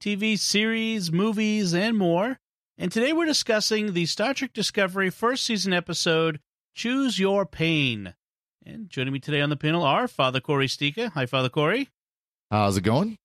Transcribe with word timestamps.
TV 0.00 0.38
series, 0.38 1.10
movies, 1.10 1.74
and 1.74 1.96
more. 1.96 2.38
And 2.76 2.92
today 2.92 3.12
we're 3.12 3.26
discussing 3.26 3.92
the 3.92 4.06
Star 4.06 4.32
Trek 4.32 4.52
Discovery 4.52 5.10
first 5.10 5.44
season 5.44 5.72
episode, 5.72 6.38
Choose 6.74 7.18
Your 7.18 7.44
Pain. 7.44 8.14
And 8.64 8.88
joining 8.88 9.12
me 9.12 9.18
today 9.18 9.40
on 9.40 9.50
the 9.50 9.56
panel 9.56 9.82
are 9.82 10.06
Father 10.06 10.40
Cory 10.40 10.68
Sticha. 10.68 11.10
Hi, 11.10 11.26
Father 11.26 11.48
Cory. 11.48 11.88
How's 12.50 12.76
it 12.76 12.82
going? 12.82 13.16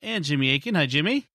And 0.00 0.24
Jimmy 0.24 0.54
Akin. 0.54 0.74
Hi, 0.74 0.86
Jimmy. 0.86 1.26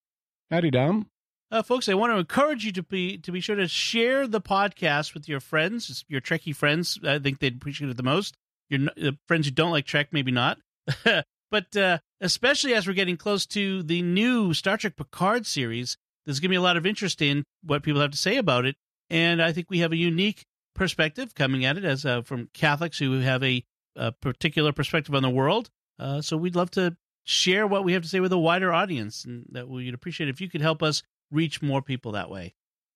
Howdy, 0.49 0.71
Dom. 0.71 1.07
Uh, 1.51 1.61
folks, 1.61 1.87
I 1.87 1.93
want 1.93 2.11
to 2.13 2.17
encourage 2.17 2.65
you 2.65 2.71
to 2.71 2.83
be 2.83 3.17
to 3.19 3.31
be 3.31 3.41
sure 3.41 3.55
to 3.55 3.67
share 3.67 4.27
the 4.27 4.41
podcast 4.41 5.13
with 5.13 5.27
your 5.27 5.39
friends, 5.39 6.03
your 6.07 6.21
Trekkie 6.21 6.55
friends. 6.55 6.99
I 7.03 7.19
think 7.19 7.39
they'd 7.39 7.55
appreciate 7.55 7.89
it 7.89 7.97
the 7.97 8.03
most. 8.03 8.35
Your 8.69 8.89
uh, 9.01 9.11
friends 9.27 9.45
who 9.45 9.51
don't 9.51 9.71
like 9.71 9.85
Trek, 9.85 10.09
maybe 10.11 10.31
not. 10.31 10.59
but 11.49 11.75
uh, 11.75 11.99
especially 12.21 12.73
as 12.73 12.87
we're 12.87 12.93
getting 12.93 13.17
close 13.17 13.45
to 13.47 13.83
the 13.83 14.01
new 14.01 14.53
Star 14.53 14.77
Trek 14.77 14.95
Picard 14.95 15.45
series, 15.45 15.97
there's 16.25 16.39
going 16.39 16.49
to 16.49 16.53
be 16.53 16.57
a 16.57 16.61
lot 16.61 16.77
of 16.77 16.85
interest 16.85 17.21
in 17.21 17.43
what 17.63 17.83
people 17.83 18.01
have 18.01 18.11
to 18.11 18.17
say 18.17 18.37
about 18.37 18.65
it. 18.65 18.75
And 19.09 19.41
I 19.41 19.51
think 19.51 19.69
we 19.69 19.79
have 19.79 19.91
a 19.91 19.97
unique 19.97 20.45
perspective 20.75 21.33
coming 21.33 21.65
at 21.65 21.77
it 21.77 21.83
as 21.85 22.05
uh, 22.05 22.21
from 22.21 22.49
Catholics 22.53 22.99
who 22.99 23.19
have 23.19 23.43
a, 23.43 23.63
a, 23.95 24.11
particular 24.11 24.71
perspective 24.71 25.15
on 25.15 25.23
the 25.23 25.29
world. 25.29 25.69
Uh, 25.97 26.21
so 26.21 26.37
we'd 26.37 26.55
love 26.55 26.71
to 26.71 26.95
share 27.23 27.67
what 27.67 27.83
we 27.83 27.93
have 27.93 28.03
to 28.03 28.07
say 28.07 28.19
with 28.19 28.31
a 28.31 28.37
wider 28.37 28.71
audience, 28.71 29.25
and 29.25 29.45
that 29.51 29.67
we'd 29.67 29.93
appreciate 29.93 30.29
if 30.29 30.39
you 30.39 30.49
could 30.49 30.61
help 30.61 30.81
us 30.83 31.03
reach 31.31 31.61
more 31.61 31.81
people 31.81 32.13
that 32.13 32.29
way. 32.29 32.53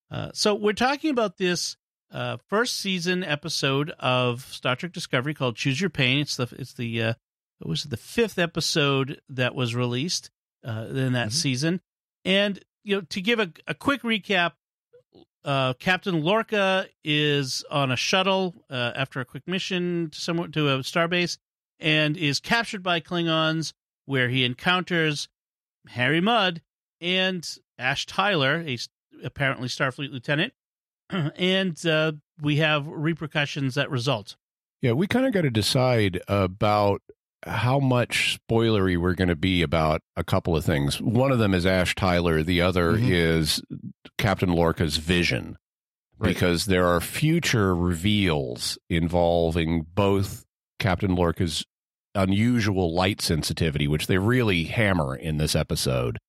Uh, 0.09 0.29
so 0.33 0.53
we're 0.53 0.73
talking 0.73 1.09
about 1.09 1.37
this 1.37 1.75
uh, 2.11 2.37
first 2.47 2.77
season 2.77 3.23
episode 3.23 3.91
of 3.99 4.45
Star 4.45 4.75
Trek 4.75 4.93
Discovery 4.93 5.33
called 5.33 5.55
"Choose 5.55 5.81
Your 5.81 5.89
Pain." 5.89 6.19
It's 6.19 6.37
the 6.37 6.47
it's 6.57 6.73
the 6.73 7.15
it 7.63 7.69
was 7.69 7.83
the 7.83 7.97
fifth 7.97 8.37
episode 8.37 9.21
that 9.29 9.55
was 9.55 9.73
released 9.73 10.29
uh, 10.67 10.85
in 10.89 11.13
that 11.13 11.29
mm-hmm. 11.29 11.29
season, 11.29 11.81
and 12.25 12.59
you 12.83 12.95
know 12.95 13.01
to 13.01 13.21
give 13.21 13.39
a, 13.39 13.51
a 13.67 13.73
quick 13.73 14.01
recap. 14.01 14.53
Uh, 15.45 15.73
Captain 15.73 16.23
Lorca 16.23 16.87
is 17.03 17.65
on 17.69 17.91
a 17.91 17.97
shuttle 17.97 18.55
uh, 18.69 18.93
after 18.95 19.19
a 19.19 19.25
quick 19.25 19.45
mission 19.45 20.09
to 20.09 20.19
somewhere 20.19 20.47
to 20.47 20.69
a 20.69 20.79
starbase, 20.79 21.37
and 21.79 22.15
is 22.15 22.39
captured 22.39 22.81
by 22.81 22.99
Klingons, 22.99 23.73
where 24.05 24.29
he 24.29 24.45
encounters 24.45 25.27
Harry 25.87 26.21
Mudd 26.21 26.61
and 27.01 27.47
Ash 27.77 28.05
Tyler, 28.05 28.63
a 28.65 28.77
apparently 29.23 29.67
Starfleet 29.67 30.11
lieutenant, 30.11 30.53
and 31.09 31.85
uh, 31.85 32.13
we 32.41 32.57
have 32.57 32.87
repercussions 32.87 33.75
that 33.75 33.89
result. 33.89 34.35
Yeah, 34.81 34.93
we 34.93 35.07
kind 35.07 35.25
of 35.25 35.33
got 35.33 35.41
to 35.41 35.49
decide 35.49 36.21
about 36.27 37.01
how 37.45 37.79
much 37.79 38.39
spoilery 38.49 38.97
we're 38.97 39.13
going 39.15 39.27
to 39.29 39.35
be 39.35 39.61
about 39.61 40.01
a 40.15 40.23
couple 40.23 40.55
of 40.55 40.65
things. 40.65 41.01
One 41.01 41.31
of 41.31 41.39
them 41.39 41.53
is 41.53 41.65
Ash 41.65 41.95
Tyler. 41.95 42.43
The 42.43 42.61
other 42.61 42.93
mm-hmm. 42.93 43.11
is 43.11 43.61
Captain 44.17 44.49
Lorca's 44.49 44.97
vision, 44.97 45.57
right. 46.17 46.29
because 46.29 46.65
there 46.65 46.87
are 46.87 47.01
future 47.01 47.75
reveals 47.75 48.77
involving 48.89 49.85
both 49.93 50.45
Captain 50.79 51.15
Lorca's 51.15 51.65
unusual 52.15 52.93
light 52.93 53.21
sensitivity, 53.21 53.87
which 53.87 54.07
they 54.07 54.17
really 54.17 54.65
hammer 54.65 55.15
in 55.15 55.37
this 55.37 55.55
episode, 55.55 56.19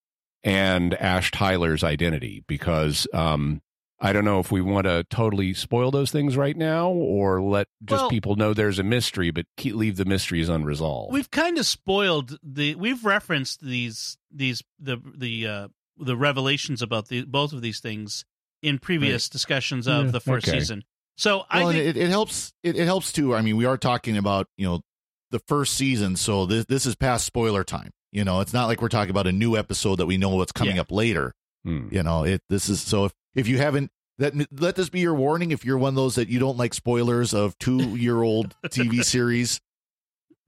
and 0.42 0.94
Ash 0.94 1.30
Tyler's 1.30 1.84
identity, 1.84 2.42
because 2.46 3.06
um, 3.12 3.60
I 4.04 4.12
don't 4.12 4.26
know 4.26 4.38
if 4.38 4.52
we 4.52 4.60
want 4.60 4.84
to 4.84 5.02
totally 5.08 5.54
spoil 5.54 5.90
those 5.90 6.10
things 6.10 6.36
right 6.36 6.54
now 6.54 6.90
or 6.90 7.40
let 7.40 7.68
just 7.82 8.02
well, 8.02 8.10
people 8.10 8.36
know 8.36 8.52
there's 8.52 8.78
a 8.78 8.82
mystery, 8.82 9.30
but 9.30 9.46
keep, 9.56 9.74
leave 9.74 9.96
the 9.96 10.04
mysteries 10.04 10.50
unresolved. 10.50 11.10
We've 11.10 11.30
kind 11.30 11.56
of 11.56 11.64
spoiled 11.64 12.38
the. 12.42 12.74
We've 12.74 13.02
referenced 13.02 13.62
these 13.62 14.18
these 14.30 14.62
the 14.78 14.98
the 15.16 15.46
uh, 15.46 15.68
the 15.96 16.18
revelations 16.18 16.82
about 16.82 17.08
the 17.08 17.24
both 17.24 17.54
of 17.54 17.62
these 17.62 17.80
things 17.80 18.26
in 18.62 18.78
previous 18.78 19.26
right. 19.26 19.32
discussions 19.32 19.88
of 19.88 20.04
yeah, 20.04 20.10
the 20.10 20.20
first 20.20 20.46
okay. 20.46 20.58
season. 20.58 20.84
So 21.16 21.38
well, 21.38 21.46
I 21.48 21.72
think 21.72 21.76
it, 21.76 21.96
it 21.96 22.10
helps. 22.10 22.52
It, 22.62 22.76
it 22.76 22.84
helps 22.84 23.10
too. 23.10 23.34
I 23.34 23.40
mean, 23.40 23.56
we 23.56 23.64
are 23.64 23.78
talking 23.78 24.18
about 24.18 24.48
you 24.58 24.66
know 24.66 24.82
the 25.30 25.38
first 25.48 25.76
season, 25.76 26.16
so 26.16 26.44
this 26.44 26.66
this 26.66 26.84
is 26.84 26.94
past 26.94 27.24
spoiler 27.24 27.64
time. 27.64 27.90
You 28.12 28.24
know, 28.24 28.40
it's 28.40 28.52
not 28.52 28.66
like 28.66 28.82
we're 28.82 28.88
talking 28.90 29.10
about 29.10 29.26
a 29.26 29.32
new 29.32 29.56
episode 29.56 29.96
that 29.96 30.06
we 30.06 30.18
know 30.18 30.28
what's 30.28 30.52
coming 30.52 30.76
yeah. 30.76 30.82
up 30.82 30.92
later. 30.92 31.32
Hmm. 31.64 31.88
You 31.90 32.02
know, 32.02 32.24
it 32.24 32.42
this 32.50 32.68
is 32.68 32.82
so 32.82 33.06
if 33.06 33.12
if 33.34 33.48
you 33.48 33.58
haven't 33.58 33.90
that 34.18 34.34
let 34.60 34.76
this 34.76 34.88
be 34.88 35.00
your 35.00 35.14
warning 35.14 35.50
if 35.50 35.64
you're 35.64 35.78
one 35.78 35.90
of 35.90 35.94
those 35.94 36.14
that 36.14 36.28
you 36.28 36.38
don't 36.38 36.56
like 36.56 36.74
spoilers 36.74 37.34
of 37.34 37.58
two 37.58 37.96
year 37.96 38.22
old 38.22 38.54
TV 38.66 39.04
series. 39.04 39.60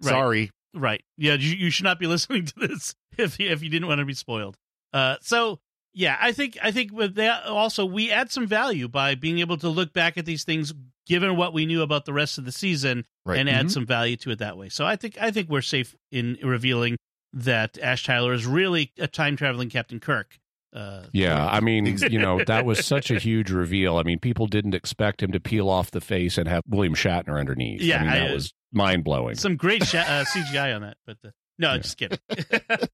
Right. 0.03 0.11
Sorry. 0.11 0.51
Right. 0.75 1.03
Yeah, 1.17 1.35
you, 1.35 1.57
you 1.57 1.71
should 1.71 1.85
not 1.85 1.99
be 1.99 2.07
listening 2.07 2.47
to 2.47 2.55
this 2.59 2.95
if 3.17 3.41
if 3.41 3.63
you 3.63 3.71
didn't 3.71 3.89
want 3.89 3.99
to 3.99 4.05
be 4.05 4.15
spoiled. 4.15 4.57
Uh 4.93 5.17
so 5.21 5.61
yeah, 5.93 6.17
I 6.21 6.33
think 6.33 6.59
I 6.63 6.71
think 6.71 6.93
with 6.93 7.15
that 7.17 7.47
also 7.47 7.85
we 7.85 8.11
add 8.11 8.31
some 8.31 8.47
value 8.47 8.89
by 8.89 9.15
being 9.15 9.39
able 9.39 9.57
to 9.59 9.69
look 9.69 9.93
back 9.93 10.19
at 10.19 10.27
these 10.27 10.45
things 10.45 10.73
given 11.07 11.37
what 11.37 11.55
we 11.55 11.67
knew 11.67 11.83
about 11.83 12.05
the 12.05 12.13
rest 12.13 12.37
of 12.37 12.45
the 12.45 12.53
season 12.53 13.07
right. 13.25 13.39
and 13.39 13.49
add 13.49 13.61
mm-hmm. 13.61 13.69
some 13.69 13.87
value 13.87 14.17
to 14.17 14.31
it 14.31 14.39
that 14.41 14.59
way. 14.59 14.69
So 14.69 14.85
I 14.85 14.97
think 14.97 15.17
I 15.21 15.31
think 15.31 15.49
we're 15.49 15.63
safe 15.63 15.97
in 16.13 16.37
revealing 16.43 16.97
that 17.33 17.79
Ash 17.79 18.05
Tyler 18.05 18.33
is 18.33 18.47
really 18.47 18.93
a 18.99 19.07
time 19.07 19.37
traveling 19.37 19.71
Captain 19.71 20.01
Kirk 20.01 20.39
uh, 20.75 21.05
yeah, 21.13 21.47
I 21.47 21.61
mean, 21.61 21.87
you 22.11 22.19
know, 22.19 22.43
that 22.45 22.67
was 22.67 22.85
such 22.87 23.11
a 23.11 23.19
huge 23.19 23.51
reveal. 23.51 23.97
I 23.97 24.03
mean, 24.03 24.19
people 24.19 24.47
didn't 24.47 24.75
expect 24.75 25.23
him 25.23 25.33
to 25.33 25.41
peel 25.41 25.69
off 25.69 25.91
the 25.91 26.01
face 26.01 26.37
and 26.37 26.47
have 26.49 26.63
William 26.69 26.95
Shatner 26.95 27.39
underneath. 27.39 27.81
Yeah, 27.81 27.97
I 27.97 28.01
mean, 28.01 28.11
that 28.11 28.31
I, 28.31 28.33
was 28.35 28.53
mind 28.73 29.05
blowing. 29.05 29.37
Some 29.37 29.57
great 29.57 29.85
sh- 29.85 29.95
uh, 29.95 30.25
CGI 30.35 30.75
on 30.75 30.83
that, 30.83 30.97
but 31.07 31.17
uh, 31.25 31.31
no, 31.59 31.73
yeah. 31.73 31.79
just 31.79 31.97
kidding. 31.97 32.19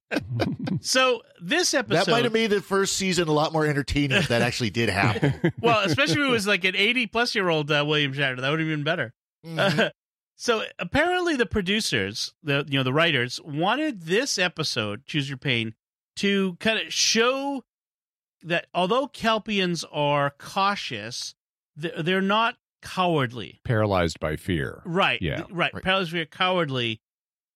so 0.81 1.23
this 1.41 1.75
episode 1.75 2.05
that 2.05 2.11
might 2.11 2.25
have 2.25 2.33
made 2.33 2.51
the 2.51 2.61
first 2.61 2.97
season 2.97 3.27
a 3.27 3.33
lot 3.33 3.53
more 3.53 3.67
entertaining 3.67 4.17
if 4.17 4.29
that 4.29 4.43
actually 4.43 4.71
did 4.71 4.89
happen. 4.89 5.53
well, 5.61 5.81
especially 5.81 6.23
if 6.23 6.29
it 6.29 6.33
was 6.33 6.47
like 6.47 6.65
an 6.65 6.77
eighty-plus 6.77 7.35
year 7.35 7.49
old 7.49 7.71
uh, 7.71 7.85
William 7.87 8.13
Shatner, 8.13 8.41
that 8.41 8.51
would 8.51 8.61
have 8.61 8.69
been 8.69 8.85
better. 8.85 9.13
Mm-hmm. 9.45 9.89
so 10.37 10.63
apparently, 10.79 11.35
the 11.35 11.47
producers, 11.47 12.33
the 12.45 12.65
you 12.69 12.79
know 12.79 12.85
the 12.85 12.93
writers, 12.93 13.41
wanted 13.45 14.03
this 14.03 14.39
episode, 14.39 15.05
"Choose 15.05 15.29
Your 15.29 15.39
Pain," 15.39 15.75
to 16.17 16.57
kind 16.61 16.79
of 16.79 16.93
show 16.93 17.65
that 18.43 18.67
although 18.75 19.07
Kelpians 19.07 19.85
are 19.93 20.31
cautious, 20.39 21.35
they're 21.77 22.21
not 22.21 22.57
cowardly. 22.83 23.61
Paralyzed 23.65 24.19
by 24.21 24.37
fear. 24.37 24.83
Right. 24.85 25.23
Yeah. 25.23 25.43
Right. 25.51 25.73
right. 25.73 25.83
Paralyzed 25.83 26.11
by 26.11 26.19
fear, 26.19 26.27
cowardly. 26.27 27.01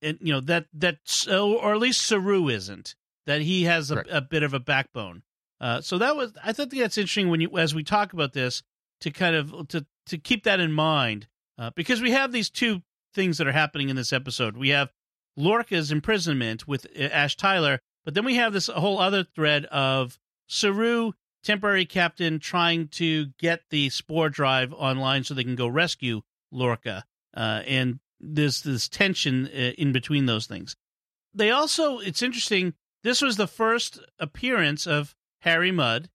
And, 0.03 0.19
you 0.21 0.33
know, 0.33 0.41
that, 0.41 0.67
that, 0.75 0.99
or 1.29 1.73
at 1.73 1.81
least 1.81 2.03
Saru 2.03 2.49
isn't, 2.49 2.95
that 3.27 3.41
he 3.41 3.65
has 3.65 3.91
a, 3.91 4.05
a 4.11 4.21
bit 4.21 4.43
of 4.43 4.55
a 4.55 4.61
backbone. 4.61 5.23
Uh, 5.61 5.81
so 5.81 5.99
that 5.99 6.17
was, 6.17 6.33
I 6.45 6.53
think 6.53 6.71
that's 6.71 6.99
interesting 6.99 7.31
when 7.31 7.41
you, 7.41 7.59
as 7.59 7.75
we 7.75 7.83
talk 7.83 8.13
about 8.13 8.33
this, 8.33 8.63
to 9.01 9.11
kind 9.11 9.35
of, 9.35 9.69
to, 9.69 9.87
to 10.07 10.19
keep 10.19 10.45
that 10.45 10.61
in 10.61 10.73
mind, 10.73 11.27
uh, 11.59 11.71
because 11.75 12.01
we 12.01 12.13
have 12.13 12.31
these 12.31 12.51
two 12.51 12.83
things 13.15 13.39
that 13.39 13.47
are 13.47 13.53
happening 13.53 13.89
in 13.89 13.97
this 13.97 14.13
episode. 14.13 14.57
We 14.57 14.69
have 14.69 14.93
Lorca's 15.37 15.91
imprisonment 15.91 16.69
with 16.69 16.87
uh, 16.97 17.05
Ash 17.05 17.37
Tyler, 17.37 17.81
but 18.07 18.15
then 18.15 18.25
we 18.25 18.37
have 18.37 18.55
this 18.55 18.69
whole 18.69 18.99
other 18.99 19.25
thread 19.25 19.67
of 19.67 20.19
Saru, 20.47 21.13
temporary 21.45 21.85
captain, 21.85 22.39
trying 22.39 22.89
to 22.89 23.27
get 23.39 23.61
the 23.69 23.91
spore 23.91 24.31
drive 24.31 24.73
online 24.73 25.25
so 25.25 25.35
they 25.35 25.45
can 25.45 25.57
go 25.57 25.69
rescue 25.69 26.23
Lorca. 26.51 27.05
Uh, 27.37 27.61
and 27.67 28.01
there's 28.19 28.63
this 28.63 28.89
tension 28.89 29.47
uh, 29.47 29.73
in 29.77 29.93
between 29.93 30.25
those 30.25 30.47
things. 30.47 30.75
They 31.35 31.51
also, 31.51 31.99
it's 31.99 32.23
interesting, 32.23 32.73
this 33.03 33.21
was 33.21 33.37
the 33.37 33.47
first 33.47 34.01
appearance 34.19 34.87
of 34.87 35.15
Harry 35.41 35.71
Mudd. 35.71 36.09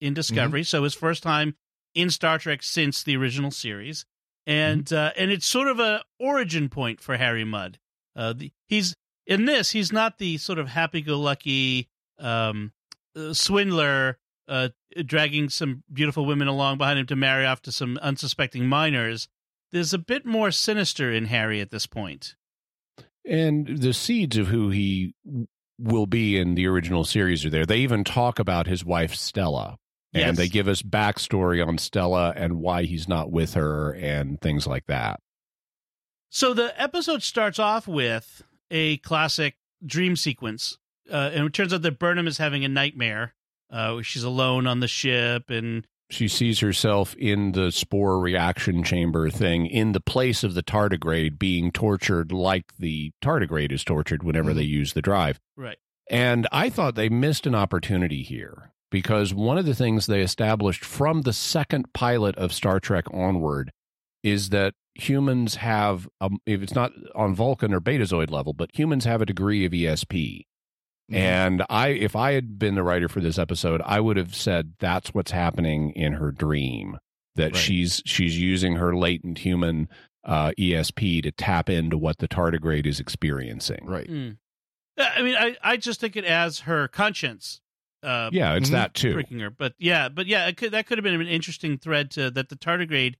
in 0.00 0.14
Discovery, 0.14 0.62
so 0.62 0.84
his 0.84 0.94
first 0.94 1.22
time 1.22 1.56
in 1.94 2.10
Star 2.10 2.38
Trek 2.38 2.62
since 2.62 3.02
the 3.02 3.16
original 3.16 3.50
series, 3.50 4.04
and 4.46 4.92
uh, 4.92 5.10
and 5.16 5.30
it's 5.30 5.46
sort 5.46 5.68
of 5.68 5.80
a 5.80 6.04
origin 6.20 6.68
point 6.68 7.00
for 7.00 7.16
Harry 7.16 7.44
Mudd. 7.44 7.78
Uh, 8.14 8.32
the, 8.32 8.52
he's 8.68 8.94
in 9.28 9.44
this. 9.44 9.70
He's 9.70 9.92
not 9.92 10.18
the 10.18 10.38
sort 10.38 10.58
of 10.58 10.68
happy-go-lucky 10.68 11.88
um, 12.18 12.72
uh, 13.14 13.32
swindler 13.32 14.18
uh, 14.48 14.70
dragging 15.04 15.48
some 15.50 15.84
beautiful 15.92 16.24
women 16.26 16.48
along 16.48 16.78
behind 16.78 16.98
him 16.98 17.06
to 17.06 17.14
marry 17.16 17.46
off 17.46 17.62
to 17.62 17.70
some 17.70 17.98
unsuspecting 17.98 18.66
minors. 18.66 19.28
There's 19.70 19.92
a 19.92 19.98
bit 19.98 20.24
more 20.26 20.50
sinister 20.50 21.12
in 21.12 21.26
Harry 21.26 21.60
at 21.60 21.70
this 21.70 21.86
point. 21.86 22.34
And 23.24 23.66
the 23.82 23.92
seeds 23.92 24.38
of 24.38 24.48
who 24.48 24.70
he 24.70 25.14
will 25.78 26.06
be 26.06 26.38
in 26.38 26.54
the 26.54 26.66
original 26.66 27.04
series 27.04 27.44
are 27.44 27.50
there. 27.50 27.66
They 27.66 27.78
even 27.80 28.02
talk 28.02 28.38
about 28.38 28.66
his 28.66 28.84
wife 28.84 29.14
Stella. 29.14 29.76
And 30.14 30.22
Yes. 30.28 30.36
they 30.38 30.48
give 30.48 30.66
us 30.68 30.80
backstory 30.80 31.64
on 31.64 31.76
Stella 31.76 32.32
and 32.34 32.54
why 32.60 32.84
he's 32.84 33.06
not 33.06 33.30
with 33.30 33.52
her 33.52 33.92
and 33.92 34.40
things 34.40 34.66
like 34.66 34.86
that. 34.86 35.20
So 36.30 36.54
the 36.54 36.72
episode 36.80 37.22
starts 37.22 37.58
off 37.58 37.86
with 37.86 38.42
a 38.70 38.98
classic 38.98 39.56
dream 39.84 40.16
sequence, 40.16 40.78
uh, 41.10 41.30
and 41.32 41.46
it 41.46 41.52
turns 41.52 41.72
out 41.72 41.82
that 41.82 41.98
Burnham 41.98 42.26
is 42.26 42.38
having 42.38 42.64
a 42.64 42.68
nightmare. 42.68 43.34
Uh, 43.70 44.02
she's 44.02 44.24
alone 44.24 44.66
on 44.66 44.80
the 44.80 44.88
ship, 44.88 45.50
and 45.50 45.86
She 46.10 46.26
sees 46.26 46.60
herself 46.60 47.14
in 47.16 47.52
the 47.52 47.70
spore 47.70 48.18
reaction 48.18 48.82
chamber 48.82 49.28
thing 49.28 49.66
in 49.66 49.92
the 49.92 50.00
place 50.00 50.42
of 50.42 50.54
the 50.54 50.62
tardigrade 50.62 51.38
being 51.38 51.70
tortured 51.70 52.32
like 52.32 52.72
the 52.78 53.12
tardigrade 53.22 53.72
is 53.72 53.84
tortured 53.84 54.22
whenever 54.22 54.54
they 54.54 54.62
use 54.62 54.94
the 54.94 55.02
drive. 55.02 55.38
right, 55.56 55.76
And 56.08 56.46
I 56.50 56.70
thought 56.70 56.94
they 56.94 57.10
missed 57.10 57.46
an 57.46 57.54
opportunity 57.54 58.22
here 58.22 58.72
because 58.90 59.34
one 59.34 59.58
of 59.58 59.66
the 59.66 59.74
things 59.74 60.06
they 60.06 60.22
established 60.22 60.82
from 60.82 61.22
the 61.22 61.34
second 61.34 61.92
pilot 61.92 62.36
of 62.36 62.54
Star 62.54 62.80
Trek 62.80 63.04
onward 63.12 63.70
is 64.22 64.48
that 64.48 64.72
humans 64.98 65.56
have, 65.56 66.08
um, 66.20 66.38
if 66.46 66.62
it's 66.62 66.74
not 66.74 66.92
on 67.14 67.34
Vulcan 67.34 67.72
or 67.72 67.80
Betazoid 67.80 68.30
level, 68.30 68.52
but 68.52 68.70
humans 68.76 69.04
have 69.04 69.22
a 69.22 69.26
degree 69.26 69.64
of 69.64 69.72
ESP. 69.72 70.44
And 71.10 71.64
I, 71.70 71.88
if 71.88 72.14
I 72.14 72.32
had 72.32 72.58
been 72.58 72.74
the 72.74 72.82
writer 72.82 73.08
for 73.08 73.20
this 73.20 73.38
episode, 73.38 73.80
I 73.86 73.98
would 73.98 74.18
have 74.18 74.34
said 74.34 74.74
that's 74.78 75.14
what's 75.14 75.30
happening 75.30 75.92
in 75.92 76.12
her 76.14 76.30
dream. 76.30 76.98
That 77.36 77.52
Right. 77.52 77.56
she's 77.56 78.02
she's 78.04 78.38
using 78.38 78.76
her 78.76 78.94
latent 78.96 79.38
human 79.38 79.88
uh, 80.24 80.50
ESP 80.58 81.22
to 81.22 81.30
tap 81.30 81.70
into 81.70 81.96
what 81.96 82.18
the 82.18 82.28
tardigrade 82.28 82.84
is 82.84 83.00
experiencing. 83.00 83.86
right. 83.86 84.08
Mm. 84.08 84.36
I 84.98 85.22
mean, 85.22 85.36
I, 85.36 85.56
I 85.62 85.76
just 85.76 86.00
think 86.00 86.16
it 86.16 86.24
as 86.24 86.60
her 86.60 86.88
conscience. 86.88 87.60
Uh, 88.02 88.28
Yeah, 88.32 88.54
it's 88.56 88.68
Mhm. 88.68 88.72
that 88.72 88.94
too. 88.94 89.12
pricking 89.14 89.38
her. 89.38 89.50
But 89.50 89.74
yeah, 89.78 90.08
but 90.08 90.26
yeah, 90.26 90.46
it 90.48 90.56
could, 90.56 90.72
that 90.72 90.86
could 90.86 90.98
have 90.98 91.04
been 91.04 91.18
an 91.20 91.26
interesting 91.28 91.78
thread 91.78 92.10
to 92.12 92.30
that 92.32 92.48
the 92.48 92.56
tardigrade 92.56 93.14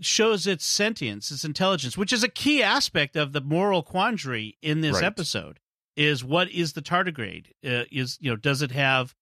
shows 0.00 0.46
its 0.46 0.64
sentience, 0.64 1.30
its 1.30 1.44
intelligence, 1.44 1.96
which 1.96 2.12
is 2.12 2.22
a 2.24 2.28
key 2.28 2.62
aspect 2.62 3.16
of 3.16 3.32
the 3.32 3.40
moral 3.40 3.82
quandary 3.82 4.56
in 4.62 4.80
this 4.80 4.94
Right. 4.94 5.04
episode. 5.04 5.60
Is 5.96 6.24
what 6.24 6.50
is 6.50 6.72
the 6.72 6.82
tardigrade? 6.82 7.48
Uh, 7.64 7.84
is 7.90 8.16
you 8.20 8.30
know 8.30 8.36
does 8.36 8.62
it 8.62 8.70
have, 8.70 9.14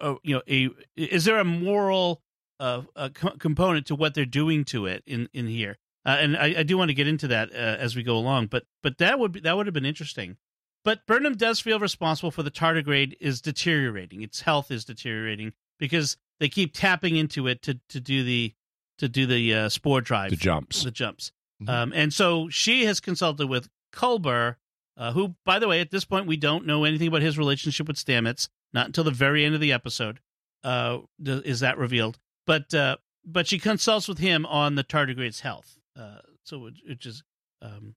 uh, 0.00 0.14
you 0.22 0.34
know 0.36 0.42
a 0.48 0.68
is 0.96 1.24
there 1.24 1.38
a 1.38 1.44
moral 1.44 2.22
uh, 2.60 2.82
a 2.94 3.10
co- 3.10 3.36
component 3.38 3.86
to 3.86 3.94
what 3.94 4.14
they're 4.14 4.24
doing 4.26 4.64
to 4.66 4.86
it 4.86 5.02
in 5.06 5.28
in 5.32 5.46
here? 5.46 5.76
Uh, 6.06 6.16
and 6.20 6.36
I, 6.36 6.56
I 6.58 6.62
do 6.62 6.76
want 6.76 6.90
to 6.90 6.94
get 6.94 7.08
into 7.08 7.26
that 7.28 7.50
uh, 7.50 7.54
as 7.56 7.96
we 7.96 8.02
go 8.02 8.16
along, 8.16 8.46
but 8.48 8.64
but 8.82 8.98
that 8.98 9.18
would 9.18 9.32
be 9.32 9.40
that 9.40 9.56
would 9.56 9.66
have 9.66 9.74
been 9.74 9.86
interesting. 9.86 10.36
But 10.84 11.06
Burnham 11.06 11.34
does 11.36 11.60
feel 11.60 11.80
responsible 11.80 12.30
for 12.30 12.42
the 12.42 12.50
tardigrade 12.50 13.14
is 13.18 13.40
deteriorating. 13.40 14.20
Its 14.22 14.42
health 14.42 14.70
is 14.70 14.84
deteriorating 14.84 15.54
because 15.78 16.18
they 16.38 16.48
keep 16.50 16.74
tapping 16.74 17.16
into 17.16 17.46
it 17.48 17.62
to 17.62 17.80
to 17.88 17.98
do 18.00 18.22
the 18.22 18.54
to 18.98 19.08
do 19.08 19.26
the 19.26 19.54
uh, 19.54 19.68
spore 19.68 20.00
drive, 20.00 20.30
The 20.30 20.36
jumps. 20.36 20.84
the 20.84 20.90
jumps. 20.90 21.32
Mhm. 21.62 21.68
Um, 21.68 21.92
and 21.94 22.12
so 22.12 22.48
she 22.48 22.84
has 22.84 23.00
consulted 23.00 23.46
with 23.48 23.68
Culber, 23.92 24.56
uh, 24.96 25.12
who, 25.12 25.34
by 25.44 25.58
the 25.58 25.68
way, 25.68 25.80
at 25.80 25.90
this 25.90 26.04
point 26.04 26.26
we 26.26 26.36
don't 26.36 26.66
know 26.66 26.84
anything 26.84 27.08
about 27.08 27.22
his 27.22 27.38
relationship 27.38 27.86
with 27.88 27.96
Stamets. 27.96 28.48
Not 28.72 28.86
until 28.86 29.04
the 29.04 29.10
very 29.12 29.44
end 29.44 29.54
of 29.54 29.60
the 29.60 29.72
episode 29.72 30.18
uh, 30.64 30.98
is 31.24 31.60
that 31.60 31.78
revealed. 31.78 32.18
But 32.46 32.74
uh, 32.74 32.96
but 33.24 33.46
she 33.46 33.58
consults 33.58 34.08
with 34.08 34.18
him 34.18 34.44
on 34.46 34.74
the 34.74 34.82
tardigrade's 34.82 35.40
health. 35.40 35.78
Uh, 35.96 36.18
so 36.44 36.66
it, 36.66 36.74
it 36.86 36.98
just 36.98 37.22
um, 37.62 37.94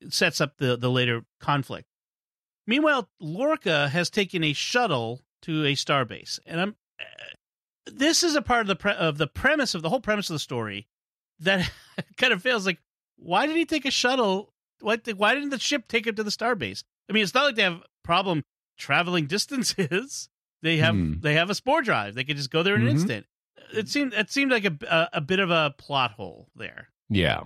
it 0.00 0.12
sets 0.12 0.40
up 0.42 0.58
the 0.58 0.76
the 0.76 0.90
later 0.90 1.24
conflict. 1.40 1.88
Meanwhile, 2.66 3.08
Lorca 3.18 3.88
has 3.88 4.10
taken 4.10 4.44
a 4.44 4.52
shuttle 4.52 5.22
to 5.42 5.64
a 5.64 5.72
starbase, 5.74 6.38
and 6.44 6.60
I'm. 6.60 6.76
This 7.92 8.22
is 8.22 8.34
a 8.34 8.42
part 8.42 8.62
of 8.62 8.66
the 8.68 8.76
pre- 8.76 8.92
of 8.92 9.18
the 9.18 9.26
premise 9.26 9.74
of 9.74 9.82
the 9.82 9.88
whole 9.88 10.00
premise 10.00 10.28
of 10.30 10.34
the 10.34 10.38
story 10.40 10.86
that 11.40 11.70
kind 12.16 12.32
of 12.32 12.42
feels 12.42 12.66
like 12.66 12.78
why 13.16 13.46
did 13.46 13.56
he 13.56 13.64
take 13.64 13.84
a 13.84 13.90
shuttle? 13.90 14.52
Why, 14.80 14.96
why 15.16 15.34
didn't 15.34 15.50
the 15.50 15.58
ship 15.58 15.88
take 15.88 16.06
him 16.06 16.14
to 16.14 16.22
the 16.22 16.30
starbase? 16.30 16.84
I 17.10 17.12
mean, 17.12 17.22
it's 17.24 17.34
not 17.34 17.44
like 17.44 17.56
they 17.56 17.62
have 17.62 17.82
problem 18.04 18.44
traveling 18.78 19.26
distances. 19.26 20.28
They 20.60 20.78
have 20.78 20.96
Hmm. 20.96 21.20
they 21.20 21.34
have 21.34 21.50
a 21.50 21.54
spore 21.54 21.82
drive. 21.82 22.16
They 22.16 22.24
could 22.24 22.36
just 22.36 22.50
go 22.50 22.64
there 22.64 22.74
in 22.74 22.80
an 22.82 22.88
Mhm. 22.88 22.90
instant. 22.90 23.26
It 23.72 23.88
seemed 23.88 24.12
it 24.12 24.28
seemed 24.28 24.50
like 24.50 24.64
a, 24.64 24.76
a 24.90 25.18
a 25.18 25.20
bit 25.20 25.38
of 25.38 25.50
a 25.52 25.72
plot 25.78 26.10
hole 26.10 26.48
there. 26.56 26.88
Yeah. 27.08 27.44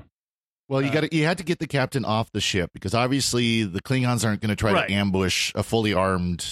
Well, 0.67 0.81
you 0.81 0.89
Uh, 0.89 0.93
got 1.03 1.13
you 1.13 1.27
had 1.27 1.37
to 1.37 1.45
get 1.45 1.59
the 1.59 1.67
captain 1.67 2.07
off 2.07 2.33
the 2.33 2.41
ship 2.41 2.71
because 2.73 2.95
obviously 2.95 3.65
the 3.65 3.83
Klingons 3.83 4.25
aren't 4.25 4.41
going 4.41 4.49
to 4.49 4.57
try 4.57 4.73
Right. 4.73 4.89
to 4.89 4.95
ambush 4.95 5.53
a 5.55 5.63
fully 5.63 5.93
armed. 5.93 6.47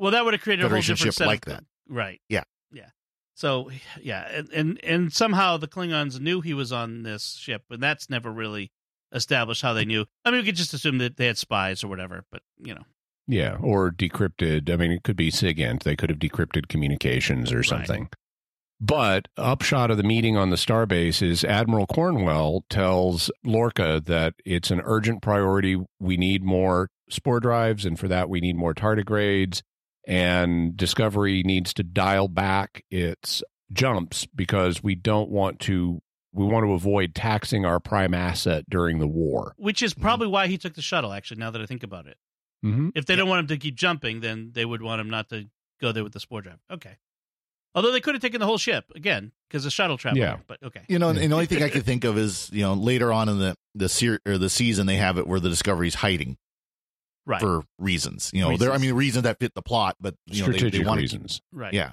Well, 0.00 0.10
that 0.10 0.24
would 0.24 0.34
have 0.34 0.40
created 0.42 0.64
a 0.64 0.68
whole 0.68 0.78
different 0.80 0.98
ship 0.98 1.14
set 1.14 1.28
like 1.28 1.46
of, 1.46 1.52
that. 1.52 1.64
Right. 1.88 2.20
Yeah. 2.28 2.42
So 3.34 3.70
yeah, 4.00 4.28
and, 4.30 4.48
and 4.52 4.84
and 4.84 5.12
somehow 5.12 5.56
the 5.56 5.68
Klingons 5.68 6.20
knew 6.20 6.40
he 6.40 6.54
was 6.54 6.72
on 6.72 7.02
this 7.04 7.34
ship, 7.40 7.62
and 7.70 7.82
that's 7.82 8.10
never 8.10 8.30
really 8.30 8.70
established 9.12 9.62
how 9.62 9.72
they 9.72 9.84
knew. 9.84 10.04
I 10.24 10.30
mean, 10.30 10.40
we 10.40 10.46
could 10.46 10.56
just 10.56 10.74
assume 10.74 10.98
that 10.98 11.16
they 11.16 11.26
had 11.26 11.38
spies 11.38 11.82
or 11.82 11.88
whatever, 11.88 12.24
but 12.30 12.42
you 12.58 12.74
know, 12.74 12.82
Yeah. 13.26 13.56
Or 13.60 13.90
decrypted. 13.90 14.70
I 14.70 14.76
mean, 14.76 14.92
it 14.92 15.02
could 15.02 15.16
be 15.16 15.30
SIGINT. 15.30 15.82
They 15.82 15.96
could 15.96 16.10
have 16.10 16.18
decrypted 16.18 16.68
communications 16.68 17.50
or 17.52 17.58
Right. 17.58 17.66
something. 17.66 18.08
But 18.82 19.28
upshot 19.36 19.90
of 19.90 19.98
the 19.98 20.02
meeting 20.02 20.36
on 20.38 20.48
the 20.50 20.56
starbase 20.56 21.20
is 21.22 21.44
Admiral 21.44 21.86
Cornwell 21.86 22.64
tells 22.70 23.30
Lorca 23.44 24.00
that 24.06 24.34
it's 24.46 24.70
an 24.70 24.80
urgent 24.84 25.20
priority. 25.22 25.76
We 25.98 26.16
need 26.16 26.42
more 26.42 26.88
spore 27.10 27.40
drives, 27.40 27.84
and 27.84 27.98
for 27.98 28.08
that, 28.08 28.30
we 28.30 28.40
need 28.40 28.56
more 28.56 28.72
tardigrades. 28.74 29.60
And 30.06 30.76
Discovery 30.76 31.42
needs 31.42 31.74
to 31.74 31.82
dial 31.82 32.28
back 32.28 32.84
its 32.90 33.42
jumps 33.72 34.26
because 34.34 34.82
we 34.82 34.94
don't 34.94 35.30
want 35.30 35.60
to. 35.60 36.00
We 36.32 36.44
want 36.46 36.64
to 36.64 36.72
avoid 36.74 37.14
taxing 37.14 37.64
our 37.64 37.80
prime 37.80 38.14
asset 38.14 38.64
during 38.70 39.00
the 39.00 39.08
war. 39.08 39.54
which 39.56 39.82
is 39.82 39.94
probably 39.94 40.28
why 40.28 40.46
he 40.46 40.58
took 40.58 40.74
the 40.74 40.82
shuttle. 40.82 41.12
Actually, 41.12 41.38
now 41.40 41.50
that 41.50 41.60
I 41.60 41.66
think 41.66 41.82
about 41.82 42.06
it, 42.06 42.16
Mm-hmm. 42.64 42.90
if 42.94 43.06
they 43.06 43.16
don't 43.16 43.28
want 43.28 43.40
him 43.40 43.46
to 43.48 43.56
keep 43.56 43.74
jumping, 43.74 44.20
then 44.20 44.50
they 44.52 44.64
would 44.66 44.82
want 44.82 45.00
him 45.00 45.08
not 45.10 45.28
to 45.30 45.46
go 45.80 45.92
there 45.92 46.04
with 46.04 46.12
the 46.12 46.20
spore 46.20 46.42
drive. 46.42 46.58
Okay. 46.70 46.96
Although 47.74 47.90
they 47.90 48.00
could 48.00 48.14
have 48.14 48.20
taken 48.20 48.38
the 48.38 48.44
whole 48.46 48.58
ship 48.58 48.84
again 48.94 49.32
because 49.48 49.64
the 49.64 49.70
shuttle 49.70 49.96
traveled. 49.96 50.18
Yeah. 50.20 50.36
but 50.46 50.62
okay. 50.62 50.82
You 50.88 50.98
know, 50.98 51.08
and 51.08 51.18
the 51.18 51.32
only 51.32 51.46
thing 51.46 51.62
I 51.62 51.68
can 51.68 51.80
think 51.82 52.04
of 52.04 52.18
is 52.18 52.50
you 52.52 52.62
know 52.62 52.74
later 52.74 53.12
on 53.12 53.28
in 53.28 53.38
the 53.38 53.56
the 53.74 53.88
ser- 53.88 54.20
or 54.26 54.36
the 54.38 54.50
season 54.50 54.86
they 54.86 54.96
have 54.96 55.16
it 55.18 55.26
where 55.26 55.40
the 55.40 55.48
Discovery's 55.48 55.94
hiding 55.94 56.36
Right. 57.26 57.40
for 57.40 57.62
reasons. 57.78 58.30
You 58.34 58.40
know, 58.42 58.56
there 58.56 58.70
I 58.70 58.74
Reasons. 58.74 58.88
mean 58.88 58.94
reasons 58.96 59.22
that 59.24 59.38
fit 59.38 59.54
the 59.54 59.62
plot, 59.62 59.96
but 60.00 60.14
you 60.26 60.40
know 60.42 60.46
they, 60.50 60.58
Strategic 60.58 60.82
they 60.82 60.86
want 60.86 61.00
reasons. 61.00 61.40
right. 61.52 61.72
Yeah, 61.72 61.92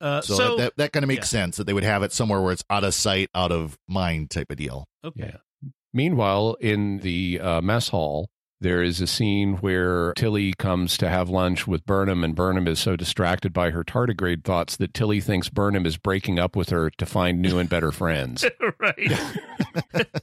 Uh, 0.00 0.20
so, 0.22 0.34
so, 0.34 0.56
that 0.56 0.72
that 0.76 0.92
kind 0.92 1.04
of 1.04 1.08
makes 1.08 1.32
yeah. 1.32 1.40
sense 1.40 1.56
that 1.58 1.64
they 1.64 1.72
would 1.74 1.84
have 1.84 2.02
it 2.02 2.12
somewhere 2.12 2.40
where 2.40 2.52
it's 2.52 2.64
out 2.70 2.82
of 2.84 2.94
sight, 2.94 3.28
out 3.34 3.52
of 3.52 3.78
mind 3.88 4.30
type 4.30 4.50
of 4.50 4.56
deal. 4.56 4.86
okay. 5.04 5.32
Yeah. 5.34 5.68
Meanwhile, 5.94 6.56
in 6.60 6.98
the 7.00 7.38
uh, 7.38 7.60
mess 7.60 7.88
hall, 7.90 8.30
there 8.62 8.82
is 8.82 9.00
a 9.00 9.06
scene 9.06 9.56
where 9.58 10.14
Tilly 10.14 10.54
comes 10.54 10.96
to 10.98 11.08
have 11.08 11.28
lunch 11.28 11.66
with 11.66 11.84
Burnham, 11.84 12.24
and 12.24 12.34
Burnham 12.34 12.66
is 12.66 12.78
so 12.80 12.96
distracted 12.96 13.52
by 13.52 13.70
her 13.70 13.84
tardigrade 13.84 14.42
thoughts 14.44 14.76
that 14.78 14.94
Tilly 14.94 15.20
thinks 15.20 15.48
Burnham 15.50 15.84
is 15.84 15.98
breaking 15.98 16.38
up 16.38 16.56
with 16.56 16.70
her 16.70 16.88
to 16.90 17.04
find 17.04 17.42
new 17.42 17.58
and 17.58 17.68
better 17.68 17.92
friends. 17.92 18.44
right. 18.80 19.12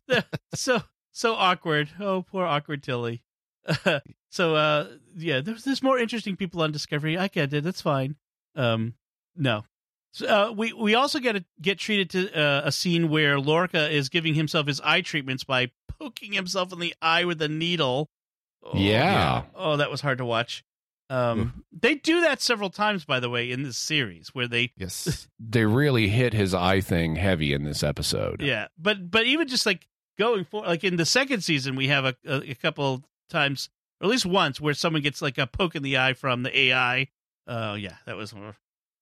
so 0.56 0.82
so 1.12 1.36
awkward. 1.36 1.90
Oh, 2.00 2.24
poor 2.24 2.46
awkward 2.46 2.82
Tilly. 2.82 3.24
So 4.30 4.56
uh 4.56 4.88
yeah, 5.16 5.42
there's 5.42 5.64
there's 5.64 5.84
more 5.84 6.00
interesting 6.00 6.36
people 6.36 6.62
on 6.62 6.72
Discovery. 6.72 7.18
I 7.18 7.28
get 7.28 7.54
it. 7.54 7.64
That's 7.64 7.82
fine. 7.82 8.16
Um 8.56 8.94
no. 9.36 9.64
So, 10.12 10.26
uh, 10.26 10.52
we 10.52 10.74
we 10.74 10.96
also 10.96 11.20
get 11.20 11.36
a, 11.36 11.46
get 11.62 11.78
treated 11.78 12.10
to 12.12 12.34
uh, 12.36 12.62
a 12.66 12.72
scene 12.72 13.10
where 13.10 13.40
Lorca 13.40 13.90
is 13.90 14.10
giving 14.10 14.34
himself 14.34 14.66
his 14.66 14.82
eye 14.82 15.02
treatments 15.02 15.44
by 15.44 15.70
poking 16.00 16.34
himself 16.34 16.74
in 16.74 16.80
the 16.80 16.96
eye 17.00 17.26
with 17.26 17.40
a 17.44 17.48
needle. 17.48 18.10
Oh, 18.64 18.72
Yeah. 18.74 19.44
Oh, 19.54 19.78
that 19.78 19.92
was 19.92 20.02
hard 20.02 20.18
to 20.18 20.26
watch. 20.26 20.64
Um, 21.12 21.64
they 21.72 21.96
do 21.96 22.22
that 22.22 22.40
several 22.42 22.70
times, 22.70 23.04
by 23.04 23.20
the 23.20 23.30
way, 23.30 23.50
in 23.50 23.64
this 23.64 23.78
series 23.78 24.30
where 24.34 24.48
they 24.48 24.72
Yes, 24.78 25.28
They 25.40 25.66
really 25.66 26.08
hit 26.10 26.34
his 26.34 26.54
eye 26.54 26.82
thing 26.82 27.16
heavy 27.16 27.54
in 27.54 27.64
this 27.64 27.84
episode. 27.84 28.42
Yeah, 28.42 28.68
but 28.78 29.10
but 29.10 29.26
even 29.26 29.48
just 29.48 29.66
like 29.66 29.88
going 30.18 30.44
for 30.44 30.64
like 30.64 30.84
in 30.84 30.98
the 30.98 31.06
second 31.06 31.42
season, 31.42 31.76
we 31.76 31.88
have 31.88 32.06
a, 32.06 32.16
a, 32.26 32.52
a 32.52 32.56
couple 32.56 33.04
times, 33.30 33.70
or 34.00 34.06
at 34.06 34.10
least 34.12 34.26
once, 34.26 34.60
where 34.62 34.74
someone 34.74 35.02
gets 35.02 35.22
like 35.22 35.38
a 35.38 35.48
poke 35.48 35.76
in 35.76 35.84
the 35.84 35.98
eye 35.98 36.14
from 36.14 36.44
the 36.44 36.58
AI. 36.58 37.08
Oh 37.48 37.74
yeah, 37.74 37.96
that 38.06 38.16
was 38.16 38.34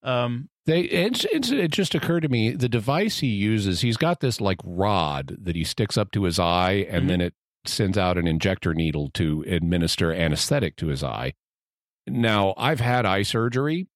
Um, 0.04 0.50
They 0.66 0.82
it's, 0.82 1.26
it's, 1.26 1.50
it 1.52 1.72
just 1.72 1.96
occurred 1.96 2.22
to 2.22 2.30
me 2.30 2.52
the 2.52 2.70
device 2.70 3.20
he 3.20 3.28
uses. 3.28 3.82
He's 3.82 3.98
got 3.98 4.20
this 4.20 4.40
like 4.40 4.60
rod 4.64 5.36
that 5.42 5.56
he 5.56 5.64
sticks 5.64 5.98
up 5.98 6.12
to 6.12 6.24
his 6.24 6.40
eye, 6.40 6.86
and 6.90 7.06
Mhm. 7.06 7.08
then 7.10 7.22
it 7.22 7.34
sends 7.66 7.98
out 7.98 8.18
an 8.18 8.28
injector 8.28 8.74
needle 8.74 9.10
to 9.16 9.44
administer 9.48 10.14
anesthetic 10.14 10.76
to 10.78 10.88
his 10.88 11.04
eye. 11.04 11.34
Now 12.08 12.54
I've 12.58 12.80
had 12.80 13.06
eye 13.06 13.24
surgery, 13.24 13.88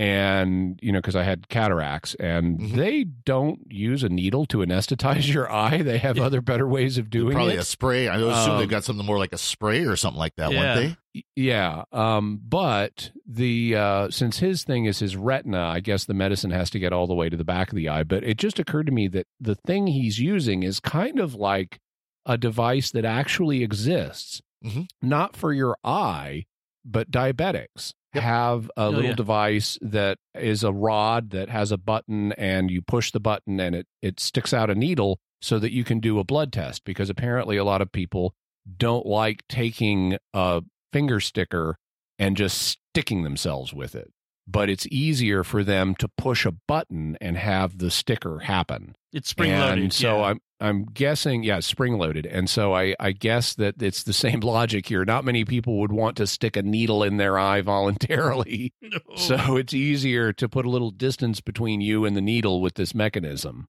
and 0.00 0.78
you 0.82 0.92
know 0.92 0.98
because 0.98 1.14
I 1.14 1.24
had 1.24 1.48
cataracts, 1.50 2.14
and 2.14 2.58
Mhm. 2.58 2.74
they 2.74 3.04
don't 3.04 3.60
use 3.70 4.02
a 4.02 4.08
needle 4.08 4.46
to 4.46 4.58
anesthetize 4.58 5.30
your 5.32 5.52
eye. 5.52 5.82
They 5.82 5.98
have 5.98 6.18
other 6.18 6.40
better 6.40 6.66
ways 6.66 6.96
of 6.96 7.10
doing 7.10 7.34
Probably 7.34 7.54
it. 7.54 7.58
a 7.60 7.64
spray. 7.64 8.08
I 8.08 8.16
assume 8.16 8.52
Um, 8.54 8.58
they've 8.60 8.68
got 8.68 8.84
something 8.84 9.04
more 9.04 9.18
like 9.18 9.34
a 9.34 9.38
spray 9.38 9.84
or 9.84 9.96
something 9.96 10.18
like 10.18 10.34
that, 10.36 10.52
Yeah. 10.52 10.74
wouldn't 10.74 10.96
Y- 11.14 11.22
Yeah, 11.36 11.82
um, 11.92 12.40
but 12.42 13.10
the 13.26 13.74
uh, 13.76 14.10
since 14.10 14.38
his 14.38 14.62
thing 14.64 14.86
is 14.86 15.00
his 15.00 15.16
retina, 15.16 15.60
I 15.60 15.80
guess 15.80 16.04
the 16.06 16.14
medicine 16.14 16.50
has 16.52 16.70
to 16.70 16.78
get 16.78 16.92
all 16.94 17.06
the 17.06 17.14
way 17.14 17.28
to 17.28 17.36
the 17.36 17.44
back 17.44 17.70
of 17.70 17.76
the 17.76 17.88
eye. 17.90 18.04
But 18.04 18.24
it 18.24 18.38
just 18.38 18.58
occurred 18.58 18.86
to 18.86 18.92
me 18.92 19.06
that 19.08 19.26
the 19.38 19.54
thing 19.56 19.88
he's 19.88 20.18
using 20.18 20.62
is 20.62 20.80
kind 20.80 21.18
of 21.18 21.34
like 21.34 21.78
a 22.24 22.38
device 22.38 22.90
that 22.92 23.04
actually 23.04 23.62
exists, 23.62 24.40
Mhm. 24.64 24.86
not 25.02 25.34
for 25.36 25.52
your 25.52 25.76
eye, 25.84 26.44
but 26.84 27.10
diabetics 27.10 27.92
Yep. 28.14 28.24
have 28.24 28.70
a 28.76 28.82
Oh, 28.82 28.90
little 28.90 29.10
yeah. 29.10 29.14
device 29.14 29.78
that 29.82 30.18
is 30.34 30.64
a 30.64 30.72
rod 30.72 31.30
that 31.30 31.48
has 31.48 31.70
a 31.72 31.76
button, 31.78 32.32
and 32.32 32.70
you 32.70 32.82
push 32.82 33.10
the 33.12 33.20
button, 33.20 33.60
and 33.60 33.74
it 33.76 33.86
it 34.02 34.18
sticks 34.20 34.52
out 34.52 34.70
a 34.70 34.74
needle 34.74 35.20
so 35.40 35.58
that 35.58 35.72
you 35.72 35.84
can 35.84 36.00
do 36.00 36.18
a 36.18 36.24
blood 36.24 36.52
test. 36.52 36.84
Because 36.84 37.08
apparently, 37.10 37.56
a 37.56 37.64
lot 37.64 37.80
of 37.82 37.92
people 37.92 38.34
don't 38.76 39.06
like 39.06 39.42
taking 39.48 40.16
a 40.34 40.62
finger 40.92 41.20
sticker 41.20 41.76
and 42.18 42.36
just 42.36 42.60
sticking 42.60 43.22
themselves 43.22 43.72
with 43.72 43.94
it. 43.94 44.12
But 44.50 44.68
it's 44.70 44.86
easier 44.90 45.44
for 45.44 45.62
them 45.62 45.94
to 45.96 46.08
push 46.08 46.44
a 46.46 46.52
button 46.52 47.16
and 47.20 47.36
have 47.36 47.78
the 47.78 47.90
sticker 47.90 48.40
happen. 48.40 48.96
it's 49.12 49.28
spring 49.28 49.50
and 49.52 49.60
loaded. 49.60 49.92
so 49.92 50.16
yeah. 50.18 50.24
I'm 50.24 50.40
I'm 50.62 50.84
guessing, 50.84 51.42
yeah, 51.42 51.60
spring 51.60 51.96
loaded. 51.98 52.26
And 52.26 52.50
so 52.50 52.74
I, 52.74 52.94
I 53.00 53.12
guess 53.12 53.54
that 53.54 53.80
it's 53.82 54.02
the 54.02 54.12
same 54.24 54.40
logic 54.40 54.86
here. 54.86 55.04
Not 55.04 55.24
many 55.24 55.44
people 55.44 55.78
would 55.80 55.92
want 55.92 56.16
to 56.18 56.26
stick 56.26 56.56
a 56.56 56.62
needle 56.62 57.02
in 57.02 57.16
their 57.16 57.38
eye 57.38 57.60
voluntarily. 57.74 58.72
No. 58.82 58.98
So 59.16 59.56
it's 59.56 59.72
easier 59.72 60.32
to 60.34 60.48
put 60.48 60.66
a 60.66 60.70
little 60.70 60.90
distance 60.90 61.40
between 61.40 61.80
you 61.80 62.04
and 62.04 62.16
the 62.16 62.20
needle 62.20 62.60
with 62.60 62.74
this 62.74 62.94
mechanism. 62.94 63.66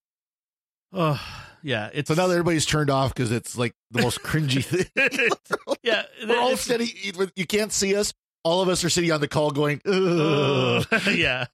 oh, 0.93 1.21
yeah, 1.63 1.89
it's 1.93 2.07
So 2.07 2.15
now 2.15 2.27
that 2.27 2.33
everybody's 2.33 2.65
turned 2.65 2.89
off 2.89 3.13
because 3.13 3.31
it's 3.31 3.57
like 3.57 3.73
the 3.91 4.01
most 4.01 4.21
cringy 4.23 4.63
thing. 4.95 5.77
yeah, 5.83 6.03
We're 6.27 6.37
all 6.39 6.47
it's- 6.47 6.61
sitting. 6.61 6.89
You 7.35 7.45
can't 7.45 7.71
see 7.71 7.95
us. 7.95 8.13
All 8.43 8.61
of 8.61 8.69
us 8.69 8.83
are 8.83 8.89
sitting 8.89 9.11
on 9.11 9.21
the 9.21 9.27
call 9.27 9.51
going, 9.51 9.81
Ugh. 9.85 10.85
Ugh. 10.91 11.01
yeah. 11.15 11.45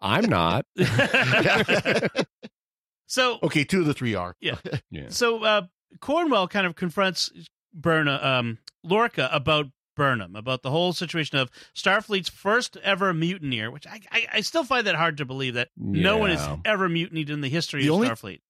I'm 0.00 0.24
not. 0.30 0.64
so 3.06 3.38
okay, 3.42 3.64
two 3.64 3.80
of 3.80 3.86
the 3.86 3.94
three 3.94 4.14
are. 4.14 4.34
Yeah. 4.40 4.56
so 5.08 5.42
uh, 5.44 5.62
Cornwell 6.00 6.48
kind 6.48 6.66
of 6.66 6.74
confronts 6.74 7.30
Burnham, 7.74 8.22
um, 8.24 8.58
Lorca 8.82 9.28
about 9.32 9.66
Burnham, 9.96 10.34
about 10.36 10.62
the 10.62 10.70
whole 10.70 10.92
situation 10.92 11.36
of 11.38 11.50
Starfleet's 11.76 12.30
first 12.30 12.76
ever 12.82 13.12
mutineer, 13.12 13.70
which 13.70 13.86
I, 13.86 14.00
I, 14.10 14.26
I 14.34 14.40
still 14.40 14.64
find 14.64 14.86
that 14.86 14.94
hard 14.94 15.18
to 15.18 15.24
believe 15.26 15.54
that 15.54 15.68
no 15.76 16.16
one 16.18 16.30
has 16.30 16.48
ever 16.64 16.88
mutinied 16.88 17.28
in 17.30 17.40
the 17.42 17.48
history 17.48 17.82
The 17.82 17.88
of 17.90 17.94
only- 17.94 18.08
Starfleet. 18.08 18.40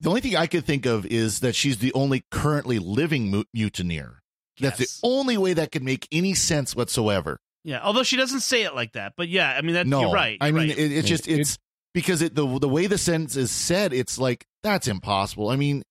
The 0.00 0.10
only 0.10 0.20
thing 0.20 0.36
I 0.36 0.46
could 0.46 0.64
think 0.66 0.84
of 0.84 1.06
is 1.06 1.40
that 1.40 1.54
she's 1.54 1.78
the 1.78 1.90
only 1.94 2.22
currently 2.30 2.78
living 2.78 3.44
mutineer. 3.54 4.22
That's 4.60 4.80
Yes. 4.80 5.00
the 5.00 5.06
only 5.08 5.36
way 5.36 5.52
that 5.54 5.70
could 5.72 5.82
make 5.82 6.08
any 6.12 6.34
sense 6.34 6.74
whatsoever. 6.74 7.38
Yeah, 7.64 7.80
although 7.82 8.02
she 8.04 8.16
doesn't 8.16 8.40
say 8.40 8.62
it 8.62 8.74
like 8.74 8.92
that, 8.92 9.14
but 9.16 9.28
yeah, 9.28 9.54
I 9.56 9.60
mean 9.62 9.74
that's 9.74 9.88
no, 9.88 10.02
you're 10.02 10.12
right. 10.12 10.38
I 10.40 10.48
you're 10.48 10.54
mean, 10.58 10.68
right. 10.70 10.78
it, 10.78 10.92
it's 10.92 11.08
just 11.08 11.26
It- 11.28 11.40
it's 11.40 11.58
because 11.94 12.22
it 12.22 12.34
the 12.34 12.58
the 12.58 12.68
way 12.68 12.86
the 12.86 12.98
sentence 12.98 13.36
is 13.36 13.50
said, 13.50 13.92
it's 13.92 14.18
like 14.18 14.46
that's 14.62 14.86
impossible. 14.88 15.48
I 15.50 15.56
mean, 15.56 15.82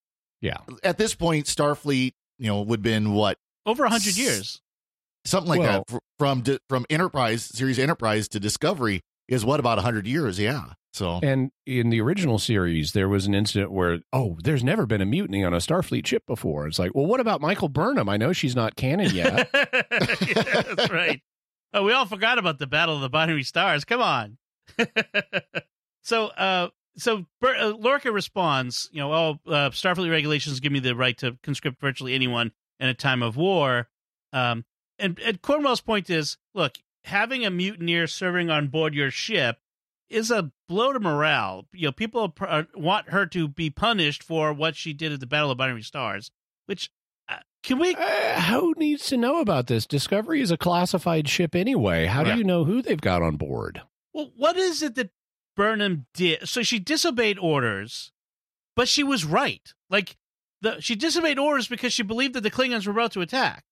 Yeah. 0.42 0.58
at 0.84 0.98
this 0.98 1.14
point, 1.16 1.46
Starfleet, 1.48 2.14
you 2.40 2.48
know, 2.48 2.62
would 2.62 2.82
been 2.82 3.14
what 3.14 3.38
over 3.66 3.84
a 3.86 3.90
hundred 3.90 4.16
years. 4.18 4.62
something 5.26 5.50
like 5.50 5.60
Well- 5.60 5.84
that 5.90 6.00
from 6.18 6.44
from 6.70 6.86
Enterprise 6.90 7.44
series 7.44 7.78
Enterprise 7.80 8.28
to 8.30 8.40
Discovery 8.40 9.02
is 9.28 9.44
what 9.44 9.60
about 9.60 9.78
a 9.78 9.82
hundred 9.82 10.08
years? 10.08 10.40
Yeah. 10.40 10.74
So 10.96 11.20
And 11.22 11.52
in 11.66 11.90
the 11.90 12.00
original 12.00 12.40
series, 12.40 12.94
there 12.94 13.10
was 13.10 13.26
an 13.26 13.36
incident 13.36 13.70
where, 13.70 14.00
oh, 14.14 14.38
there's 14.42 14.64
never 14.64 14.86
been 14.86 15.02
a 15.02 15.06
mutiny 15.06 15.44
on 15.44 15.54
a 15.54 15.58
Starfleet 15.58 16.08
ship 16.08 16.24
before. 16.26 16.68
It's 16.68 16.80
like, 16.80 16.96
well, 16.96 17.06
what 17.06 17.20
about 17.20 17.42
Michael 17.42 17.68
Burnham? 17.68 18.08
I 18.08 18.16
know 18.16 18.32
she's 18.32 18.56
not 18.56 18.78
canon 18.78 19.14
yet. 19.14 19.50
Yeah, 19.54 20.62
that's 20.62 20.90
right. 20.90 21.22
Oh, 21.74 21.84
we 21.84 21.92
all 21.92 22.06
forgot 22.06 22.38
about 22.38 22.60
the 22.60 22.68
Battle 22.68 22.96
of 22.96 23.02
the 23.02 23.10
Binary 23.10 23.44
Stars. 23.44 23.84
Come 23.84 24.02
on. 24.02 24.38
so, 26.02 26.28
uh, 26.28 26.70
so 26.96 27.26
Bur- 27.42 27.58
uh, 27.58 27.74
Lorca 27.78 28.14
responds, 28.14 28.90
you 28.94 29.02
know, 29.02 29.12
oh, 29.14 29.52
uh, 29.52 29.70
Starfleet 29.72 30.10
regulations 30.10 30.62
give 30.62 30.72
me 30.72 30.80
the 30.80 30.96
right 30.96 31.18
to 31.18 31.38
conscript 31.44 31.82
virtually 31.82 32.14
anyone 32.14 32.54
in 32.80 32.88
a 32.88 32.94
time 32.94 33.22
of 33.22 33.36
war. 33.36 33.90
Um, 34.32 34.64
and, 34.98 35.20
and 35.20 35.42
Cornwell's 35.42 35.82
point 35.82 36.10
is, 36.10 36.38
look, 36.54 36.76
having 37.04 37.46
a 37.46 37.50
mutineer 37.50 38.08
serving 38.08 38.50
on 38.50 38.70
board 38.70 38.96
your 38.96 39.12
ship 39.12 39.58
is 40.10 40.32
a 40.32 40.52
blow 40.70 40.94
to 40.94 41.00
morale. 41.00 41.66
You 41.74 41.88
know, 41.88 41.92
people 41.92 42.30
pr- 42.30 42.46
uh, 42.48 42.64
want 42.76 43.10
her 43.10 43.26
to 43.28 43.48
be 43.48 43.70
punished 43.70 44.24
for 44.24 44.54
what 44.54 44.76
she 44.76 44.94
did 44.94 45.12
at 45.12 45.20
the 45.20 45.26
Battle 45.28 45.52
of 45.52 45.58
Binary 45.58 45.82
Stars. 45.84 46.32
Which 46.68 46.90
uh, 47.30 47.38
can 47.64 47.80
we? 47.80 47.96
Uh, 47.96 48.42
who 48.42 48.74
needs 48.78 49.08
to 49.08 49.18
know 49.18 49.40
about 49.40 49.68
this? 49.68 49.86
Discovery 49.86 50.42
is 50.42 50.52
a 50.52 50.58
classified 50.58 51.28
ship 51.28 51.56
anyway. 51.56 52.06
How 52.06 52.24
Yeah. 52.24 52.34
do 52.34 52.38
you 52.40 52.44
know 52.44 52.64
who 52.66 52.82
they've 52.82 53.00
got 53.02 53.22
on 53.22 53.36
board? 53.38 53.82
Well, 54.14 54.32
what 54.36 54.58
is 54.58 54.82
it 54.84 54.96
that 54.96 55.10
Burnham 55.56 56.06
did? 56.14 56.48
So 56.48 56.64
she 56.64 56.80
disobeyed 56.80 57.38
orders, 57.40 58.12
but 58.76 58.88
she 58.88 59.04
was 59.04 59.26
right. 59.26 59.74
Like 59.90 60.16
the 60.62 60.80
she 60.82 60.96
disobeyed 60.96 61.40
orders 61.40 61.68
because 61.68 61.94
she 61.94 62.04
believed 62.04 62.34
that 62.36 62.42
the 62.42 62.52
Klingons 62.52 62.86
were 62.86 62.94
about 62.94 63.12
to 63.14 63.22
attack. 63.22 63.64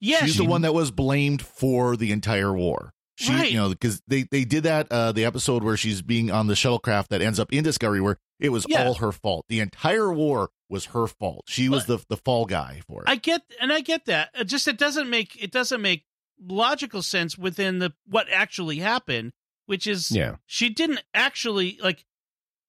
Yes, 0.00 0.24
she's 0.24 0.36
the 0.38 0.44
one 0.46 0.62
that 0.62 0.72
was 0.74 0.90
blamed 0.90 1.42
for 1.42 1.94
the 1.96 2.10
entire 2.10 2.52
war. 2.54 2.94
She, 3.20 3.32
Right. 3.32 3.50
you 3.50 3.58
know, 3.58 3.68
because 3.68 4.00
they 4.06 4.22
they 4.22 4.44
did 4.44 4.62
that 4.62 4.90
uh 4.90 5.12
the 5.12 5.24
episode 5.26 5.62
where 5.62 5.76
she's 5.76 6.00
being 6.02 6.30
on 6.30 6.46
the 6.46 6.54
shuttlecraft 6.54 7.08
that 7.08 7.20
ends 7.20 7.38
up 7.38 7.52
in 7.52 7.62
Discovery, 7.62 8.00
where 8.00 8.16
it 8.38 8.48
was 8.48 8.64
Yeah. 8.68 8.84
all 8.86 8.94
her 8.94 9.12
fault. 9.12 9.44
The 9.48 9.60
entire 9.60 10.10
war 10.12 10.50
was 10.70 10.86
her 10.86 11.06
fault. 11.06 11.44
She 11.48 11.68
was 11.68 11.84
the 11.86 11.98
the 12.08 12.16
fall 12.16 12.46
guy 12.46 12.80
for 12.86 13.02
it. 13.02 13.08
I 13.08 13.16
get, 13.16 13.42
and 13.60 13.72
I 13.72 13.80
get 13.80 14.06
that. 14.06 14.30
It 14.34 14.44
just 14.44 14.66
it 14.68 14.78
doesn't 14.78 15.10
make 15.10 15.42
it 15.42 15.50
doesn't 15.50 15.82
make 15.82 16.04
logical 16.42 17.02
sense 17.02 17.36
within 17.36 17.78
the 17.78 17.92
what 18.06 18.26
actually 18.32 18.78
happened, 18.78 19.32
which 19.66 19.86
is 19.86 20.10
Yeah. 20.10 20.36
she 20.46 20.70
didn't 20.70 21.02
actually 21.12 21.78
like 21.82 22.06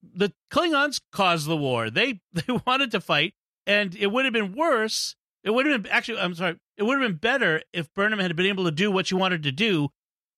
the 0.04 0.34
Klingons 0.52 1.00
caused 1.14 1.48
the 1.48 1.56
war. 1.56 1.90
They 1.90 2.20
they 2.34 2.60
wanted 2.66 2.92
to 2.92 3.00
fight, 3.00 3.34
and 3.66 3.96
it 3.96 4.08
would 4.12 4.26
have 4.26 4.34
been 4.34 4.54
worse. 4.54 5.16
It 5.44 5.52
would 5.52 5.66
have 5.66 5.84
been 5.84 5.92
actually. 5.92 6.20
I'm 6.20 6.36
sorry. 6.36 6.58
It 6.78 6.84
would 6.84 7.00
have 7.00 7.08
been 7.08 7.18
better 7.18 7.62
if 7.72 7.94
Burnham 7.94 8.20
had 8.20 8.36
been 8.36 8.48
able 8.48 8.66
to 8.66 8.72
do 8.72 8.92
what 8.92 9.08
she 9.08 9.16
wanted 9.16 9.44
to 9.44 9.52
do. 9.52 9.90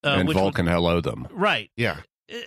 Uh, 0.04 0.10
and 0.10 0.28
which 0.28 0.34
would- 0.36 0.40
Vulcan 0.40 0.66
hello 0.66 1.00
them. 1.00 1.26
right. 1.32 1.70
yeah. 1.76 1.98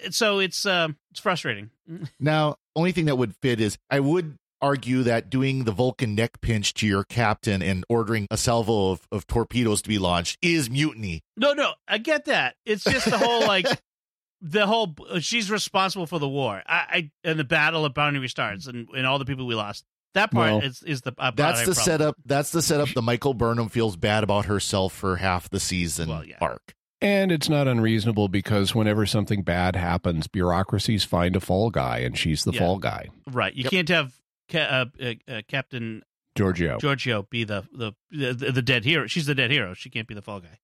So 0.09 0.39
it's 0.39 0.65
um 0.65 0.97
it's 1.11 1.19
frustrating. 1.19 1.69
Now, 2.19 2.55
only 2.75 2.91
thing 2.91 3.05
that 3.05 3.15
would 3.17 3.35
fit 3.41 3.61
is 3.61 3.77
I 3.89 3.99
would 3.99 4.37
argue 4.59 5.03
that 5.03 5.29
doing 5.29 5.63
the 5.65 5.71
Vulcan 5.71 6.15
neck 6.15 6.41
pinch 6.41 6.73
to 6.75 6.87
your 6.87 7.03
captain 7.03 7.61
and 7.61 7.85
ordering 7.87 8.27
a 8.31 8.37
salvo 8.37 8.89
of, 8.91 9.01
of 9.11 9.27
torpedoes 9.27 9.81
to 9.83 9.89
be 9.89 9.99
launched 9.99 10.37
is 10.41 10.69
mutiny. 10.69 11.21
No, 11.37 11.53
no, 11.53 11.73
I 11.87 11.99
get 11.99 12.25
that. 12.25 12.55
It's 12.65 12.83
just 12.83 13.05
the 13.09 13.17
whole 13.19 13.45
like 13.47 13.67
the 14.41 14.65
whole 14.65 14.95
uh, 15.09 15.19
she's 15.19 15.49
responsible 15.51 16.07
for 16.07 16.17
the 16.19 16.27
war. 16.27 16.61
I, 16.67 16.75
I 16.89 17.11
and 17.23 17.39
the 17.39 17.43
battle 17.43 17.85
of 17.85 17.93
Boundary 17.93 18.27
Stars 18.29 18.65
and, 18.67 18.87
and 18.95 19.05
all 19.05 19.19
the 19.19 19.25
people 19.25 19.45
we 19.45 19.55
lost. 19.55 19.85
That 20.15 20.31
part 20.31 20.51
Well, 20.53 20.61
is 20.61 20.81
is 20.83 21.01
the 21.01 21.13
uh, 21.19 21.31
That's 21.35 21.59
the 21.59 21.65
problem 21.73 21.85
setup. 21.85 22.15
That's 22.25 22.51
the 22.51 22.61
setup. 22.63 22.89
The 22.89 23.03
Michael 23.03 23.35
Burnham 23.35 23.69
feels 23.69 23.95
bad 23.95 24.23
about 24.23 24.45
herself 24.45 24.91
for 24.93 25.17
half 25.17 25.49
the 25.51 25.59
season 25.59 26.09
Well, 26.09 26.25
yeah. 26.25 26.37
arc. 26.41 26.73
And 26.99 27.31
it's 27.31 27.47
not 27.47 27.67
unreasonable 27.67 28.27
because 28.27 28.73
whenever 28.73 29.05
something 29.05 29.43
bad 29.43 29.75
happens, 29.75 30.27
bureaucracies 30.27 31.03
find 31.03 31.35
a 31.35 31.39
fall 31.39 31.69
guy, 31.69 31.99
and 31.99 32.17
she's 32.17 32.43
the 32.43 32.51
Yeah. 32.53 32.59
fall 32.59 32.77
guy. 32.79 33.09
Right. 33.27 33.53
You 33.53 33.63
Yep. 33.65 33.71
can't 33.71 33.89
have 33.89 34.13
ca- 34.49 34.57
uh, 34.59 34.85
uh, 34.99 35.13
uh, 35.31 35.41
Captain 35.47 36.03
Georgiou. 36.35 36.79
Georgiou 36.79 37.29
be 37.29 37.43
the, 37.43 37.67
the 37.71 37.93
the 38.11 38.51
the 38.51 38.61
dead 38.61 38.83
hero. 38.83 39.05
She's 39.07 39.25
the 39.27 39.35
dead 39.35 39.51
hero. 39.51 39.73
She 39.75 39.89
can't 39.89 40.07
be 40.07 40.13
the 40.15 40.21
fall 40.21 40.39
guy. 40.39 40.59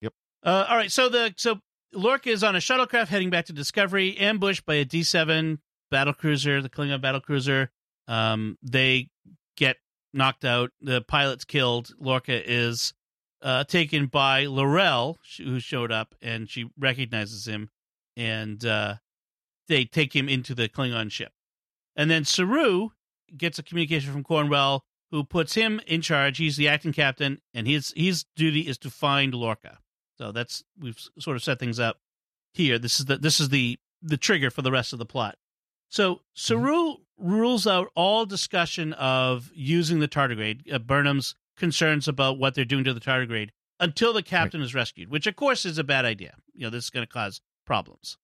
Yep. 0.00 0.12
Uh, 0.44 0.66
all 0.68 0.76
right. 0.76 0.90
So 0.90 1.08
the 1.08 1.34
so 1.36 1.60
Lorca 1.92 2.30
is 2.30 2.42
on 2.44 2.54
a 2.56 2.58
shuttlecraft 2.58 3.08
heading 3.08 3.30
back 3.30 3.46
to 3.46 3.52
Discovery, 3.52 4.16
ambushed 4.18 4.66
by 4.66 4.74
a 4.74 4.84
D 4.84 5.02
seven 5.04 5.60
battle 5.90 6.14
cruiser, 6.14 6.60
the 6.62 6.68
Klingon 6.68 7.00
battle 7.00 7.20
cruiser. 7.20 7.70
Um, 8.08 8.58
they 8.62 9.08
get 9.56 9.76
knocked 10.12 10.44
out. 10.44 10.70
The 10.80 11.00
pilot's 11.02 11.44
killed. 11.44 11.92
Lorca 11.98 12.48
is 12.48 12.92
uh, 13.42 13.64
taken 13.64 14.06
by 14.06 14.46
L'Rell, 14.46 15.18
who 15.38 15.60
showed 15.60 15.92
up, 15.92 16.14
and 16.22 16.48
she 16.48 16.70
recognizes 16.78 17.46
him, 17.46 17.70
and 18.16 18.64
uh, 18.64 18.94
they 19.68 19.84
take 19.84 20.14
him 20.14 20.28
into 20.28 20.54
the 20.54 20.68
Klingon 20.68 21.10
ship. 21.10 21.32
And 21.94 22.10
then 22.10 22.24
Saru 22.24 22.90
gets 23.36 23.58
a 23.58 23.62
communication 23.62 24.12
from 24.12 24.24
Cornwell, 24.24 24.84
who 25.10 25.24
puts 25.24 25.54
him 25.54 25.80
in 25.86 26.02
charge. 26.02 26.38
He's 26.38 26.56
the 26.56 26.68
acting 26.68 26.92
captain, 26.92 27.40
and 27.54 27.66
his 27.66 27.92
his 27.96 28.24
duty 28.34 28.60
is 28.62 28.78
to 28.78 28.90
find 28.90 29.34
Lorca. 29.34 29.78
So 30.18 30.32
that's 30.32 30.64
we've 30.78 30.98
sort 31.18 31.36
of 31.36 31.42
set 31.42 31.58
things 31.58 31.78
up 31.78 32.00
here. 32.54 32.78
This 32.78 32.98
is 32.98 33.06
the 33.06 33.18
this 33.18 33.40
is 33.40 33.50
the 33.50 33.78
the 34.02 34.16
trigger 34.16 34.50
for 34.50 34.62
the 34.62 34.72
rest 34.72 34.92
of 34.92 34.98
the 34.98 35.06
plot. 35.06 35.36
So 35.88 36.22
Saru 36.34 36.96
rules 37.18 37.66
out 37.66 37.88
all 37.94 38.26
discussion 38.26 38.92
of 38.94 39.50
using 39.54 40.00
the 40.00 40.08
tardigrade. 40.08 40.72
Uh, 40.72 40.78
Burnham's 40.78 41.34
concerns 41.56 42.08
about 42.08 42.38
what 42.38 42.54
they're 42.54 42.64
doing 42.64 42.84
to 42.84 42.94
the 42.94 43.00
tardigrade 43.00 43.50
until 43.80 44.12
the 44.12 44.22
captain 44.22 44.62
is 44.62 44.74
rescued, 44.74 45.10
which 45.10 45.26
of 45.26 45.36
course 45.36 45.64
is 45.64 45.78
a 45.78 45.84
bad 45.84 46.04
idea. 46.04 46.34
You 46.54 46.64
know, 46.64 46.70
this 46.70 46.84
is 46.84 46.90
going 46.90 47.06
to 47.06 47.12
cause 47.12 47.40
problems. 47.66 48.16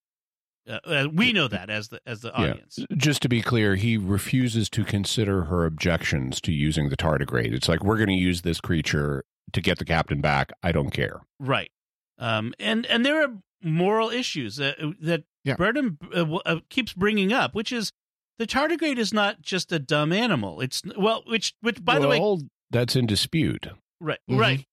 Uh, 0.69 0.79
uh, 0.85 1.09
we 1.13 1.33
know 1.33 1.49
that 1.49 1.69
as 1.69 1.89
the 1.89 2.01
as 2.07 2.21
the 2.21 2.33
audience. 2.33 2.79
Just 2.97 3.21
to 3.23 3.29
be 3.29 3.43
clear, 3.43 3.75
he 3.75 3.97
refuses 3.97 4.71
to 4.71 4.85
consider 4.85 5.45
her 5.45 5.67
objections 5.67 6.41
to 6.43 6.53
using 6.53 6.89
the 6.89 6.97
tardigrade. 6.97 7.53
It's 7.53 7.69
like 7.69 7.83
we're 7.83 7.97
going 7.97 8.09
to 8.09 8.15
use 8.15 8.43
this 8.43 8.61
creature 8.61 9.25
to 9.53 9.61
get 9.61 9.79
the 9.79 9.85
captain 9.85 10.21
back. 10.21 10.53
I 10.63 10.71
don't 10.71 10.91
care. 10.91 11.23
Right. 11.41 11.71
Um, 12.19 12.55
and 12.61 12.87
and 12.87 13.05
there 13.05 13.23
are 13.25 13.39
moral 13.61 14.11
issues 14.11 14.57
that 14.57 14.77
that 15.01 15.25
Yeah. 15.45 15.57
Uh, 15.59 16.39
uh, 16.47 16.61
keeps 16.69 16.93
bringing 16.93 17.33
up, 17.33 17.57
which 17.57 17.73
is 17.73 17.93
the 18.39 18.47
tardigrade 18.47 18.99
is 18.99 19.13
not 19.13 19.43
just 19.43 19.73
a 19.73 19.81
dumb 19.81 20.13
animal. 20.13 20.61
It's 20.61 20.83
well, 20.97 21.25
which 21.27 21.55
which 21.61 21.85
by 21.85 21.99
the 21.99 22.07
way, 22.07 22.21
Well, 22.21 22.41
that's 22.73 22.97
in 22.97 23.07
dispute. 23.07 23.69
right, 24.01 24.19
Mhm. 24.29 24.39
right, 24.39 24.67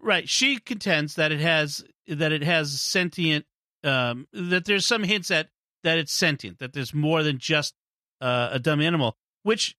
right. 0.00 0.28
She 0.28 0.58
contends 0.58 1.14
that 1.14 1.30
it 1.30 1.40
has 1.40 1.84
that 2.08 2.32
it 2.32 2.42
has 2.42 2.80
sentient. 2.80 3.46
Um, 3.84 4.26
that 4.32 4.64
there's 4.64 4.86
some 4.86 5.02
hints 5.04 5.30
at 5.30 5.50
that 5.84 5.98
it's 5.98 6.12
sentient. 6.12 6.58
That 6.58 6.72
there's 6.72 6.92
more 6.94 7.22
than 7.22 7.38
just 7.38 7.74
uh, 8.20 8.48
a 8.52 8.58
dumb 8.58 8.80
animal, 8.80 9.16
which 9.42 9.76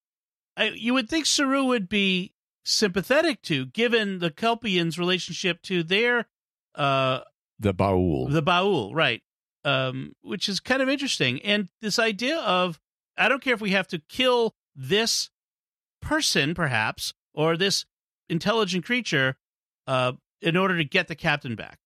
I, 0.55 0.69
you 0.69 0.93
would 0.93 1.09
think 1.09 1.25
Saru 1.25 1.65
would 1.65 1.89
be 1.89 2.33
sympathetic 2.63 3.41
to, 3.43 3.65
given 3.65 4.19
the 4.19 4.31
Kelpians' 4.31 4.97
relationship 4.97 5.61
to 5.63 5.83
their 5.83 6.27
uh, 6.75 7.21
The 7.59 7.73
Ba'ul. 7.73 8.31
the 8.31 8.41
Ba'ul, 8.43 8.93
right? 8.93 9.21
Um, 9.63 10.13
which 10.21 10.47
is 10.47 10.59
kind 10.59 10.81
of 10.81 10.89
interesting. 10.89 11.41
And 11.41 11.69
this 11.81 11.97
idea 11.99 12.37
of 12.39 12.79
I 13.17 13.27
don't 13.29 13.41
care 13.41 13.53
if 13.55 13.61
we 13.61 13.71
have 13.71 13.87
to 13.89 13.99
kill 14.09 14.55
this 14.75 15.29
person, 16.01 16.53
perhaps, 16.53 17.13
or 17.35 17.57
this 17.57 17.85
intelligent 18.29 18.85
creature, 18.85 19.35
uh, 19.87 20.13
in 20.41 20.57
order 20.57 20.77
to 20.77 20.83
get 20.83 21.07
the 21.07 21.15
captain 21.15 21.55
back. 21.55 21.77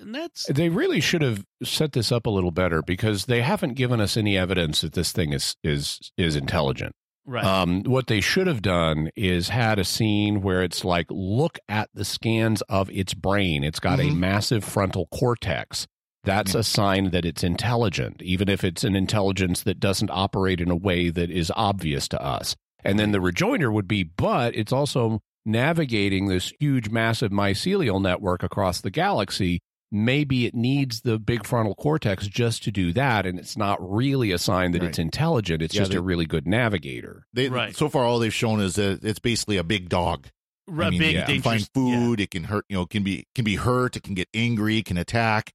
And 0.00 0.14
that's 0.14 0.46
They 0.46 0.68
really 0.68 1.00
should 1.00 1.20
have 1.22 1.44
set 1.62 1.92
this 1.92 2.10
up 2.10 2.26
a 2.26 2.30
little 2.30 2.50
better 2.52 2.80
because 2.82 3.26
they 3.26 3.42
haven't 3.42 3.74
given 3.74 4.00
us 4.00 4.16
any 4.16 4.36
evidence 4.38 4.80
that 4.80 4.92
this 4.94 5.12
thing 5.12 5.32
is 5.32 5.56
is 5.64 6.12
is 6.16 6.36
intelligent. 6.36 6.92
right. 7.26 7.44
Um, 7.44 7.82
what 7.82 8.06
they 8.06 8.20
should 8.22 8.46
have 8.46 8.62
done 8.62 9.10
is 9.14 9.50
had 9.50 9.78
a 9.78 9.84
scene 9.84 10.40
where 10.40 10.62
it's 10.62 10.84
like, 10.86 11.06
look 11.10 11.58
at 11.68 11.90
the 11.92 12.04
scans 12.04 12.62
of 12.62 12.88
its 12.90 13.12
brain. 13.14 13.62
It's 13.62 13.78
got 13.78 14.00
a 14.00 14.04
Mhm. 14.04 14.16
massive 14.16 14.64
frontal 14.64 15.06
cortex. 15.12 15.86
That's 16.24 16.54
a 16.54 16.64
sign 16.64 17.10
that 17.10 17.24
it's 17.26 17.44
intelligent, 17.44 18.20
even 18.22 18.48
if 18.48 18.64
it's 18.64 18.84
an 18.84 18.96
intelligence 18.96 19.62
that 19.64 19.78
doesn't 19.80 20.10
operate 20.10 20.60
in 20.60 20.70
a 20.70 20.76
way 20.76 21.10
that 21.10 21.30
is 21.30 21.52
obvious 21.54 22.08
to 22.08 22.20
us. 22.22 22.56
And 22.84 22.98
then 22.98 23.12
the 23.12 23.20
rejoinder 23.20 23.70
would 23.70 23.88
be, 23.88 24.02
but 24.02 24.54
it's 24.54 24.72
also 24.72 25.20
navigating 25.44 26.28
this 26.28 26.52
huge, 26.60 26.90
massive 26.90 27.30
mycelial 27.30 28.00
network 28.00 28.42
across 28.42 28.80
the 28.80 28.90
galaxy. 28.90 29.60
Maybe 29.92 30.46
it 30.46 30.54
needs 30.54 31.00
the 31.00 31.18
big 31.18 31.44
frontal 31.44 31.74
cortex 31.74 32.28
just 32.28 32.62
to 32.64 32.70
do 32.70 32.92
that, 32.92 33.26
and 33.26 33.38
it's 33.38 33.56
not 33.56 33.78
really 33.80 34.30
a 34.30 34.38
sign 34.38 34.70
that 34.72 34.82
Right. 34.82 34.88
it's 34.88 34.98
intelligent. 35.00 35.62
It's 35.62 35.74
Yeah, 35.74 35.80
just 35.80 35.90
they- 35.92 35.96
a 35.98 36.02
really 36.02 36.26
good 36.26 36.46
navigator. 36.46 37.24
They, 37.32 37.48
Right. 37.48 37.74
So 37.74 37.88
far, 37.88 38.04
all 38.04 38.20
they've 38.20 38.32
shown 38.32 38.60
is 38.60 38.76
that 38.76 39.00
it's 39.02 39.18
basically 39.18 39.56
a 39.56 39.64
big 39.64 39.88
dog. 39.88 40.28
Right, 40.68 40.86
I 40.86 40.90
mean, 40.90 41.00
big, 41.00 41.16
it 41.16 41.18
can 41.18 41.26
dangerous- 41.40 41.42
find 41.74 41.88
yeah. 41.88 41.98
food. 42.06 42.20
It 42.20 42.30
can 42.30 42.44
hurt. 42.44 42.64
You 42.68 42.76
know, 42.76 42.86
can 42.86 43.02
be 43.02 43.26
can 43.34 43.44
be 43.44 43.56
hurt. 43.56 43.96
It 43.96 44.04
can 44.04 44.14
get 44.14 44.28
angry. 44.32 44.78
It 44.78 44.84
can 44.84 44.96
attack. 44.96 45.50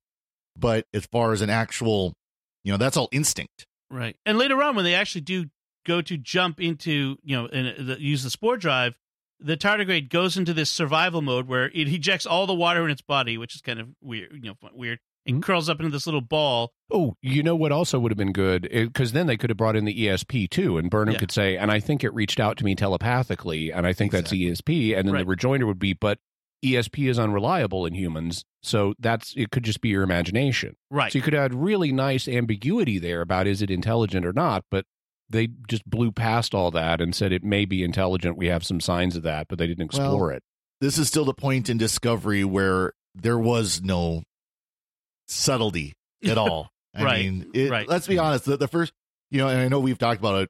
But 0.58 0.86
as 0.94 1.06
far 1.06 1.32
as 1.32 1.42
an 1.42 1.50
actual, 1.50 2.14
you 2.66 2.74
know, 2.74 2.78
that's 2.78 2.98
all 2.98 3.08
instinct. 3.14 3.66
Right. 3.90 4.18
And 4.26 4.38
later 4.38 4.62
on, 4.62 4.76
when 4.76 4.84
they 4.84 4.94
actually 4.96 5.22
do 5.22 5.46
go 5.86 6.02
to 6.02 6.18
jump 6.18 6.60
into, 6.60 7.18
you 7.24 7.36
know, 7.36 7.46
and 7.48 7.88
the, 7.88 8.02
use 8.02 8.24
the 8.24 8.30
spore 8.30 8.58
drive, 8.58 8.96
the 9.40 9.58
tardigrade 9.58 10.10
goes 10.10 10.38
into 10.38 10.54
this 10.54 10.70
survival 10.70 11.22
mode 11.22 11.48
where 11.48 11.66
it 11.68 11.88
ejects 11.88 12.26
all 12.26 12.48
the 12.48 12.54
water 12.54 12.84
in 12.86 12.92
its 12.92 13.02
body, 13.02 13.38
which 13.38 13.56
is 13.56 13.62
kind 13.62 13.80
of 13.80 13.90
weird, 14.02 14.32
you 14.34 14.50
know, 14.50 14.70
weird, 14.74 15.00
and 15.26 15.38
Mhm. 15.38 15.44
curls 15.44 15.70
up 15.70 15.80
into 15.80 15.92
this 15.92 16.06
little 16.06 16.22
ball. 16.22 16.72
Oh, 16.92 17.16
you 17.22 17.44
know 17.44 17.56
what 17.56 17.72
also 17.72 18.00
would 18.00 18.12
have 18.12 18.18
been 18.18 18.32
good? 18.32 18.70
Because 18.72 19.12
then 19.12 19.28
they 19.28 19.38
could 19.38 19.50
have 19.50 19.58
brought 19.58 19.76
in 19.76 19.86
the 19.86 19.94
ESP 19.94 20.48
too, 20.48 20.78
and 20.78 20.90
Burnham 20.90 21.14
Yeah. 21.14 21.20
could 21.20 21.32
say, 21.32 21.58
and 21.58 21.72
I 21.72 21.80
think 21.80 22.04
it 22.04 22.14
reached 22.14 22.40
out 22.40 22.58
to 22.58 22.64
me 22.66 22.76
telepathically, 22.76 23.72
and 23.72 23.86
I 23.86 23.94
think 23.94 24.12
that's 24.12 24.32
ESP. 24.32 24.94
And 24.94 25.08
then 25.08 25.14
Right. 25.14 25.20
the 25.22 25.30
rejoinder 25.30 25.66
would 25.68 25.80
be, 25.80 25.94
but 25.94 26.20
ESP 26.64 27.10
is 27.10 27.20
unreliable 27.20 27.86
in 27.86 27.94
humans. 27.94 28.44
So 28.64 28.96
that's 28.98 29.34
it 29.36 29.52
could 29.52 29.64
just 29.64 29.82
be 29.82 29.90
your 29.90 30.02
imagination. 30.04 30.76
Right. 30.90 31.12
So 31.12 31.20
you 31.20 31.24
could 31.24 31.36
add 31.36 31.54
really 31.54 31.92
nice 31.92 32.28
ambiguity 32.28 32.98
there 32.98 33.22
about 33.22 33.46
is 33.46 33.62
it 33.62 33.70
intelligent 33.70 34.26
or 34.26 34.34
not, 34.34 34.64
but 34.72 34.86
they 35.30 35.48
just 35.68 35.90
blew 35.90 36.12
past 36.12 36.54
all 36.54 36.72
that 36.72 37.02
and 37.02 37.16
said 37.16 37.32
it 37.32 37.44
may 37.44 37.66
be 37.66 37.84
intelligent. 37.84 38.38
We 38.38 38.48
have 38.48 38.64
some 38.66 38.80
signs 38.80 39.16
of 39.16 39.24
that, 39.24 39.48
but 39.48 39.58
they 39.58 39.68
didn't 39.68 39.86
explore 39.86 40.28
Well, 40.28 40.38
it. 40.38 40.44
This 40.82 40.98
is 40.98 41.08
still 41.08 41.26
the 41.26 41.34
point 41.34 41.70
in 41.70 41.78
Discovery 41.78 42.44
where 42.44 42.94
there 43.16 43.40
was 43.40 43.82
no 43.82 44.24
subtlety 45.28 45.94
at 46.26 46.38
all. 46.38 46.70
I 46.96 47.04
Right, 47.04 47.26
mean, 47.26 47.52
it, 47.54 47.70
right. 47.70 47.88
let's 47.90 48.08
be 48.08 48.18
honest. 48.18 48.46
The, 48.46 48.56
the 48.58 48.68
first, 48.68 48.94
you 49.30 49.38
know, 49.40 49.48
and 49.50 49.60
I 49.60 49.68
know 49.68 49.80
we've 49.80 49.98
talked 49.98 50.20
about 50.20 50.44
it 50.44 50.50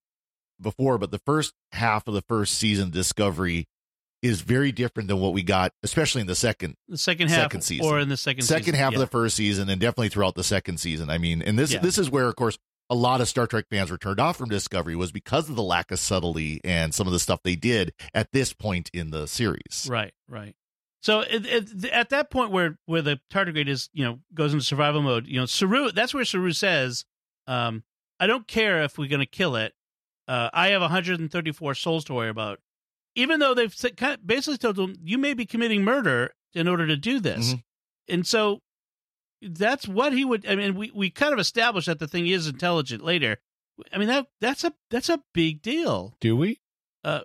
before, 0.61 0.97
but 0.97 1.09
the 1.11 1.19
first 1.25 1.53
half 1.71 2.07
of 2.07 2.13
the 2.13 2.21
first 2.21 2.53
season 2.57 2.85
of 2.87 2.91
Discovery 2.91 3.65
is 4.21 4.41
very 4.41 4.71
different 4.71 5.07
than 5.07 5.19
what 5.19 5.33
we 5.33 5.41
got, 5.43 5.71
especially 5.83 6.21
in 6.21 6.27
the 6.27 6.35
second 6.35 6.75
the 6.87 6.97
second 6.97 7.29
half 7.29 7.41
second 7.43 7.61
season. 7.61 7.85
or 7.85 7.99
in 7.99 8.09
the 8.09 8.17
second 8.17 8.43
second 8.43 8.63
season. 8.65 8.79
half 8.79 8.91
yeah. 8.93 8.97
of 8.97 8.99
the 9.01 9.07
first 9.07 9.35
season 9.35 9.69
and 9.69 9.79
definitely 9.81 10.09
throughout 10.09 10.35
the 10.35 10.43
second 10.43 10.77
season. 10.79 11.09
I 11.09 11.17
mean, 11.17 11.41
and 11.41 11.57
this 11.59 11.73
Yeah. 11.73 11.79
this 11.79 11.97
is 11.97 12.09
where, 12.09 12.27
of 12.27 12.35
course, 12.35 12.57
a 12.89 12.95
lot 12.95 13.21
of 13.21 13.27
Star 13.27 13.47
Trek 13.47 13.65
fans 13.69 13.89
were 13.89 13.97
turned 13.97 14.19
off 14.19 14.37
from 14.37 14.49
Discovery 14.49 14.95
was 14.95 15.11
because 15.11 15.49
of 15.49 15.55
the 15.55 15.63
lack 15.63 15.91
of 15.91 15.99
subtlety 15.99 16.61
and 16.63 16.93
some 16.93 17.07
of 17.07 17.13
the 17.13 17.19
stuff 17.19 17.41
they 17.43 17.55
did 17.55 17.93
at 18.13 18.31
this 18.31 18.53
point 18.53 18.89
in 18.93 19.09
the 19.11 19.27
series. 19.27 19.87
Right, 19.89 20.13
right. 20.27 20.55
So 21.01 21.21
it, 21.21 21.45
it, 21.45 21.85
at 21.85 22.09
that 22.09 22.29
point 22.31 22.51
where 22.51 22.77
where 22.85 23.01
the 23.01 23.19
tardigrade 23.31 23.67
is, 23.67 23.89
you 23.93 24.03
know, 24.03 24.19
goes 24.33 24.53
into 24.53 24.65
survival 24.65 25.01
mode, 25.01 25.27
you 25.27 25.39
know, 25.39 25.45
Saru. 25.45 25.91
That's 25.91 26.13
where 26.13 26.25
Saru 26.25 26.51
says, 26.51 27.05
um, 27.47 27.83
"I 28.19 28.25
don't 28.27 28.47
care 28.47 28.81
if 28.83 28.97
we're 28.97 29.07
going 29.09 29.19
to 29.19 29.25
kill 29.27 29.55
it. 29.55 29.73
Uh, 30.27 30.49
I 30.51 30.69
have 30.69 30.81
134 30.81 31.75
souls 31.75 32.05
to 32.05 32.13
worry 32.15 32.29
about." 32.29 32.59
Even 33.15 33.39
though 33.39 33.53
they've 33.53 33.75
kind 33.95 34.15
of 34.15 34.25
basically 34.25 34.57
told 34.57 34.75
them, 34.77 34.95
"You 35.03 35.17
may 35.19 35.33
be 35.35 35.45
committing 35.45 35.83
murder 35.83 36.33
in 36.55 36.67
order 36.67 36.87
to 36.87 36.97
do 36.97 37.19
this," 37.19 37.53
Mhm. 37.53 37.63
and 38.09 38.27
so 38.27 38.61
that's 39.41 39.87
what 39.87 40.13
he 40.13 40.25
would. 40.25 40.45
I 40.47 40.55
mean, 40.55 40.75
we 40.75 40.91
we 40.93 41.09
kind 41.09 41.33
of 41.33 41.39
established 41.39 41.87
that 41.87 41.99
the 41.99 42.07
thing 42.07 42.27
is 42.27 42.47
intelligent 42.47 43.03
later. 43.03 43.37
I 43.91 43.97
mean 43.97 44.07
that 44.07 44.27
that's 44.41 44.63
a 44.63 44.73
that's 44.89 45.09
a 45.09 45.21
big 45.33 45.61
deal. 45.61 46.15
Do 46.21 46.35
we? 46.37 46.59
Uh, 47.03 47.21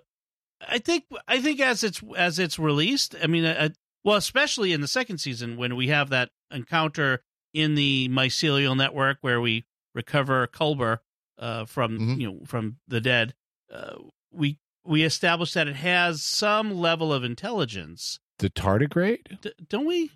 I 0.67 0.77
think 0.79 1.05
I 1.27 1.41
think 1.41 1.59
as 1.59 1.83
it's 1.83 2.01
as 2.17 2.37
it's 2.39 2.59
released, 2.59 3.15
I 3.23 3.27
mean, 3.27 3.45
uh, 3.45 3.69
well, 4.03 4.17
especially 4.17 4.73
in 4.73 4.81
the 4.81 4.87
second 4.87 5.19
season 5.19 5.57
when 5.57 5.75
we 5.75 5.87
have 5.87 6.09
that 6.09 6.29
encounter 6.51 7.23
in 7.53 7.75
the 7.75 8.09
mycelial 8.09 8.75
network 8.77 9.17
where 9.21 9.39
we 9.41 9.65
recover 9.95 10.45
Culber 10.47 10.99
uh, 11.37 11.65
from 11.65 11.97
Mhm. 11.99 12.19
you 12.21 12.27
know 12.31 12.39
from 12.45 12.77
the 12.87 13.01
dead, 13.01 13.33
uh, 13.73 13.95
we 14.31 14.57
we 14.85 15.03
establish 15.03 15.53
that 15.53 15.67
it 15.67 15.75
has 15.77 16.23
some 16.23 16.71
level 16.71 17.13
of 17.13 17.23
intelligence, 17.23 18.19
The 18.39 18.49
tardigrade? 18.49 19.41
D- 19.41 19.53
don't 19.69 19.85
we? 19.85 20.11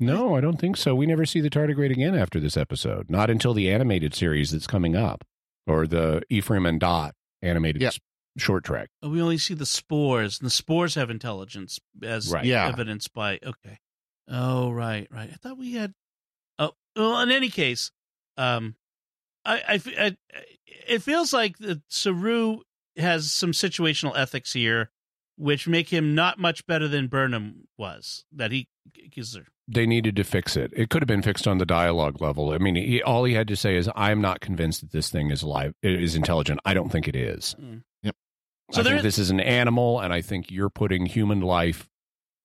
No, 0.00 0.34
I 0.34 0.40
don't 0.40 0.58
think 0.58 0.76
so. 0.76 0.94
We 0.94 1.06
never 1.06 1.26
see 1.26 1.40
the 1.40 1.50
tardigrade 1.50 1.90
again 1.90 2.14
after 2.14 2.40
this 2.40 2.56
episode. 2.56 3.10
Not 3.10 3.28
until 3.30 3.52
the 3.54 3.70
animated 3.70 4.14
series 4.14 4.50
that's 4.50 4.66
coming 4.66 4.96
up, 4.96 5.24
or 5.66 5.86
the 5.86 6.22
Ephraim 6.30 6.64
and 6.66 6.80
Dot 6.80 7.14
animated 7.42 7.82
Yeah. 7.82 7.90
short 8.38 8.64
track. 8.64 8.88
We 9.02 9.20
only 9.20 9.38
see 9.38 9.54
the 9.54 9.66
spores, 9.66 10.40
and 10.40 10.46
the 10.46 10.50
spores 10.50 10.94
have 10.94 11.10
intelligence, 11.10 11.78
as 12.02 12.30
Right. 12.32 12.44
Yeah. 12.46 12.66
evidenced 12.68 13.12
by. 13.12 13.38
Okay. 13.44 13.78
Oh, 14.28 14.70
right, 14.70 15.06
right. 15.10 15.28
I 15.30 15.34
thought 15.36 15.58
we 15.58 15.72
had. 15.72 15.92
Oh, 16.58 16.72
well. 16.96 17.20
In 17.20 17.30
any 17.30 17.50
case, 17.50 17.90
um, 18.36 18.76
I, 19.44 19.56
I, 19.68 19.74
f- 19.74 19.98
I- 19.98 20.16
it 20.88 21.02
feels 21.02 21.32
like 21.32 21.58
the 21.58 21.82
Saru 21.88 22.60
has 22.96 23.32
some 23.32 23.52
situational 23.52 24.16
ethics 24.16 24.52
here, 24.52 24.90
which 25.40 25.66
make 25.66 25.88
him 25.88 26.14
not 26.14 26.38
much 26.38 26.66
better 26.66 26.86
than 26.86 27.06
Burnham 27.06 27.66
was. 27.78 28.24
That 28.32 28.52
he 28.52 28.68
gives 29.10 29.34
her. 29.34 29.46
They 29.66 29.86
needed 29.86 30.16
to 30.16 30.24
fix 30.24 30.56
it. 30.56 30.72
It 30.76 30.90
could 30.90 31.00
have 31.02 31.06
been 31.08 31.22
fixed 31.22 31.46
on 31.46 31.58
the 31.58 31.66
dialogue 31.66 32.20
level. 32.20 32.50
I 32.50 32.58
mean, 32.58 32.74
he, 32.74 33.02
all 33.02 33.24
he 33.24 33.34
had 33.34 33.48
to 33.48 33.56
say 33.56 33.76
is, 33.76 33.88
"I'm 33.94 34.20
not 34.20 34.40
convinced 34.40 34.80
that 34.80 34.92
this 34.92 35.10
thing 35.10 35.30
is 35.30 35.42
alive, 35.42 35.74
is 35.82 36.14
intelligent. 36.16 36.60
I 36.64 36.74
don't 36.74 36.90
think 36.90 37.08
it 37.08 37.16
is. 37.16 37.56
Yep. 38.02 38.14
So 38.72 38.80
I 38.80 38.84
there 38.84 38.92
think 38.94 39.02
this 39.04 39.18
is 39.18 39.30
an 39.30 39.40
animal, 39.40 40.00
and 40.00 40.12
I 40.12 40.20
think 40.20 40.50
you're 40.50 40.70
putting 40.70 41.06
human 41.06 41.40
life, 41.40 41.88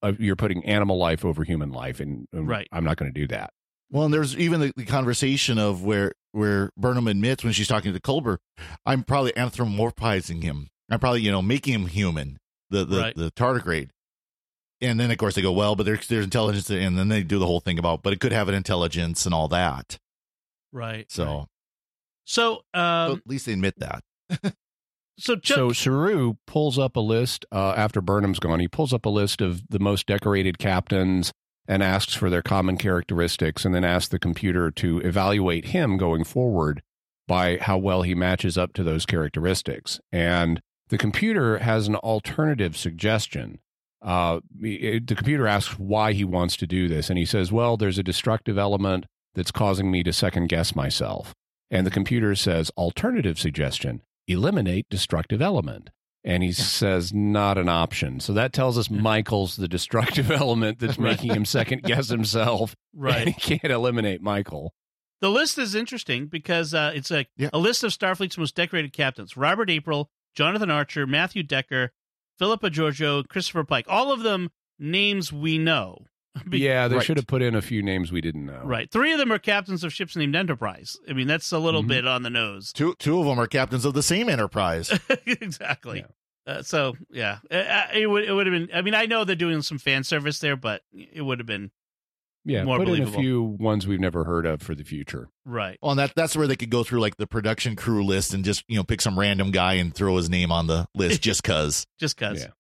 uh, 0.04 0.14
you're 0.20 0.36
putting 0.36 0.64
animal 0.66 0.98
life 0.98 1.26
over 1.26 1.44
human 1.44 1.72
life, 1.72 2.00
and 2.00 2.28
and 2.32 2.48
Right. 2.48 2.68
I'm 2.72 2.84
not 2.84 2.98
going 2.98 3.12
to 3.12 3.20
do 3.20 3.28
that." 3.28 3.52
Well, 3.92 4.06
and 4.06 4.14
there's 4.14 4.36
even 4.38 4.60
the, 4.62 4.72
the 4.76 4.86
conversation 4.86 5.58
of 5.58 5.84
where 5.84 6.14
where 6.32 6.72
Burnham 6.78 7.08
admits 7.08 7.44
when 7.44 7.54
she's 7.54 7.68
talking 7.68 7.94
to 7.94 8.00
Culber, 8.00 8.38
I'm 8.86 9.04
probably 9.04 9.32
anthropomorphizing 9.34 10.44
him. 10.44 10.70
I'm 10.90 11.00
probably 11.00 11.22
you 11.22 11.32
know 11.32 11.42
making 11.42 11.74
him 11.74 11.88
human. 11.88 12.38
The 12.76 12.86
the 12.86 13.00
Right. 13.02 13.16
the 13.16 13.32
tardigrade. 13.32 13.90
And 14.82 15.00
then 15.00 15.10
of 15.10 15.18
course 15.18 15.36
they 15.36 15.42
go 15.42 15.54
well, 15.54 15.76
but 15.76 15.86
there's 15.86 16.08
there's 16.08 16.26
intelligence, 16.26 16.70
and 16.70 16.98
then 16.98 17.08
they 17.08 17.24
do 17.24 17.40
the 17.40 17.48
whole 17.48 17.62
thing 17.62 17.80
about, 17.80 18.04
but 18.04 18.12
it 18.14 18.20
could 18.20 18.34
have 18.34 18.50
an 18.50 18.56
intelligence 18.56 19.26
and 19.26 19.34
all 19.34 19.48
that. 19.48 19.98
Right. 20.74 21.10
So, 21.10 21.26
right. 21.26 21.46
so 22.26 22.62
well, 22.74 23.10
um, 23.10 23.18
at 23.18 23.28
least 23.28 23.46
they 23.46 23.54
admit 23.54 23.76
that. 23.78 24.04
so 25.18 25.38
Chuck, 25.38 25.56
So 25.56 25.72
Saru 25.72 26.34
pulls 26.46 26.78
up 26.78 26.98
a 26.98 27.00
list 27.00 27.46
uh, 27.52 27.74
after 27.78 28.02
Burnham's 28.02 28.40
gone. 28.40 28.60
He 28.60 28.68
pulls 28.68 28.94
up 28.94 29.06
a 29.06 29.10
list 29.10 29.40
of 29.42 29.62
the 29.70 29.80
most 29.80 30.06
decorated 30.08 30.58
captains 30.58 31.32
and 31.68 31.82
asks 31.82 32.14
for 32.14 32.30
their 32.30 32.42
common 32.44 32.78
characteristics, 32.78 33.64
and 33.66 33.74
then 33.74 33.84
asks 33.86 34.10
the 34.10 34.20
computer 34.20 34.70
to 34.72 35.00
evaluate 35.00 35.66
him 35.68 35.98
going 35.98 36.24
forward 36.26 36.84
by 37.28 37.58
how 37.58 37.78
well 37.78 38.04
he 38.04 38.14
matches 38.14 38.58
up 38.58 38.74
to 38.74 38.84
those 38.84 39.06
characteristics. 39.06 40.00
And 40.12 40.62
the 40.90 40.98
computer 40.98 41.58
has 41.60 41.88
an 41.88 41.96
alternative 41.96 42.76
suggestion. 42.78 43.60
Uh, 44.02 44.40
it- 44.62 45.08
the 45.08 45.16
computer 45.16 45.48
asks 45.48 45.80
why 45.80 46.14
he 46.14 46.24
wants 46.24 46.56
to 46.58 46.68
do 46.68 46.88
this, 46.88 47.10
and 47.10 47.18
he 47.18 47.26
says, 47.26 47.52
"Well, 47.52 47.76
there's 47.78 47.98
a 47.98 48.04
destructive 48.04 48.58
element 48.58 49.06
that's 49.34 49.52
causing 49.52 49.90
me 49.90 50.04
to 50.04 50.14
second 50.14 50.48
guess 50.48 50.76
myself." 50.76 51.34
And 51.72 51.86
the 51.88 51.92
computer 51.92 52.36
says, 52.36 52.70
"Alternative 52.78 53.40
suggestion: 53.40 54.02
eliminate 54.28 54.86
destructive 54.90 55.42
element." 55.42 55.90
And 56.24 56.42
he 56.44 56.52
says, 56.52 57.14
"Not 57.14 57.58
an 57.58 57.70
option." 57.70 58.20
So 58.20 58.34
that 58.34 58.54
tells 58.54 58.78
us 58.78 58.90
Michael's 58.90 59.56
the 59.56 59.68
destructive 59.68 60.30
element 60.32 60.80
that's 60.80 60.98
Right. 61.00 61.12
making 61.12 61.32
him 61.32 61.46
second 61.46 61.82
guess 61.84 62.10
himself. 62.10 62.76
right. 62.96 63.28
He 63.28 63.34
can't 63.58 63.72
eliminate 63.74 64.22
Michael. 64.22 64.74
The 65.22 65.30
list 65.32 65.58
is 65.58 65.74
interesting 65.74 66.28
because 66.28 66.74
uh, 66.74 66.92
it's 66.94 67.10
a, 67.10 67.26
Yeah. 67.38 67.50
a 67.54 67.58
list 67.58 67.84
of 67.84 67.92
Starfleet's 67.92 68.38
most 68.38 68.54
decorated 68.56 68.94
captains: 68.94 69.36
Robert 69.38 69.70
April, 69.72 70.10
Jonathan 70.36 70.70
Archer, 70.70 71.08
Matthew 71.08 71.44
Decker, 71.44 71.92
Philippa 72.38 72.70
Georgiou, 72.70 73.28
Christopher 73.28 73.64
Pike. 73.64 73.86
All 73.88 74.12
of 74.12 74.22
them 74.22 74.50
names 74.78 75.32
we 75.34 75.58
know. 75.58 76.06
Be- 76.50 76.60
yeah, 76.60 76.88
they 76.90 76.98
right. 76.98 77.06
should 77.06 77.16
have 77.18 77.28
put 77.28 77.42
in 77.42 77.56
a 77.56 77.62
few 77.62 77.82
names 77.82 78.12
we 78.12 78.20
didn't 78.20 78.46
know. 78.46 78.62
Right. 78.66 78.92
Three 78.92 79.14
of 79.14 79.20
them 79.20 79.32
are 79.32 79.40
captains 79.40 79.86
of 79.86 79.94
ships 79.94 80.18
named 80.18 80.36
Enterprise. 80.36 80.98
I 81.10 81.14
mean, 81.14 81.28
that's 81.28 81.50
a 81.54 81.60
little 81.60 81.82
Mhm. 81.84 81.88
bit 81.88 82.06
on 82.08 82.24
the 82.24 82.30
nose. 82.30 82.74
Two 82.74 82.94
two 83.00 83.20
of 83.20 83.26
them 83.26 83.40
are 83.40 83.48
captains 83.48 83.86
of 83.86 83.94
the 83.94 84.04
same 84.04 84.28
enterprise. 84.28 84.92
exactly. 85.26 86.04
Uh, 86.46 86.62
so 86.62 86.94
yeah, 87.10 87.40
Uh, 87.50 87.56
uh, 87.56 87.88
it 87.94 88.08
would 88.08 88.26
it 88.26 88.34
would 88.34 88.46
have 88.48 88.54
been. 88.54 88.70
I 88.76 88.82
mean, 88.82 88.94
I 88.94 89.06
know 89.06 89.24
they're 89.24 89.36
doing 89.36 89.62
some 89.62 89.78
fan 89.78 90.04
service 90.04 90.40
there, 90.40 90.56
but 90.58 90.82
it 90.94 91.22
would 91.22 91.40
have 91.40 91.48
been 91.48 91.72
Yeah, 92.46 92.64
More 92.64 92.78
put 92.78 92.90
in 92.90 93.04
a 93.04 93.12
few 93.12 93.42
ones 93.42 93.88
we've 93.88 94.00
never 94.00 94.24
heard 94.24 94.46
of 94.46 94.62
for 94.62 94.76
the 94.76 94.84
future. 94.84 95.30
right. 95.46 95.80
well, 95.82 95.92
and 95.92 96.00
that 96.00 96.14
that's 96.16 96.36
where 96.38 96.46
they 96.46 96.56
could 96.56 96.70
go 96.70 96.84
through 96.84 97.00
like 97.00 97.18
the 97.18 97.26
production 97.26 97.76
crew 97.76 98.04
list 98.06 98.34
and 98.36 98.46
just 98.46 98.64
you 98.68 98.78
know 98.78 98.84
pick 98.84 99.02
some 99.02 99.18
random 99.18 99.50
guy 99.52 99.74
and 99.74 99.94
throw 99.96 100.16
his 100.18 100.30
name 100.30 100.52
on 100.52 100.68
the 100.68 100.88
list 100.94 101.22
just 101.24 101.44
cause. 101.44 101.88
just 102.00 102.18
cause. 102.18 102.42
Yeah. 102.42 102.52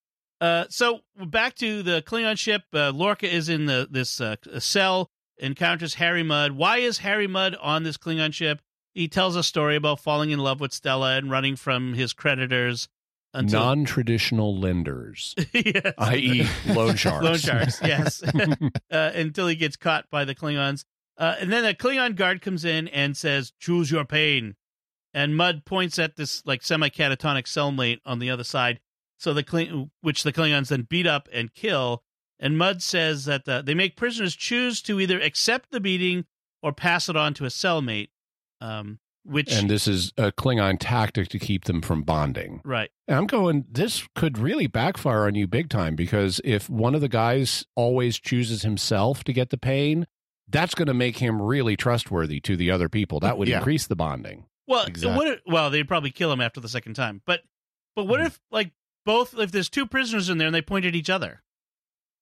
Uh, 0.41 0.65
so 0.69 0.99
back 1.27 1.55
to 1.55 1.83
the 1.83 2.01
Klingon 2.01 2.37
ship. 2.37 2.63
Uh, 2.73 2.91
Lorca 2.91 3.31
is 3.31 3.47
in 3.47 3.67
the 3.67 3.87
this 3.89 4.19
uh, 4.19 4.35
cell, 4.59 5.09
encounters 5.37 5.93
Harry 5.93 6.23
Mudd. 6.23 6.53
Why 6.53 6.77
is 6.79 6.97
Harry 6.99 7.27
Mudd 7.27 7.55
on 7.55 7.83
this 7.83 7.97
Klingon 7.97 8.33
ship? 8.33 8.61
He 8.93 9.07
tells 9.07 9.35
a 9.35 9.43
story 9.43 9.75
about 9.75 9.99
falling 9.99 10.31
in 10.31 10.39
love 10.39 10.59
with 10.59 10.73
Stella 10.73 11.17
and 11.17 11.29
running 11.29 11.55
from 11.55 11.93
his 11.93 12.13
creditors 12.13 12.87
until 13.35 13.59
Non-traditional 13.59 14.57
lenders, 14.59 15.35
Yes. 15.53 15.93
i.e., 15.97 16.47
loan 16.67 16.95
sharks. 16.97 17.23
loan 17.23 17.37
sharks. 17.37 17.79
Yes, 17.83 18.23
uh, 18.91 19.11
until 19.13 19.47
he 19.47 19.55
gets 19.55 19.75
caught 19.75 20.09
by 20.09 20.25
the 20.25 20.33
Klingons. 20.35 20.85
Uh, 21.17 21.35
and 21.39 21.51
then 21.51 21.63
a 21.65 21.73
Klingon 21.73 22.15
guard 22.15 22.41
comes 22.41 22.65
in 22.65 22.87
and 22.89 23.15
says, 23.15 23.53
"Choose 23.59 23.91
your 23.91 24.05
pain." 24.05 24.55
And 25.13 25.37
Mudd 25.37 25.63
points 25.65 25.97
at 25.97 26.17
this 26.17 26.45
like 26.45 26.61
semi-catatonic 26.61 27.43
cellmate 27.45 27.99
on 28.05 28.19
the 28.19 28.29
other 28.29 28.43
side, 28.43 28.79
so 29.17 29.33
the 29.33 29.43
Kling- 29.43 29.91
which 30.01 30.23
the 30.23 30.33
Klingons 30.33 30.67
then 30.69 30.87
beat 30.89 31.07
up 31.07 31.29
and 31.31 31.53
kill. 31.53 32.03
And 32.37 32.57
Mudd 32.57 32.81
says 32.83 33.23
that 33.25 33.47
uh, 33.47 33.61
they 33.61 33.73
make 33.73 33.95
prisoners 33.95 34.35
choose 34.35 34.81
to 34.81 34.99
either 34.99 35.19
accept 35.21 35.71
the 35.71 35.79
beating 35.79 36.25
or 36.61 36.73
pass 36.73 37.07
it 37.07 37.15
on 37.15 37.33
to 37.35 37.45
a 37.45 37.49
cellmate. 37.49 38.09
Um, 38.59 38.99
which 39.25 39.51
and 39.51 39.69
this 39.69 39.87
is 39.87 40.13
a 40.17 40.31
Klingon 40.31 40.77
tactic 40.79 41.27
to 41.29 41.39
keep 41.39 41.65
them 41.65 41.81
from 41.81 42.03
bonding. 42.03 42.61
right, 42.63 42.89
And 43.07 43.17
I'm 43.17 43.27
going, 43.27 43.65
this 43.69 44.07
could 44.15 44.37
really 44.37 44.67
backfire 44.67 45.25
on 45.25 45.35
you 45.35 45.47
big 45.47 45.69
time 45.69 45.95
because 45.95 46.39
if 46.43 46.69
one 46.69 46.93
of 46.95 47.01
the 47.01 47.09
guys 47.09 47.65
always 47.75 48.19
chooses 48.19 48.61
himself 48.61 49.23
to 49.25 49.33
get 49.33 49.49
the 49.49 49.57
pain, 49.57 50.05
that's 50.47 50.75
going 50.75 50.87
to 50.87 50.93
make 50.93 51.17
him 51.17 51.41
really 51.41 51.75
trustworthy 51.75 52.39
to 52.41 52.55
the 52.55 52.69
other 52.69 52.87
people. 52.87 53.19
That 53.19 53.37
would 53.37 53.47
Yeah. 53.47 53.57
increase 53.57 53.87
the 53.87 53.95
bonding. 53.95 54.45
Well, 54.67 54.85
Exactly. 54.85 55.17
what 55.17 55.27
if, 55.27 55.41
well, 55.47 55.69
they'd 55.69 55.87
probably 55.87 56.11
kill 56.11 56.31
him 56.31 56.41
after 56.41 56.59
the 56.59 56.69
second 56.69 56.93
time. 56.93 57.21
But 57.25 57.41
but 57.95 58.05
what 58.05 58.19
Hmm. 58.19 58.25
if 58.27 58.39
like 58.51 58.71
both 59.05 59.37
if 59.39 59.51
there's 59.51 59.69
two 59.69 59.85
prisoners 59.87 60.29
in 60.29 60.37
there 60.37 60.47
and 60.47 60.53
they 60.55 60.61
point 60.61 60.85
at 60.85 60.95
each 60.95 61.09
other? 61.09 61.41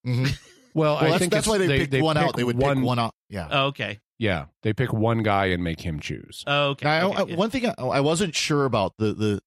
Mhm. 0.05 0.37
Well, 0.73 0.95
Well, 0.95 0.97
I 0.97 1.07
that's, 1.09 1.19
think 1.19 1.31
that's 1.33 1.47
why 1.47 1.57
they, 1.57 1.85
picked 1.85 2.03
one 2.03 2.15
pick 2.15 2.23
out. 2.25 2.35
They 2.35 2.43
would 2.43 2.57
pick 2.57 2.75
one 2.77 2.99
out. 2.99 3.13
Yeah. 3.29 3.47
Oh, 3.51 3.65
okay. 3.67 3.99
Yeah, 4.19 4.45
they 4.61 4.73
pick 4.73 4.93
one 4.93 5.23
guy 5.23 5.47
and 5.47 5.63
make 5.63 5.81
him 5.81 5.99
choose. 5.99 6.43
Oh, 6.47 6.69
okay. 6.71 6.85
Now, 6.85 7.07
okay, 7.09 7.17
I, 7.17 7.21
I- 7.21 7.25
yeah. 7.27 7.35
one 7.35 7.49
thing 7.49 7.65
I, 7.67 7.73
I 7.83 7.99
wasn't 7.99 8.35
sure 8.35 8.65
about 8.65 8.93
the 8.97 9.13
the 9.13 9.41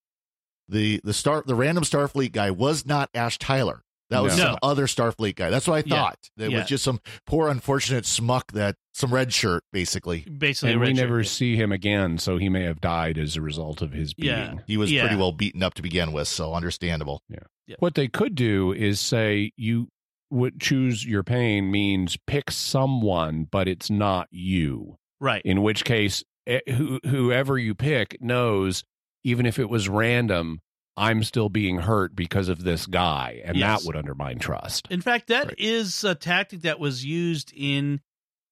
the 0.69 1.01
the 1.05 1.13
star 1.13 1.43
the 1.47 1.55
random 1.55 1.85
Starfleet 1.85 2.33
guy 2.33 2.51
was 2.51 2.85
not 2.87 3.09
Ash 3.15 3.39
Tyler. 3.39 3.83
That 4.11 4.23
was 4.23 4.37
No. 4.37 4.43
some 4.45 4.53
No. 4.53 4.59
other 4.63 4.87
Starfleet 4.87 5.35
guy. 5.35 5.51
That's 5.51 5.67
what 5.67 5.75
I 5.85 5.89
Yeah. 5.89 5.97
thought. 5.97 6.19
It 6.39 6.51
Yeah. 6.51 6.59
was 6.59 6.69
just 6.69 6.85
some 6.85 7.01
poor 7.27 7.49
unfortunate 7.49 8.07
smuck 8.07 8.53
that 8.53 8.77
some 8.95 9.13
red 9.13 9.33
shirt 9.33 9.65
basically. 9.73 10.21
basically 10.21 10.73
and 10.73 10.81
we 10.81 10.89
Richard, 10.89 11.01
never 11.01 11.19
yeah. 11.23 11.29
see 11.29 11.57
him 11.57 11.73
again, 11.73 12.19
so 12.19 12.37
he 12.37 12.49
may 12.49 12.63
have 12.63 12.81
died 12.81 13.19
as 13.19 13.37
a 13.37 13.41
result 13.41 13.83
of 13.83 13.93
his 13.93 14.15
Yeah. 14.17 14.43
beating. 14.51 14.63
He 14.69 14.77
was 14.77 14.93
Yeah. 14.93 15.03
pretty 15.03 15.17
well 15.17 15.33
beaten 15.33 15.63
up 15.63 15.75
to 15.75 15.83
begin 15.83 16.13
with, 16.13 16.29
so 16.29 16.55
understandable. 16.55 17.23
Yeah. 17.29 17.75
What 17.81 17.95
they 17.97 18.07
could 18.07 18.35
do 18.37 18.73
is 18.73 19.01
say 19.01 19.51
you 19.57 19.89
would 20.31 20.61
choose 20.61 21.05
your 21.07 21.23
pain 21.23 21.71
means 21.71 22.17
pick 22.27 22.51
someone, 22.51 23.45
but 23.51 23.69
it's 23.69 23.91
not 23.91 24.29
you. 24.31 24.97
right. 25.21 25.43
In 25.45 25.63
which 25.63 25.85
case, 25.85 26.23
eh, 26.47 26.61
who, 26.69 27.01
whoever 27.07 27.57
you 27.59 27.75
pick 27.75 28.21
knows, 28.21 28.85
even 29.25 29.47
if 29.47 29.59
it 29.59 29.69
was 29.71 29.89
random, 29.89 30.61
I'm 30.97 31.23
still 31.25 31.49
being 31.49 31.79
hurt 31.79 32.15
because 32.17 32.49
of 32.49 32.65
this 32.65 32.87
guy, 32.87 33.41
and 33.45 33.57
Yes. 33.57 33.81
that 33.83 33.87
would 33.87 33.97
undermine 33.97 34.39
trust. 34.39 34.87
In 34.91 35.01
fact, 35.01 35.29
that 35.29 35.47
Right. 35.47 35.55
is 35.59 36.05
a 36.05 36.15
tactic 36.15 36.63
that 36.63 36.79
was 36.81 37.05
used 37.05 37.53
in, 37.55 38.01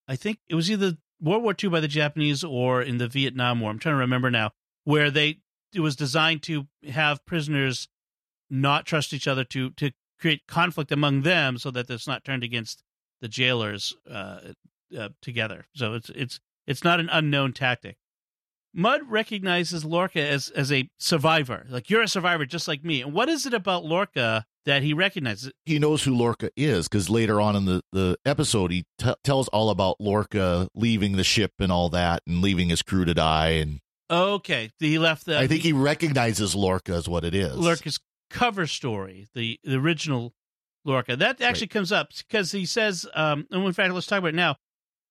I 0.08 0.16
think 0.16 0.38
it 0.48 0.54
was 0.54 0.70
either 0.70 0.96
World 1.20 1.42
War 1.42 1.54
II 1.62 1.70
by 1.70 1.80
the 1.80 1.88
Japanese 1.88 2.44
or 2.44 2.82
in 2.82 2.98
the 2.98 3.08
Vietnam 3.08 3.60
War. 3.60 3.70
I'm 3.70 3.78
trying 3.78 3.94
to 3.94 3.98
remember 3.98 4.30
now, 4.30 4.52
where 4.84 5.10
they 5.10 5.40
it 5.72 5.80
was 5.80 5.96
designed 5.96 6.42
to 6.44 6.68
have 6.90 7.24
prisoners 7.26 7.88
not 8.50 8.86
trust 8.86 9.12
each 9.12 9.26
other 9.26 9.42
to 9.44 9.70
to 9.72 9.90
create 10.24 10.46
conflict 10.46 10.90
among 10.90 11.20
them, 11.20 11.58
so 11.58 11.70
that 11.70 11.90
it's 11.90 12.06
not 12.06 12.24
turned 12.24 12.42
against 12.42 12.82
the 13.20 13.28
jailers 13.28 13.94
uh, 14.10 14.38
uh, 14.98 15.10
together. 15.20 15.66
So 15.74 15.92
it's 15.92 16.08
it's 16.08 16.40
it's 16.66 16.82
not 16.82 16.98
an 16.98 17.10
unknown 17.12 17.52
tactic. 17.52 17.98
Mudd 18.72 19.02
recognizes 19.10 19.84
Lorca 19.84 20.26
as 20.26 20.48
as 20.48 20.72
a 20.72 20.88
survivor. 20.98 21.66
Like 21.68 21.90
you're 21.90 22.00
a 22.00 22.08
survivor, 22.08 22.46
just 22.46 22.66
like 22.66 22.82
me. 22.82 23.02
And 23.02 23.12
what 23.12 23.28
is 23.28 23.44
it 23.44 23.52
about 23.52 23.84
Lorca 23.84 24.46
that 24.64 24.82
he 24.82 24.94
recognizes? 24.94 25.52
He 25.66 25.78
knows 25.78 26.04
who 26.04 26.14
Lorca 26.14 26.48
is 26.56 26.88
because 26.88 27.10
later 27.10 27.38
on 27.38 27.54
in 27.54 27.66
the, 27.66 27.82
the 27.92 28.16
episode, 28.24 28.70
he 28.72 28.86
t- 28.98 29.12
tells 29.22 29.48
all 29.48 29.68
about 29.68 29.96
Lorca 30.00 30.68
leaving 30.74 31.18
the 31.18 31.22
ship 31.24 31.52
and 31.58 31.70
all 31.70 31.90
that 31.90 32.22
and 32.26 32.40
leaving 32.40 32.70
his 32.70 32.80
crew 32.80 33.04
to 33.04 33.12
die. 33.12 33.50
And 33.50 33.80
Okay, 34.10 34.70
he 34.78 34.98
left 34.98 35.26
the. 35.26 35.38
I 35.38 35.46
think 35.46 35.62
he 35.62 35.74
recognizes 35.74 36.54
Lorca 36.54 36.94
as 36.94 37.08
what 37.08 37.24
it 37.24 37.34
is. 37.34 37.54
Lorca's 37.56 37.98
cover 38.34 38.66
story, 38.66 39.28
the, 39.34 39.58
the 39.64 39.76
original 39.76 40.34
Lorca. 40.84 41.16
That 41.16 41.40
actually 41.40 41.68
comes 41.68 41.92
up 41.92 42.10
because 42.16 42.52
he 42.52 42.66
says, 42.66 43.06
um, 43.14 43.46
and 43.50 43.64
in 43.64 43.72
fact, 43.72 43.94
let's 43.94 44.06
talk 44.06 44.18
about 44.18 44.28
it 44.28 44.34
now. 44.34 44.56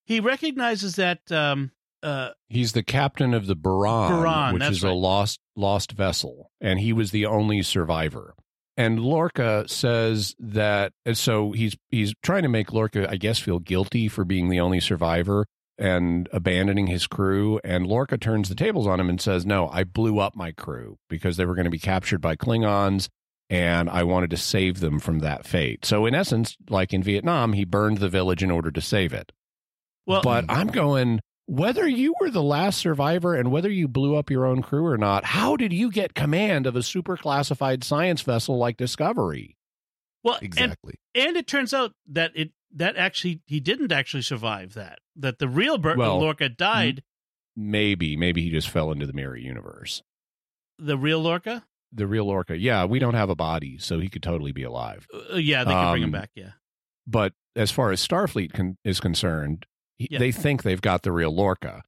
He 0.05 0.19
recognizes 0.19 0.97
that 0.97 1.31
um, 1.31 1.71
uh, 2.03 2.31
He's 2.49 2.73
the 2.73 2.83
captain 2.83 3.33
of 3.33 3.47
the 3.47 3.55
Buran, 3.55 4.09
Buran, 4.11 4.53
which 4.53 4.63
is 4.63 4.83
right. 4.83 4.91
a 4.91 4.93
lost 4.93 5.39
lost 5.55 5.93
vessel, 5.93 6.51
and 6.59 6.79
he 6.79 6.91
was 6.91 7.11
the 7.11 7.25
only 7.25 7.61
survivor. 7.61 8.35
And 8.75 8.99
Lorca 8.99 9.65
says 9.67 10.35
that, 10.39 10.91
so 11.13 11.53
he's 11.53 11.77
he's 11.89 12.13
trying 12.21 12.43
to 12.43 12.49
make 12.49 12.73
Lorca, 12.73 13.09
I 13.09 13.15
guess, 13.15 13.39
feel 13.39 13.59
guilty 13.59 14.09
for 14.09 14.25
being 14.25 14.49
the 14.49 14.59
only 14.59 14.81
survivor 14.81 15.45
and 15.77 16.29
abandoning 16.31 16.87
his 16.87 17.07
crew. 17.07 17.59
And 17.63 17.87
Lorca 17.87 18.17
turns 18.17 18.49
the 18.49 18.55
tables 18.55 18.87
on 18.87 18.99
him 18.99 19.09
and 19.09 19.19
says, 19.19 19.45
"No, 19.45 19.69
I 19.69 19.83
blew 19.83 20.19
up 20.19 20.35
my 20.35 20.51
crew 20.51 20.97
because 21.09 21.37
they 21.37 21.45
were 21.45 21.55
going 21.55 21.65
to 21.65 21.71
be 21.71 21.79
captured 21.79 22.21
by 22.21 22.35
Klingons." 22.35 23.09
And 23.49 23.89
I 23.89 24.03
wanted 24.03 24.29
to 24.31 24.37
save 24.37 24.79
them 24.79 24.99
from 24.99 25.19
that 25.19 25.45
fate. 25.45 25.85
So, 25.85 26.05
in 26.05 26.15
essence, 26.15 26.55
like 26.69 26.93
in 26.93 27.03
Vietnam, 27.03 27.53
he 27.53 27.65
burned 27.65 27.97
the 27.97 28.09
village 28.09 28.41
in 28.41 28.49
order 28.49 28.71
to 28.71 28.81
save 28.81 29.13
it 29.13 29.31
well, 30.05 30.21
but 30.21 30.45
mm. 30.45 30.55
I'm 30.55 30.67
going 30.67 31.19
whether 31.45 31.87
you 31.87 32.15
were 32.19 32.29
the 32.29 32.43
last 32.43 32.79
survivor 32.79 33.35
and 33.35 33.51
whether 33.51 33.69
you 33.69 33.87
blew 33.87 34.15
up 34.15 34.29
your 34.29 34.45
own 34.45 34.61
crew 34.61 34.85
or 34.85 34.97
not, 34.97 35.25
how 35.25 35.57
did 35.57 35.73
you 35.73 35.91
get 35.91 36.13
command 36.13 36.65
of 36.65 36.75
a 36.75 36.83
super 36.83 37.17
classified 37.17 37.83
science 37.83 38.21
vessel 38.21 38.57
like 38.57 38.77
Discovery? 38.77 39.57
well, 40.23 40.35
and, 40.35 40.43
Exactly. 40.43 40.95
and 41.13 41.35
it 41.35 41.47
turns 41.47 41.73
out 41.73 41.93
that 42.07 42.31
it 42.35 42.51
that 42.75 42.95
actually 42.95 43.41
he 43.45 43.59
didn't 43.59 43.91
actually 43.91 44.23
survive 44.23 44.73
that. 44.73 44.99
That 45.15 45.39
the 45.39 45.47
real 45.47 45.77
Bert 45.77 45.97
Well, 45.97 46.19
Lorca 46.19 46.49
died. 46.49 47.03
Maybe, 47.55 48.17
maybe 48.17 48.41
he 48.41 48.49
just 48.49 48.69
fell 48.69 48.91
into 48.91 49.05
the 49.05 49.13
mirror 49.13 49.37
universe. 49.37 50.01
The 50.79 50.97
real 50.97 51.21
Lorca, 51.21 51.65
The 51.91 52.07
real 52.07 52.25
Lorca, 52.25 52.57
yeah, 52.57 52.85
we 52.85 52.97
don't 52.97 53.13
have 53.13 53.29
a 53.29 53.35
body, 53.35 53.77
so 53.77 53.99
he 53.99 54.09
could 54.09 54.23
totally 54.23 54.51
be 54.51 54.63
alive. 54.63 55.05
uh, 55.31 55.35
yeah, 55.37 55.63
they 55.63 55.71
can 55.71 55.91
bring 55.91 56.03
him 56.03 56.07
Um, 56.15 56.19
back. 56.21 56.31
Yeah, 56.35 56.51
But 57.05 57.33
as 57.55 57.69
far 57.69 57.91
as 57.91 58.05
Starfleet 58.05 58.53
con- 58.53 58.77
is 58.83 58.99
concerned, 58.99 59.67
he, 59.99 60.07
Yeah. 60.09 60.17
they 60.17 60.31
think 60.31 60.63
they've 60.63 60.81
got 60.81 61.03
the 61.03 61.11
real 61.11 61.31
Lorca. 61.33 61.83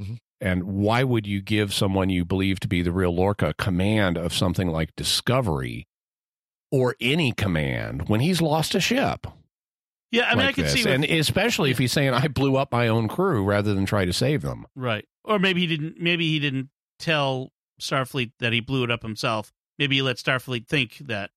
Mhm. 0.00 0.18
and 0.40 0.62
why 0.62 1.02
would 1.02 1.26
you 1.26 1.42
give 1.42 1.74
someone 1.74 2.08
you 2.10 2.24
believe 2.24 2.60
to 2.60 2.68
be 2.68 2.80
the 2.82 2.92
real 2.92 3.12
Lorca 3.12 3.52
command 3.58 4.16
of 4.16 4.32
something 4.32 4.68
like 4.68 4.94
Discovery 4.94 5.88
or 6.70 6.94
any 7.00 7.32
command 7.32 8.08
when 8.08 8.20
he's 8.20 8.40
lost 8.40 8.76
a 8.76 8.80
ship? 8.80 9.26
Yeah, 10.10 10.24
I 10.26 10.30
mean, 10.30 10.38
like 10.38 10.48
I 10.48 10.52
can 10.52 10.64
this? 10.64 10.72
see, 10.72 10.84
with- 10.84 10.94
and 10.94 11.04
especially 11.04 11.70
if 11.70 11.78
he's 11.78 11.92
saying 11.92 12.14
I 12.14 12.28
blew 12.28 12.56
up 12.56 12.72
my 12.72 12.88
own 12.88 13.08
crew 13.08 13.44
rather 13.44 13.74
than 13.74 13.84
try 13.86 14.04
to 14.04 14.12
save 14.12 14.42
them. 14.42 14.66
right, 14.74 15.06
or 15.24 15.38
maybe 15.38 15.60
he 15.60 15.66
didn't. 15.66 16.00
Maybe 16.00 16.28
he 16.28 16.38
didn't 16.38 16.70
tell 16.98 17.52
Starfleet 17.80 18.32
that 18.40 18.52
he 18.52 18.60
blew 18.60 18.84
it 18.84 18.90
up 18.90 19.02
himself. 19.02 19.52
Maybe 19.78 19.96
he 19.96 20.02
let 20.02 20.16
Starfleet 20.16 20.66
think 20.66 20.98
that 21.06 21.30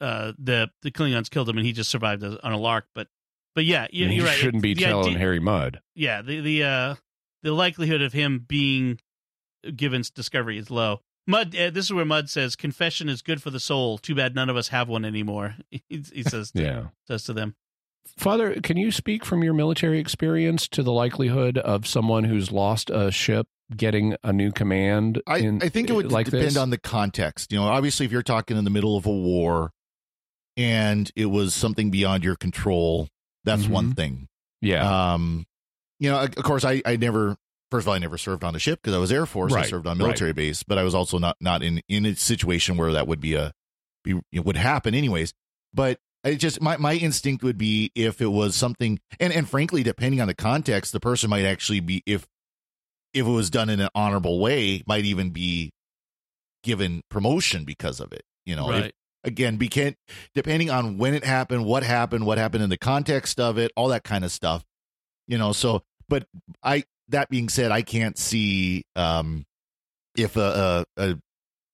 uh, 0.00 0.32
the 0.38 0.70
the 0.82 0.90
Klingons 0.90 1.30
killed 1.30 1.48
him 1.48 1.56
and 1.58 1.66
he 1.66 1.72
just 1.72 1.90
survived 1.90 2.24
on 2.24 2.52
a 2.52 2.58
lark. 2.58 2.86
But 2.94 3.06
but 3.54 3.64
yeah, 3.64 3.86
you, 3.92 4.08
he 4.08 4.16
you're 4.16 4.26
right. 4.26 4.36
shouldn't 4.36 4.62
be 4.62 4.74
The 4.74 4.82
telling 4.82 5.06
idea- 5.08 5.18
Harry 5.18 5.40
Mudd. 5.40 5.80
Yeah, 5.94 6.22
the 6.22 6.40
the 6.40 6.64
uh, 6.64 6.94
the 7.44 7.52
likelihood 7.52 8.02
of 8.02 8.12
him 8.12 8.44
being 8.48 8.98
given 9.76 10.02
discovery 10.14 10.58
is 10.58 10.70
low. 10.70 11.00
Mudd. 11.28 11.54
Uh, 11.54 11.70
this 11.70 11.84
is 11.84 11.92
where 11.92 12.04
Mudd 12.04 12.28
says, 12.28 12.56
"Confession 12.56 13.08
is 13.08 13.22
good 13.22 13.40
for 13.40 13.50
the 13.50 13.60
soul. 13.60 13.96
Too 13.98 14.16
bad 14.16 14.34
none 14.34 14.50
of 14.50 14.56
us 14.56 14.68
have 14.68 14.88
one 14.88 15.04
anymore." 15.04 15.54
he, 15.70 15.82
he 15.88 16.22
says, 16.24 16.50
to, 16.50 16.62
Yeah. 16.64 16.82
says 17.06 17.22
to 17.24 17.32
them. 17.32 17.54
Father, 18.18 18.60
can 18.60 18.76
you 18.76 18.90
speak 18.92 19.24
from 19.24 19.42
your 19.42 19.54
military 19.54 19.98
experience 19.98 20.68
to 20.68 20.82
the 20.82 20.92
likelihood 20.92 21.58
of 21.58 21.86
someone 21.86 22.24
who's 22.24 22.52
lost 22.52 22.90
a 22.90 23.10
ship 23.10 23.46
getting 23.74 24.16
a 24.22 24.32
new 24.32 24.52
command? 24.52 25.20
I, 25.26 25.38
in- 25.38 25.62
I 25.62 25.68
think 25.68 25.88
it 25.90 25.94
would 25.94 26.12
like 26.12 26.26
depend 26.26 26.44
this? 26.48 26.56
on 26.56 26.70
the 26.70 26.78
context. 26.78 27.52
You 27.52 27.58
know, 27.58 27.64
obviously, 27.66 28.06
if 28.06 28.12
you're 28.12 28.22
talking 28.22 28.56
in 28.56 28.64
the 28.64 28.70
middle 28.70 28.96
of 28.96 29.06
a 29.06 29.10
war 29.10 29.70
and 30.56 31.10
it 31.16 31.26
was 31.26 31.54
something 31.54 31.90
beyond 31.90 32.22
your 32.24 32.36
control, 32.36 33.08
that's 33.44 33.66
one 33.66 33.92
Mhm. 33.92 33.96
thing. 33.96 34.28
Yeah. 34.60 35.12
Um, 35.14 35.44
you 35.98 36.10
know, 36.10 36.20
of 36.20 36.34
course, 36.36 36.64
I, 36.64 36.82
I 36.84 36.96
never, 36.96 37.36
first 37.70 37.84
of 37.84 37.88
all, 37.88 37.94
I 37.94 37.98
never 37.98 38.18
served 38.18 38.44
on 38.44 38.54
a 38.54 38.58
ship 38.58 38.80
because 38.82 38.94
I 38.94 38.98
was 38.98 39.10
Air 39.10 39.26
Force. 39.26 39.52
I 39.54 39.62
served 39.62 39.86
on 39.86 39.98
right. 39.98 40.04
military 40.04 40.32
base, 40.32 40.62
but 40.62 40.78
I 40.78 40.82
was 40.82 40.94
also 40.94 41.18
not 41.18 41.36
not 41.40 41.62
in 41.62 41.80
in 41.88 42.04
a 42.06 42.14
situation 42.14 42.76
where 42.76 42.92
that 42.92 43.08
would 43.08 43.20
be 43.20 43.34
a 43.34 43.52
be 44.04 44.20
it 44.30 44.44
would 44.44 44.56
happen 44.56 44.94
anyways. 44.94 45.32
But 45.72 45.98
I 46.24 46.34
just 46.34 46.60
my 46.60 46.76
my 46.76 46.94
instinct 46.94 47.42
would 47.42 47.58
be 47.58 47.90
if 47.94 48.20
it 48.20 48.28
was 48.28 48.54
something, 48.54 49.00
and 49.18 49.32
and 49.32 49.48
frankly, 49.48 49.82
depending 49.82 50.20
on 50.20 50.28
the 50.28 50.34
context, 50.34 50.92
the 50.92 51.00
person 51.00 51.30
might 51.30 51.44
actually 51.44 51.80
be 51.80 52.02
if 52.06 52.26
if 53.12 53.26
it 53.26 53.30
was 53.30 53.50
done 53.50 53.68
in 53.68 53.80
an 53.80 53.88
honorable 53.94 54.38
way, 54.40 54.82
might 54.86 55.04
even 55.04 55.30
be 55.30 55.70
given 56.62 57.02
promotion 57.10 57.64
because 57.64 58.00
of 58.00 58.12
it. 58.12 58.22
You 58.46 58.56
know, 58.56 58.66
if- 58.86 58.92
again 59.24 59.56
be 59.56 59.68
can 59.68 59.94
depending 60.34 60.68
on 60.68 60.98
when 60.98 61.14
it 61.14 61.24
happened 61.24 61.64
what 61.64 61.84
happened 61.84 62.26
what 62.26 62.38
happened 62.38 62.64
in 62.64 62.70
the 62.70 62.76
context 62.76 63.38
of 63.38 63.56
it 63.56 63.70
all 63.76 63.86
that 63.86 64.02
kind 64.02 64.24
of 64.24 64.32
stuff 64.32 64.64
you 65.28 65.38
know 65.38 65.52
so 65.52 65.80
but 66.08 66.26
i 66.64 66.82
that 67.06 67.28
being 67.28 67.48
said 67.48 67.70
i 67.70 67.82
can't 67.82 68.18
see 68.18 68.82
um 68.96 69.44
if 70.16 70.34
a 70.36 70.84
a, 70.98 71.02
a, 71.04 71.18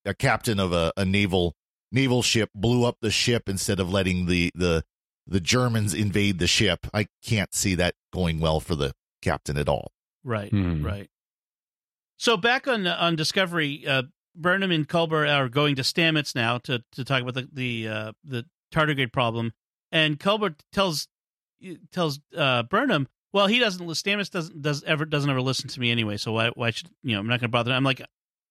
a 0.05 0.13
captain 0.13 0.61
of 0.61 0.73
a, 0.73 0.93
a 0.99 1.07
naval 1.07 1.55
naval 1.93 2.23
ship 2.23 2.51
blew 2.55 2.85
up 2.85 2.97
the 3.01 3.11
ship 3.11 3.49
instead 3.49 3.81
of 3.81 3.91
letting 3.93 4.27
the 4.27 4.51
the 4.55 4.85
the 5.27 5.41
germans 5.41 5.95
invade 5.95 6.39
the 6.39 6.47
ship 6.47 6.87
i 6.95 7.07
can't 7.23 7.55
see 7.55 7.75
that 7.75 7.95
going 8.13 8.41
well 8.41 8.61
for 8.61 8.75
the 8.75 8.93
captain 9.23 9.57
at 9.57 9.69
all 9.69 9.93
Right, 10.25 10.51
Hmm. 10.51 10.85
right. 10.85 11.09
So 12.19 12.37
back 12.37 12.67
on 12.67 12.87
on 12.87 13.15
Discovery, 13.17 13.87
uh, 13.87 14.03
Burnham 14.35 14.71
and 14.73 14.87
Culber 14.89 15.27
are 15.33 15.49
going 15.49 15.77
to 15.77 15.83
Stamets 15.83 16.35
now 16.35 16.59
to 16.59 16.83
to 16.93 17.05
talk 17.05 17.23
about 17.23 17.35
the 17.35 17.49
the 17.53 17.89
uh, 17.89 18.13
the 18.25 18.45
tardigrade 18.75 19.13
problem, 19.13 19.53
and 19.93 20.19
Culber 20.19 20.55
tells 20.73 21.07
tells 21.93 22.21
uh, 22.37 22.65
Burnham, 22.65 23.09
well, 23.33 23.47
he 23.47 23.59
doesn't. 23.61 23.87
Stamets 23.87 24.31
doesn't 24.31 24.61
does 24.61 24.83
ever 24.85 25.05
doesn't 25.05 25.31
ever 25.31 25.41
listen 25.41 25.69
to 25.69 25.81
me 25.81 25.91
anyway. 25.91 26.17
So 26.17 26.33
why 26.33 26.49
why 26.51 26.71
should 26.73 26.91
you 27.03 27.15
know? 27.15 27.21
I'm 27.21 27.27
not 27.29 27.41
going 27.41 27.49
to 27.49 27.53
bother. 27.53 27.73
I'm 27.73 27.85
like, 27.85 28.03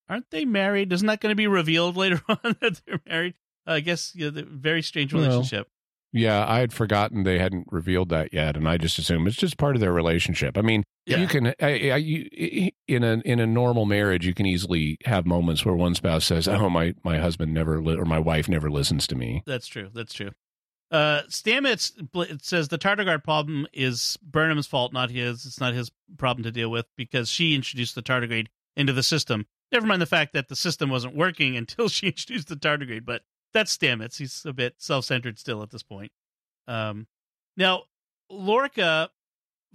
aren't 0.10 0.30
they 0.32 0.46
married? 0.46 0.92
Isn't 0.94 1.08
that 1.08 1.20
going 1.20 1.32
to 1.32 1.36
be 1.36 1.48
revealed 1.48 1.98
later 1.98 2.22
on 2.30 2.56
that 2.62 2.82
they're 2.86 3.02
married? 3.08 3.36
Uh, 3.68 3.74
I 3.74 3.80
guess 3.82 4.14
you 4.16 4.26
know, 4.26 4.32
the 4.32 4.44
very 4.44 4.82
strange 4.82 5.14
Well, 5.14 5.24
relationship. 5.24 5.68
Yeah, 6.14 6.46
I 6.48 6.60
had 6.60 6.72
forgotten 6.72 7.24
they 7.24 7.38
hadn't 7.38 7.68
revealed 7.70 8.10
that 8.10 8.34
yet, 8.34 8.56
and 8.56 8.68
I 8.68 8.78
just 8.78 8.98
assume 8.98 9.28
it's 9.28 9.36
just 9.36 9.58
part 9.58 9.76
of 9.76 9.82
their 9.82 9.92
relationship. 9.92 10.58
I 10.58 10.62
mean, 10.62 10.84
Yeah. 11.06 11.18
Uh, 11.18 11.20
uh, 11.20 11.22
you 11.22 11.28
can 11.28 11.48
I, 11.48 11.90
I, 11.92 11.96
you, 11.98 12.72
in 12.88 13.04
a 13.04 13.22
in 13.26 13.40
a 13.40 13.46
normal 13.46 13.86
marriage, 13.86 14.26
you 14.26 14.34
can 14.34 14.46
easily 14.46 14.98
have 15.06 15.26
moments 15.26 15.66
where 15.66 15.76
one 15.76 15.96
spouse 15.96 16.26
says, 16.26 16.48
"Oh, 16.48 16.70
my 16.70 16.94
my 17.04 17.18
husband 17.18 17.54
never 17.54 17.82
li- 17.82 17.98
or 17.98 18.06
my 18.06 18.20
wife 18.20 18.48
never 18.48 18.70
listens 18.70 19.06
to 19.08 19.16
me." 19.16 19.44
That's 19.46 19.68
true. 19.68 19.90
That's 19.94 20.14
true. 20.14 20.32
Uh, 20.90 21.24
Stamets 21.28 21.92
bl- 22.14 22.24
says 22.42 22.70
the 22.70 22.78
tardigrade 22.78 23.24
problem 23.26 23.68
is 23.74 24.18
Burnham's 24.24 24.68
fault, 24.68 24.94
not 24.94 25.12
his. 25.12 25.46
It's 25.46 25.60
not 25.60 25.74
his 25.74 25.92
problem 26.18 26.44
to 26.46 26.52
deal 26.52 26.70
with 26.72 26.86
because 26.96 27.30
she 27.30 27.54
introduced 27.54 27.96
the 27.96 28.02
tardigrade 28.02 28.48
into 28.78 28.94
the 28.94 29.04
system. 29.04 29.46
Never 29.72 29.86
mind 29.86 30.02
the 30.02 30.06
fact 30.06 30.34
that 30.34 30.48
the 30.48 30.56
system 30.56 30.90
wasn't 30.90 31.16
working 31.16 31.58
until 31.58 31.90
she 31.90 32.08
introduced 32.08 32.48
the 32.48 32.56
tardigrade, 32.56 33.06
but 33.06 33.24
that's 33.54 33.76
Stamets. 33.76 34.18
He's 34.18 34.46
a 34.46 34.54
bit 34.54 34.76
self-centered 34.78 35.40
still 35.40 35.64
at 35.64 35.72
this 35.72 35.84
point. 35.84 36.12
Um, 36.68 37.08
now, 37.56 37.84
Lorca 38.30 39.10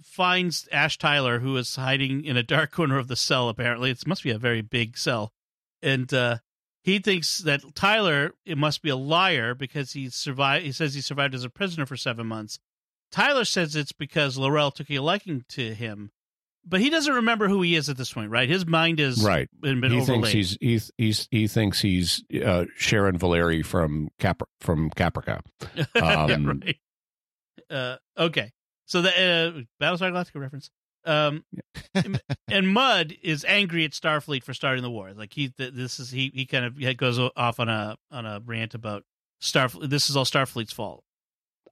finds 0.01 0.67
Ash 0.71 0.97
Tyler, 0.97 1.39
who 1.39 1.57
is 1.57 1.75
hiding 1.75 2.23
in 2.25 2.37
a 2.37 2.43
dark 2.43 2.71
corner 2.71 2.97
of 2.97 3.07
the 3.07 3.15
cell. 3.15 3.49
Apparently, 3.49 3.91
it 3.91 4.07
must 4.07 4.23
be 4.23 4.31
a 4.31 4.37
very 4.37 4.61
big 4.61 4.97
cell, 4.97 5.33
and 5.81 6.13
uh, 6.13 6.37
he 6.83 6.99
thinks 6.99 7.39
that 7.39 7.75
Tyler 7.75 8.33
it 8.45 8.57
must 8.57 8.81
be 8.81 8.89
a 8.89 8.95
liar 8.95 9.55
because 9.55 9.93
he 9.93 10.09
survived. 10.09 10.65
He 10.65 10.71
says 10.71 10.93
he 10.93 11.01
survived 11.01 11.33
as 11.33 11.43
a 11.43 11.49
prisoner 11.49 11.85
for 11.85 11.97
seven 11.97 12.27
months. 12.27 12.59
Tyler 13.11 13.45
says 13.45 13.75
it's 13.75 13.91
because 13.91 14.37
L'Rell 14.37 14.71
took 14.71 14.89
a 14.89 14.99
liking 14.99 15.45
to 15.49 15.73
him, 15.73 16.11
but 16.65 16.79
he 16.81 16.89
doesn't 16.89 17.13
remember 17.13 17.47
who 17.47 17.61
he 17.61 17.75
is 17.75 17.89
at 17.89 17.97
this 17.97 18.11
point. 18.13 18.31
Right, 18.31 18.47
his 18.49 18.65
mind 18.65 18.99
is 18.99 19.23
Right. 19.23 19.49
been, 19.59 19.81
been 19.81 19.91
he 19.91 20.01
overlaid. 20.01 20.31
thinks 20.31 20.57
he's 20.59 20.87
he 20.97 21.05
he's, 21.05 21.27
he 21.31 21.47
thinks 21.47 21.81
he's 21.81 22.23
uh, 22.43 22.65
Sharon 22.77 23.17
Valerii 23.19 23.65
from 23.65 24.09
Cap 24.19 24.41
from 24.61 24.89
Caprica. 24.91 25.41
Um, 26.01 26.61
right. 26.63 26.77
Uh, 27.69 27.97
okay, 28.17 28.51
so 28.85 29.01
the 29.01 29.09
uh, 29.09 29.61
Battlestar 29.83 30.11
Galactica 30.11 30.39
reference. 30.41 30.69
Um, 31.05 31.43
and 32.47 32.73
Mudd 32.73 33.13
is 33.21 33.43
angry 33.45 33.83
at 33.83 33.91
Starfleet 33.91 34.43
for 34.43 34.53
starting 34.53 34.83
the 34.83 34.89
war. 34.91 35.11
Like 35.13 35.33
he, 35.33 35.49
th- 35.49 35.73
this 35.73 35.99
is 35.99 36.09
he, 36.11 36.31
he 36.33 36.45
kind 36.45 36.65
of 36.65 36.97
goes 36.97 37.19
off 37.35 37.59
on 37.59 37.67
a 37.67 37.97
on 38.11 38.25
a 38.25 38.41
rant 38.45 38.73
about 38.73 39.03
Starfleet. 39.41 39.89
This 39.89 40.09
is 40.09 40.15
all 40.15 40.23
Starfleet's 40.25 40.71
fault. 40.71 41.03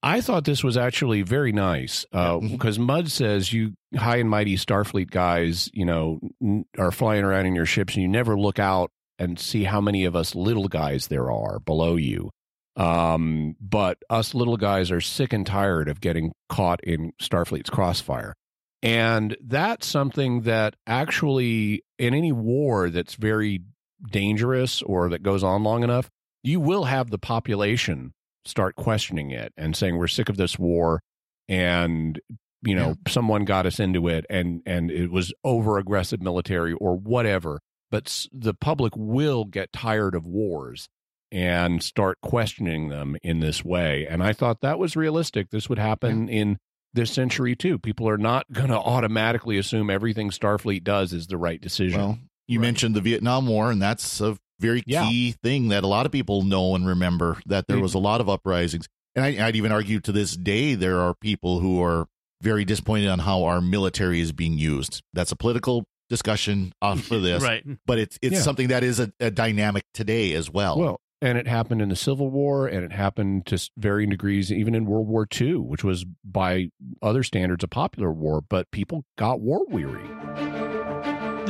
I 0.04 0.22
thought 0.22 0.46
this 0.46 0.64
was 0.64 0.78
actually 0.78 1.22
very 1.22 1.52
nice 1.52 2.06
uh, 2.12 2.40
because 2.40 2.80
Mudd 2.80 3.12
says 3.12 3.54
you 3.54 3.74
high 3.96 4.18
and 4.18 4.30
mighty 4.30 4.56
Starfleet 4.56 5.12
guys, 5.12 5.70
you 5.74 5.86
know, 5.86 6.20
n- 6.42 6.66
are 6.78 6.92
flying 6.92 7.24
around 7.24 7.46
in 7.46 7.56
your 7.56 7.68
ships 7.68 7.94
and 7.94 8.02
you 8.02 8.08
never 8.08 8.38
look 8.38 8.58
out 8.58 8.92
and 9.20 9.40
see 9.40 9.64
how 9.64 9.80
many 9.80 10.06
of 10.06 10.16
us 10.16 10.34
little 10.34 10.68
guys 10.68 11.08
there 11.08 11.32
are 11.32 11.60
below 11.60 11.98
you. 11.98 12.32
Um, 12.76 13.56
but 13.60 14.00
us 14.10 14.34
little 14.34 14.58
guys 14.58 14.90
are 14.90 15.02
sick 15.02 15.34
and 15.34 15.46
tired 15.46 15.88
of 15.88 16.02
getting 16.02 16.32
caught 16.50 16.84
in 16.84 17.12
Starfleet's 17.22 17.70
crossfire. 17.70 18.34
And 18.82 19.38
that's 19.40 19.86
something 19.86 20.42
that 20.42 20.76
actually, 20.88 21.84
in 22.00 22.16
any 22.16 22.32
war 22.32 22.90
that's 22.90 23.14
very 23.14 23.62
dangerous 24.10 24.82
or 24.82 25.10
that 25.10 25.22
goes 25.22 25.44
on 25.44 25.64
long 25.64 25.84
enough, 25.84 26.10
you 26.42 26.60
will 26.60 26.86
have 26.86 27.12
the 27.12 27.20
population 27.20 28.14
start 28.46 28.76
questioning 28.76 29.32
it 29.32 29.54
and 29.58 29.76
saying 29.76 29.98
we're 29.98 30.08
sick 30.08 30.30
of 30.30 30.38
this 30.38 30.58
war 30.58 31.02
and 31.50 32.20
you 32.64 32.76
know 32.76 32.96
someone 33.08 33.46
got 33.46 33.66
us 33.66 33.80
into 33.80 34.08
it 34.08 34.26
and 34.30 34.62
and 34.66 34.92
it 34.92 35.12
was 35.12 35.34
over 35.44 35.78
aggressive 35.78 36.22
military 36.22 36.74
or 36.74 36.96
whatever 36.98 37.60
but 37.90 38.08
s- 38.08 38.28
the 38.32 38.54
public 38.54 38.94
will 38.96 39.46
get 39.46 39.72
tired 39.74 40.16
of 40.16 40.26
wars 40.26 40.88
and 41.32 41.82
start 41.82 42.18
questioning 42.22 42.90
them 42.90 43.16
in 43.24 43.40
this 43.40 43.64
way 43.64 44.06
and 44.10 44.24
i 44.24 44.34
thought 44.34 44.62
that 44.62 44.80
was 44.80 44.96
realistic. 44.96 45.50
This 45.50 45.70
would 45.70 45.80
happen 45.80 46.28
in 46.30 46.58
this 46.94 47.12
century 47.12 47.56
too. 47.56 47.80
People 47.80 48.10
are 48.10 48.18
not 48.18 48.52
going 48.52 48.68
to 48.68 48.78
automatically 48.78 49.58
assume 49.58 49.90
everything 49.90 50.30
starfleet 50.30 50.84
does 50.84 51.14
is 51.14 51.28
the 51.28 51.38
right 51.38 51.62
decision. 51.62 52.00
Well, 52.02 52.20
you 52.48 52.60
mentioned 52.60 52.96
the 52.96 53.02
Vietnam 53.02 53.48
War, 53.48 53.72
and 53.72 53.82
that's 53.82 54.20
a 54.20 54.38
very 54.62 54.84
Yeah. 54.86 55.08
key 55.10 55.32
thing 55.43 55.69
that 55.69 55.84
a 55.84 55.88
lot 55.88 56.06
of 56.06 56.12
people 56.12 56.43
know 56.43 56.76
and 56.76 56.86
remember 56.88 57.38
that 57.47 57.67
there 57.67 57.78
Mm. 57.78 57.82
was 57.82 57.93
a 57.93 58.00
lot 58.00 58.21
of 58.21 58.30
uprisings. 58.30 58.88
And 59.15 59.26
I, 59.26 59.45
I'd 59.47 59.56
even 59.58 59.71
argue 59.71 60.00
to 60.02 60.12
this 60.12 60.38
day 60.38 60.76
there 60.76 61.00
are 61.02 61.13
people 61.13 61.60
who 61.60 61.82
are 61.84 62.08
very 62.41 62.63
disappointed 62.63 63.08
on 63.10 63.19
how 63.19 63.43
our 63.43 63.60
military 63.62 64.19
is 64.21 64.32
being 64.32 64.58
used. 64.58 65.02
That's 65.13 65.32
a 65.32 65.36
political 65.36 65.84
discussion 66.10 66.74
off 66.82 67.12
of 67.12 67.21
this, 67.21 67.43
Right. 67.43 67.63
But 67.86 68.00
it's 68.00 68.17
it's 68.21 68.36
Yeah. 68.36 68.41
something 68.41 68.67
that 68.69 68.84
is 68.84 69.00
a, 69.00 69.12
a 69.19 69.30
dynamic 69.32 69.84
today 69.93 70.34
as 70.34 70.50
well. 70.50 70.78
Well, 70.80 71.02
and 71.21 71.38
it 71.38 71.45
happened 71.47 71.82
in 71.84 71.89
the 71.89 71.95
Civil 71.95 72.30
War, 72.32 72.67
and 72.67 72.84
it 72.84 72.91
happened 72.91 73.45
to 73.47 73.69
varying 73.78 74.10
degrees 74.10 74.52
even 74.52 74.74
in 74.74 74.86
World 74.86 75.08
War 75.08 75.28
II, 75.39 75.56
which 75.58 75.84
was 75.84 76.04
by 76.26 76.69
other 77.02 77.21
standards 77.24 77.63
a 77.63 77.67
popular 77.67 78.12
war, 78.12 78.41
but 78.41 78.71
people 78.71 79.04
got 79.17 79.39
war 79.39 79.65
weary. 79.69 80.02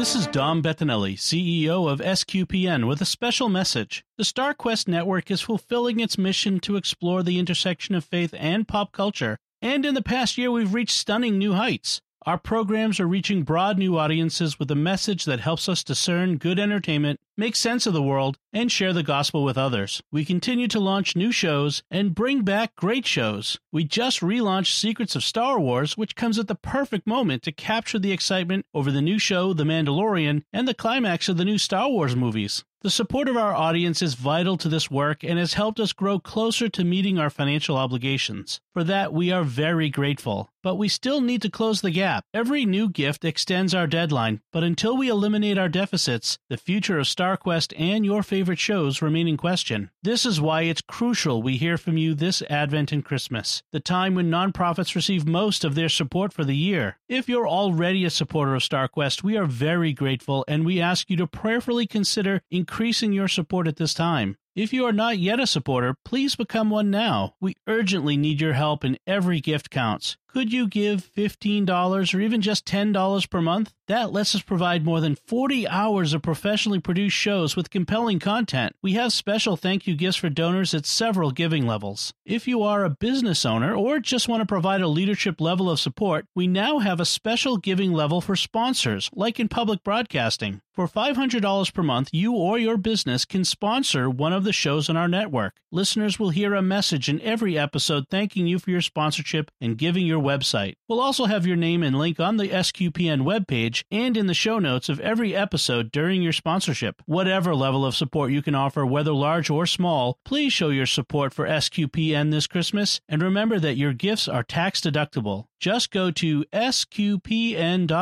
This 0.02 0.16
is 0.16 0.26
Dom 0.26 0.64
Bettinelli, 0.64 1.14
CEO 1.14 1.88
of 1.88 2.00
SQPN, 2.00 2.88
with 2.88 3.02
a 3.02 3.06
special 3.06 3.50
message. 3.50 4.04
The 4.18 4.24
StarQuest 4.24 4.88
network 4.88 5.30
is 5.30 5.42
fulfilling 5.42 6.00
its 6.00 6.18
mission 6.18 6.60
to 6.62 6.76
explore 6.76 7.22
the 7.22 7.38
intersection 7.38 7.94
of 7.94 8.04
faith 8.04 8.34
and 8.36 8.68
pop 8.68 8.94
culture, 8.94 9.38
and 9.62 9.86
in 9.86 9.94
the 9.94 10.02
past 10.02 10.40
year 10.40 10.50
we've 10.50 10.74
reached 10.74 10.98
stunning 10.98 11.38
new 11.38 11.54
heights. 11.54 12.02
Our 12.24 12.38
programs 12.38 13.00
are 13.00 13.08
reaching 13.08 13.42
broad 13.42 13.80
new 13.80 13.98
audiences 13.98 14.60
with 14.60 14.70
a 14.70 14.76
message 14.76 15.26
that 15.26 15.40
helps 15.40 15.68
us 15.68 15.84
discern 15.84 16.38
good 16.38 16.60
entertainment, 16.60 17.20
make 17.36 17.56
sense 17.56 17.88
of 17.88 17.94
the 17.94 18.04
world, 18.04 18.38
and 18.54 18.72
share 18.72 18.94
the 18.94 19.02
gospel 19.02 19.44
with 19.44 19.58
others. 19.58 20.04
We 20.12 20.24
continue 20.24 20.68
to 20.68 20.80
launch 20.80 21.16
new 21.16 21.32
shows 21.32 21.82
and 21.90 22.14
bring 22.14 22.44
back 22.44 22.76
great 22.76 23.08
shows. 23.08 23.58
We 23.72 23.86
just 23.86 24.20
relaunched 24.20 24.78
Secrets 24.78 25.16
of 25.16 25.24
Star 25.24 25.60
Wars, 25.60 25.98
which 25.98 26.16
comes 26.16 26.38
at 26.38 26.48
the 26.48 26.54
perfect 26.54 27.08
moment 27.08 27.42
to 27.42 27.52
capture 27.52 27.98
the 27.98 28.12
excitement 28.12 28.68
over 28.72 28.92
the 28.92 29.02
new 29.02 29.18
show, 29.18 29.54
The 29.54 29.64
Mandalorian, 29.64 30.44
and 30.54 30.68
the 30.68 30.76
climax 30.76 31.28
of 31.28 31.38
the 31.38 31.46
new 31.46 31.58
Star 31.58 31.90
Wars 31.90 32.16
movies. 32.16 32.64
The 32.84 32.90
support 32.90 33.30
of 33.30 33.38
our 33.38 33.54
audience 33.54 34.02
is 34.02 34.16
vital 34.16 34.58
to 34.58 34.68
this 34.68 34.90
work 34.90 35.24
and 35.24 35.38
has 35.38 35.54
helped 35.54 35.80
us 35.80 35.94
grow 35.94 36.18
closer 36.18 36.68
to 36.70 36.84
meeting 36.84 37.20
our 37.20 37.30
financial 37.30 37.78
obligations. 37.78 38.60
For 38.74 38.84
that, 38.84 39.14
we 39.14 39.32
are 39.32 39.44
very 39.44 39.90
grateful. 39.90 40.52
But 40.64 40.76
we 40.76 40.90
still 40.90 41.22
need 41.22 41.42
to 41.42 41.50
close 41.50 41.82
the 41.82 41.90
gap. 41.90 42.24
Every 42.36 42.66
new 42.66 42.88
gift 42.88 43.26
extends 43.26 43.74
our 43.74 43.88
deadline, 43.88 44.42
but 44.54 44.64
until 44.64 44.96
we 44.96 45.10
eliminate 45.10 45.58
our 45.58 45.68
deficits, 45.68 46.38
the 46.50 46.58
future 46.58 47.00
of 47.00 47.08
StarQuest 47.08 47.74
and 47.80 48.06
your 48.06 48.22
favorite 48.22 48.60
shows 48.60 49.02
remain 49.02 49.28
in 49.28 49.38
question. 49.38 49.90
This 50.04 50.24
is 50.24 50.40
why 50.40 50.62
it's 50.64 50.82
crucial 50.82 51.42
we 51.42 51.58
hear 51.58 51.80
from 51.80 51.98
you 51.98 52.14
this 52.14 52.44
Advent 52.44 52.92
and 52.92 53.04
Christmas, 53.04 53.64
the 53.72 53.80
time 53.80 54.14
when 54.14 54.30
nonprofits 54.30 54.94
receive 54.94 55.28
most 55.28 55.66
of 55.66 55.74
their 55.74 55.90
support 55.90 56.32
for 56.32 56.44
the 56.44 56.56
year. 56.56 57.00
If 57.10 57.28
you're 57.28 57.48
already 57.48 58.06
a 58.06 58.12
supporter 58.12 58.54
of 58.54 58.62
StarQuest, 58.62 59.24
we 59.24 59.38
are 59.38 59.48
very 59.48 59.94
grateful 59.94 60.46
and 60.48 60.64
we 60.64 60.80
ask 60.80 61.10
you 61.10 61.18
to 61.18 61.26
prayerfully 61.26 61.88
consider 61.88 62.44
increasing 62.52 62.71
your 62.80 63.28
support 63.28 63.68
at 63.68 63.76
this 63.76 63.94
time. 63.94 64.38
If 64.54 64.74
you 64.74 64.86
are 64.86 64.92
not 64.92 65.18
yet 65.18 65.40
a 65.40 65.48
supporter, 65.48 65.96
please 66.04 66.36
become 66.36 66.70
one 66.70 66.92
now. 66.92 67.36
We 67.40 67.56
urgently 67.68 68.18
need 68.18 68.42
your 68.42 68.54
help 68.54 68.84
and 68.84 69.00
every 69.08 69.40
gift 69.40 69.70
counts. 69.70 70.18
Could 70.28 70.54
you 70.54 70.68
give 70.68 71.10
$15 71.14 72.14
or 72.14 72.20
even 72.22 72.42
just 72.42 72.66
$10 72.66 73.30
per 73.30 73.42
month? 73.42 73.74
That 73.88 74.14
lets 74.14 74.34
us 74.34 74.42
provide 74.42 74.86
more 74.86 75.02
than 75.02 75.16
40 75.16 75.68
hours 75.68 76.14
of 76.14 76.22
professionally 76.22 76.80
produced 76.80 77.16
shows 77.16 77.56
with 77.58 77.70
compelling 77.70 78.20
content. 78.20 78.76
We 78.82 78.94
have 78.94 79.12
special 79.12 79.58
thank 79.58 79.88
you 79.88 79.96
gifts 79.96 80.18
for 80.18 80.30
donors 80.30 80.74
at 80.74 80.86
several 80.86 81.32
giving 81.32 81.68
levels. 81.68 82.14
If 82.26 82.48
you 82.48 82.64
are 82.64 82.86
a 82.86 82.90
business 82.90 83.46
owner 83.46 83.74
or 83.76 84.00
just 84.00 84.30
want 84.30 84.42
to 84.42 84.46
provide 84.46 84.82
a 84.82 84.88
leadership 84.88 85.42
level 85.42 85.70
of 85.70 85.82
support, 85.82 86.26
we 86.34 86.48
now 86.48 86.80
have 86.80 87.02
a 87.02 87.06
special 87.06 87.58
giving 87.58 87.92
level 87.92 88.22
for 88.22 88.38
sponsors, 88.38 89.10
like 89.14 89.38
in 89.38 89.50
public 89.50 89.84
broadcasting. 89.84 90.62
For 90.74 90.88
$500 90.88 91.74
per 91.74 91.84
month, 91.84 92.08
you 92.14 92.34
or 92.34 92.58
your 92.58 92.78
business 92.78 93.26
can 93.26 93.44
sponsor 93.44 94.10
one 94.10 94.32
of 94.32 94.46
the 94.46 94.54
shows 94.54 94.90
on 94.90 94.96
our 94.96 95.10
network. 95.10 95.56
Listeners 95.70 96.18
will 96.18 96.30
hear 96.30 96.54
a 96.54 96.62
message 96.62 97.10
in 97.10 97.20
every 97.20 97.58
episode 97.58 98.06
thanking 98.10 98.48
you 98.48 98.58
for 98.58 98.72
your 98.72 98.80
sponsorship 98.80 99.52
and 99.60 99.78
giving 99.78 100.06
your 100.06 100.22
website. 100.22 100.76
We'll 100.88 101.02
also 101.02 101.26
have 101.26 101.46
your 101.46 101.58
name 101.58 101.84
and 101.84 102.00
link 102.00 102.22
on 102.22 102.38
the 102.38 102.48
SQPN 102.48 103.24
webpage 103.24 103.84
and 103.92 104.16
in 104.16 104.28
the 104.28 104.34
show 104.34 104.60
notes 104.60 104.88
of 104.88 105.02
every 105.02 105.36
episode 105.36 105.92
during 105.92 106.22
your 106.22 106.32
sponsorship. 106.32 107.02
Whatever 107.06 107.54
level 107.54 107.86
of 107.86 107.94
support 107.94 108.32
you 108.32 108.42
can 108.42 108.56
offer, 108.56 108.86
whether 108.86 109.12
large 109.12 109.50
or 109.50 109.66
small, 109.66 110.20
please 110.24 110.54
show 110.54 110.70
your 110.70 110.86
support 110.86 111.34
for 111.34 111.46
SQPN 111.46 112.32
this 112.32 112.48
Christmas 112.48 113.02
and 113.10 113.22
remember 113.22 113.60
that 113.60 113.76
your 113.76 113.92
gifts 113.92 114.30
are 114.30 114.44
tax 114.44 114.80
deductible. 114.80 115.48
Just 115.60 115.92
go 115.92 116.10
to 116.12 116.44
sqpn.com 116.52 117.96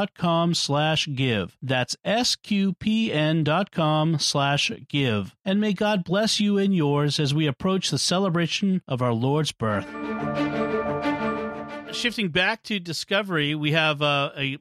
slash 0.54 1.10
give. 1.14 1.58
Sqpn.com 2.60 4.20
slash 4.20 4.72
give. 4.88 5.36
And 5.46 5.62
may 5.62 5.74
God 5.74 6.04
bless 6.04 6.40
you 6.40 6.58
and 6.58 6.76
yours 6.76 7.20
as 7.20 7.34
we 7.34 7.48
approach 7.48 7.90
the 7.90 7.98
celebration 7.98 8.82
of 8.88 9.02
our 9.02 9.14
Lord's 9.14 9.52
birth. 9.52 9.88
Shifting 11.96 12.30
back 12.30 12.64
to 12.64 12.80
Discovery, 12.80 13.56
we 13.56 13.72
have 13.72 14.02
uh, 14.02 14.32
a, 14.38 14.58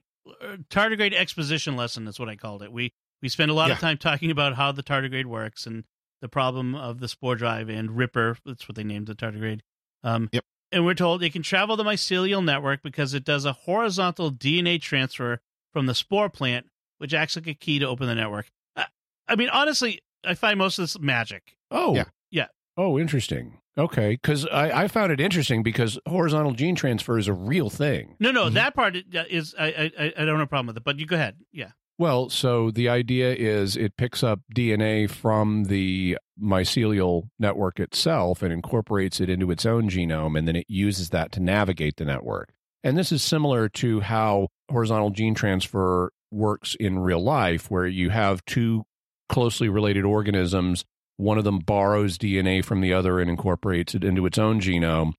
tardigrade 0.70 1.14
exposition 1.14 1.76
lesson. 1.76 2.04
That's 2.04 2.18
what 2.18 2.28
I 2.28 2.36
called 2.36 2.62
it. 2.62 2.72
We 2.72 2.92
we 3.20 3.28
spend 3.28 3.50
a 3.50 3.54
lot 3.54 3.70
of 3.70 3.78
time 3.78 3.98
talking 3.98 4.30
about 4.30 4.54
how 4.54 4.70
the 4.72 4.82
tardigrade 4.82 5.26
works 5.26 5.66
and 5.66 5.84
the 6.20 6.28
problem 6.28 6.74
of 6.74 7.00
the 7.00 7.08
spore 7.08 7.34
drive 7.34 7.68
and 7.68 7.96
Ripper. 7.96 8.38
That's 8.46 8.68
what 8.68 8.76
they 8.76 8.84
named 8.84 9.08
the 9.08 9.14
tardigrade. 9.14 9.60
Um, 10.04 10.28
Yep. 10.32 10.44
And 10.70 10.84
we're 10.84 10.94
told 10.94 11.22
it 11.22 11.32
can 11.32 11.42
travel 11.42 11.76
the 11.76 11.84
mycelial 11.84 12.44
network 12.44 12.82
because 12.82 13.14
it 13.14 13.24
does 13.24 13.46
a 13.46 13.54
horizontal 13.54 14.30
DNA 14.30 14.78
transfer 14.80 15.40
from 15.72 15.86
the 15.86 15.94
spore 15.94 16.28
plant, 16.28 16.66
which 16.98 17.14
acts 17.14 17.36
like 17.36 17.46
a 17.46 17.54
key 17.54 17.78
to 17.78 17.86
open 17.88 18.06
the 18.06 18.14
network. 18.14 18.46
I, 18.76 18.86
I 19.26 19.36
mean, 19.36 19.48
honestly, 19.48 20.00
I 20.24 20.34
find 20.34 20.58
most 20.58 20.78
of 20.78 20.82
this 20.84 20.98
magic. 20.98 21.56
Oh, 21.70 21.94
Yeah. 21.94 22.04
Yeah. 22.30 22.46
Oh, 22.76 22.98
interesting. 22.98 23.58
Okay, 23.76 24.10
because 24.20 24.44
I, 24.46 24.82
I 24.84 24.88
found 24.88 25.12
it 25.12 25.20
interesting 25.20 25.62
because 25.62 25.98
horizontal 26.08 26.52
gene 26.52 26.74
transfer 26.74 27.16
is 27.16 27.28
a 27.28 27.32
real 27.32 27.70
thing. 27.70 28.16
No, 28.18 28.30
no, 28.32 28.46
Mhm. 28.46 28.54
that 28.54 28.74
part 28.74 28.96
is 29.12 29.54
I, 29.58 29.66
I 29.66 29.92
I 29.98 30.12
I 30.18 30.24
don't 30.24 30.38
have 30.38 30.40
a 30.40 30.46
problem 30.46 30.66
with 30.68 30.76
it. 30.78 30.84
But 30.84 30.98
you 30.98 31.06
go 31.06 31.14
ahead. 31.16 31.36
Yeah. 31.52 31.70
Well, 31.96 32.28
so 32.28 32.70
the 32.72 32.88
idea 32.88 33.34
is 33.34 33.76
it 33.76 33.96
picks 33.96 34.22
up 34.22 34.40
DNA 34.54 35.08
from 35.10 35.64
the 35.64 36.16
mycelial 36.40 37.28
network 37.38 37.78
itself 37.80 38.42
and 38.42 38.52
incorporates 38.52 39.20
it 39.20 39.28
into 39.28 39.50
its 39.50 39.64
own 39.66 39.88
genome, 39.88 40.36
and 40.38 40.46
then 40.48 40.56
it 40.56 40.66
uses 40.68 41.10
that 41.10 41.32
to 41.32 41.40
navigate 41.40 41.96
the 41.96 42.04
network. 42.04 42.50
And 42.84 42.96
this 42.96 43.10
is 43.12 43.22
similar 43.22 43.68
to 43.70 44.00
how 44.00 44.48
horizontal 44.70 45.10
gene 45.10 45.34
transfer 45.34 46.12
works 46.30 46.76
in 46.78 46.98
real 46.98 47.22
life, 47.22 47.70
where 47.70 47.86
you 47.86 48.10
have 48.10 48.44
two 48.44 48.84
closely 49.28 49.68
related 49.68 50.04
organisms. 50.04 50.84
One 51.16 51.38
of 51.38 51.44
them 51.44 51.58
borrows 51.58 52.18
DNA 52.18 52.64
from 52.64 52.80
the 52.80 52.92
other 52.92 53.20
and 53.20 53.30
incorporates 53.30 53.94
it 53.94 54.04
into 54.04 54.26
its 54.26 54.38
own 54.38 54.60
genome. 54.60 55.12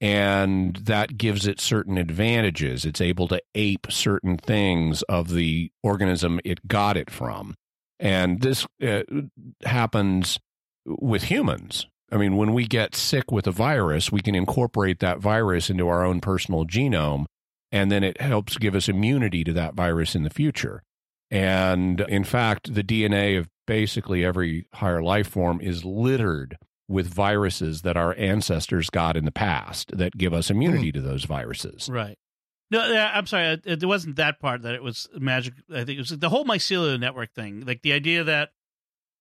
And 0.00 0.76
that 0.76 1.16
gives 1.16 1.46
it 1.46 1.58
certain 1.58 1.96
advantages. 1.96 2.84
It's 2.84 3.00
able 3.00 3.28
to 3.28 3.40
ape 3.54 3.86
certain 3.88 4.36
things 4.36 5.02
of 5.02 5.30
the 5.30 5.70
organism 5.82 6.38
it 6.44 6.68
got 6.68 6.98
it 6.98 7.10
from. 7.10 7.54
And 7.98 8.42
this 8.42 8.66
uh, 8.86 9.02
happens 9.64 10.38
with 10.84 11.24
humans. 11.24 11.86
I 12.12 12.18
mean, 12.18 12.36
when 12.36 12.52
we 12.52 12.66
get 12.66 12.94
sick 12.94 13.32
with 13.32 13.46
a 13.46 13.52
virus, 13.52 14.12
we 14.12 14.20
can 14.20 14.34
incorporate 14.34 15.00
that 15.00 15.18
virus 15.18 15.70
into 15.70 15.88
our 15.88 16.04
own 16.04 16.20
personal 16.20 16.64
genome, 16.64 17.24
and 17.72 17.90
then 17.90 18.04
it 18.04 18.20
helps 18.20 18.58
give 18.58 18.74
us 18.74 18.88
immunity 18.88 19.44
to 19.44 19.52
that 19.52 19.74
virus 19.74 20.14
in 20.14 20.22
the 20.22 20.30
future. 20.30 20.82
And 21.30 22.00
in 22.02 22.24
fact, 22.24 22.74
the 22.74 22.84
DNA 22.84 23.38
of 23.38 23.48
basically 23.66 24.24
every 24.24 24.66
higher 24.74 25.02
life 25.02 25.28
form 25.28 25.60
is 25.60 25.84
littered 25.84 26.56
with 26.88 27.12
viruses 27.12 27.82
that 27.82 27.96
our 27.96 28.14
ancestors 28.16 28.90
got 28.90 29.16
in 29.16 29.24
the 29.24 29.32
past 29.32 29.96
that 29.96 30.16
give 30.16 30.32
us 30.32 30.50
immunity 30.50 30.92
to 30.92 31.00
those 31.00 31.24
viruses. 31.24 31.88
Right. 31.90 32.16
No, 32.70 32.80
I'm 32.80 33.26
sorry. 33.26 33.46
It, 33.64 33.82
it 33.82 33.86
wasn't 33.86 34.16
that 34.16 34.40
part 34.40 34.62
that 34.62 34.74
it 34.74 34.82
was 34.82 35.08
magic. 35.16 35.54
I 35.70 35.84
think 35.84 35.98
it 35.98 35.98
was 35.98 36.10
the 36.10 36.28
whole 36.28 36.44
mycelial 36.44 36.98
network 36.98 37.32
thing, 37.32 37.64
like 37.64 37.82
the 37.82 37.92
idea 37.92 38.24
that 38.24 38.50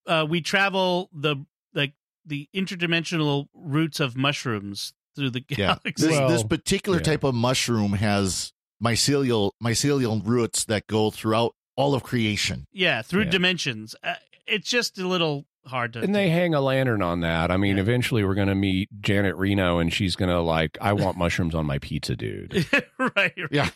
uh, 0.08 0.26
we 0.28 0.42
travel 0.42 1.10
the 1.14 1.38
like 1.74 1.94
the 2.26 2.50
interdimensional 2.56 3.48
roots 3.54 4.00
of 4.00 4.16
mushrooms 4.16 4.94
through 5.16 5.32
the 5.32 5.44
Yeah. 5.50 5.78
This, 5.84 6.02
Well, 6.12 6.30
this 6.30 6.44
particular 6.44 6.98
yeah. 7.00 7.04
type 7.04 7.24
of 7.24 7.34
mushroom 7.36 7.94
has 7.94 8.52
mycelial 8.84 9.52
mycelial 9.64 10.22
roots 10.26 10.66
that 10.66 10.88
go 10.88 11.12
throughout 11.12 11.54
all 11.78 11.94
of 11.94 12.04
creation. 12.04 12.66
yeah, 12.72 13.02
through 13.02 13.24
Yeah. 13.24 13.30
dimensions. 13.32 13.96
Uh, 14.04 14.16
it's 14.48 14.70
just 14.70 14.98
a 15.00 15.08
little 15.08 15.46
hard 15.66 15.94
to. 15.94 16.02
And 16.02 16.14
they 16.14 16.30
hang 16.30 16.54
a 16.54 16.62
lantern 16.62 17.02
on 17.02 17.22
that. 17.22 17.52
I 17.52 17.58
mean, 17.58 17.78
Yeah. 17.78 17.82
eventually 17.84 18.24
we're 18.24 18.36
going 18.36 18.48
to 18.50 18.56
meet 18.56 18.90
Janet 19.02 19.36
Reno 19.36 19.80
and 19.80 19.92
she's 19.92 20.16
going 20.16 20.30
to 20.30 20.40
like, 20.42 20.78
I 20.80 20.94
want 20.94 21.18
mushrooms 21.18 21.56
on 21.56 21.66
my 21.66 21.80
pizza, 21.80 22.16
dude. 22.16 22.66
right, 23.00 23.14
right. 23.18 23.34
Yeah. 23.52 23.70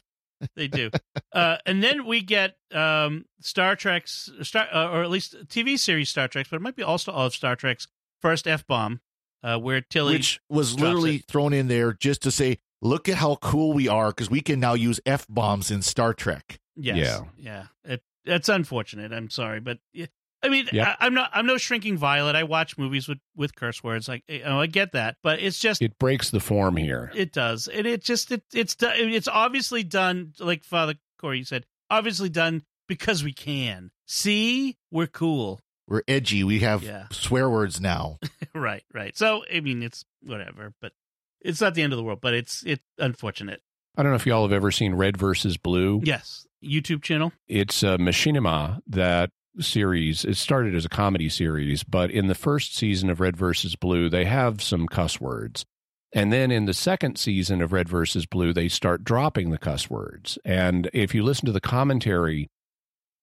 they 0.56 0.68
do. 0.68 0.90
Uh, 1.34 1.58
and 1.66 1.84
then 1.84 2.06
we 2.06 2.22
get 2.22 2.56
um, 2.74 3.26
Star 3.42 3.76
Trek's, 3.76 4.30
Star, 4.44 4.68
uh, 4.74 4.90
or 4.90 5.04
at 5.04 5.10
least 5.10 5.36
TV 5.48 5.78
series 5.78 6.10
Star 6.10 6.28
Trek's, 6.30 6.50
but 6.50 6.58
it 6.58 6.62
might 6.62 6.76
be 6.78 6.84
also 6.84 7.12
all 7.12 7.26
of 7.26 7.34
Star 7.34 7.56
Trek's 7.58 7.88
first 8.22 8.48
F 8.48 8.66
bomb, 8.68 9.02
uh, 9.44 9.58
where 9.58 9.82
Tilly. 9.82 10.14
which 10.14 10.40
was 10.50 10.80
literally 10.80 11.18
it. 11.18 11.26
thrown 11.28 11.54
in 11.54 11.68
there 11.68 11.94
just 11.94 12.22
to 12.24 12.32
say, 12.32 12.58
look 12.82 13.08
at 13.10 13.16
how 13.16 13.36
cool 13.36 13.74
we 13.74 13.88
are 13.88 14.10
because 14.10 14.30
we 14.30 14.42
can 14.42 14.60
now 14.60 14.74
use 14.74 15.00
f 15.06 15.26
bombs 15.30 15.72
in 15.72 15.82
Star 15.82 16.14
Trek. 16.14 16.60
yes, 16.76 16.98
Yeah. 16.98 17.22
yeah, 17.38 17.94
It, 17.94 18.04
it's 18.26 18.50
unfortunate. 18.50 19.12
I'm 19.12 19.30
sorry, 19.30 19.60
but 19.60 19.80
yeah, 19.94 20.06
I 20.42 20.48
mean, 20.50 20.68
Yep. 20.72 20.88
I, 20.88 21.06
I'm 21.06 21.14
not. 21.14 21.30
I'm 21.34 21.46
no 21.46 21.58
shrinking 21.58 21.98
violet. 21.98 22.36
I 22.36 22.44
watch 22.44 22.78
movies 22.78 23.08
with 23.10 23.18
with 23.36 23.56
curse 23.56 23.84
words. 23.84 24.08
Like, 24.08 24.24
you 24.30 24.44
know, 24.44 24.62
I 24.62 24.68
get 24.68 24.94
that, 24.94 25.18
but 25.22 25.40
it's 25.42 25.60
just 25.60 25.82
It 25.82 25.98
breaks 26.00 26.30
the 26.30 26.40
form 26.40 26.78
here. 26.78 27.12
It 27.14 27.34
does, 27.34 27.68
and 27.68 27.86
it 27.86 28.02
just 28.04 28.32
it, 28.32 28.44
it's 28.54 28.76
it's 28.80 29.28
obviously 29.28 29.84
done 29.84 30.32
like 30.40 30.64
Father 30.64 30.96
Cory 31.20 31.44
said, 31.44 31.66
obviously 31.90 32.30
done 32.30 32.64
because 32.88 33.22
we 33.24 33.34
can. 33.34 33.92
See, 34.08 34.78
we're 34.92 35.08
cool. 35.08 35.60
We're 35.90 36.04
edgy. 36.08 36.44
We 36.44 36.60
have 36.60 36.84
Yeah. 36.84 37.08
swear 37.12 37.50
words 37.50 37.82
now. 37.82 38.20
right, 38.56 38.84
right. 38.94 39.18
So 39.18 39.44
I 39.54 39.60
mean, 39.60 39.84
it's 39.84 40.06
whatever, 40.24 40.74
but 40.82 40.94
it's 41.42 41.60
not 41.60 41.74
the 41.74 41.82
end 41.82 41.92
of 41.94 41.98
the 41.98 42.04
world. 42.04 42.20
But 42.22 42.34
it's 42.36 42.64
it's 42.66 42.84
unfortunate. 42.98 43.62
I 43.98 44.04
don't 44.04 44.12
know 44.12 44.16
if 44.18 44.26
y'all 44.28 44.44
have 44.44 44.54
ever 44.54 44.72
seen 44.72 44.94
Red 44.96 45.18
versus 45.18 45.58
Blue. 45.58 46.00
Yes, 46.04 46.46
YouTube 46.64 47.02
channel. 47.02 47.34
It's 47.48 47.84
a 47.84 47.98
machinima 47.98 48.80
that 48.88 49.32
series. 49.60 50.24
It 50.24 50.38
started 50.38 50.76
as 50.76 50.86
a 50.86 50.90
comedy 50.90 51.28
series, 51.28 51.84
but 51.84 52.12
in 52.12 52.28
the 52.28 52.36
first 52.36 52.76
season 52.78 53.10
of 53.10 53.20
Red 53.20 53.36
versus 53.36 53.76
Blue, 53.76 54.10
they 54.10 54.26
have 54.26 54.62
some 54.62 54.88
cuss 54.88 55.20
words. 55.20 55.66
And 56.14 56.32
then 56.32 56.50
in 56.50 56.66
the 56.66 56.74
second 56.74 57.18
season 57.18 57.62
of 57.62 57.72
Red 57.74 57.90
versus 57.90 58.26
Blue, 58.26 58.54
they 58.54 58.68
start 58.68 59.04
dropping 59.04 59.50
the 59.52 59.58
cuss 59.58 59.90
words. 59.90 60.38
And 60.46 60.90
if 60.94 61.14
you 61.14 61.24
listen 61.24 61.46
to 61.48 61.52
the 61.52 61.60
commentary 61.62 62.50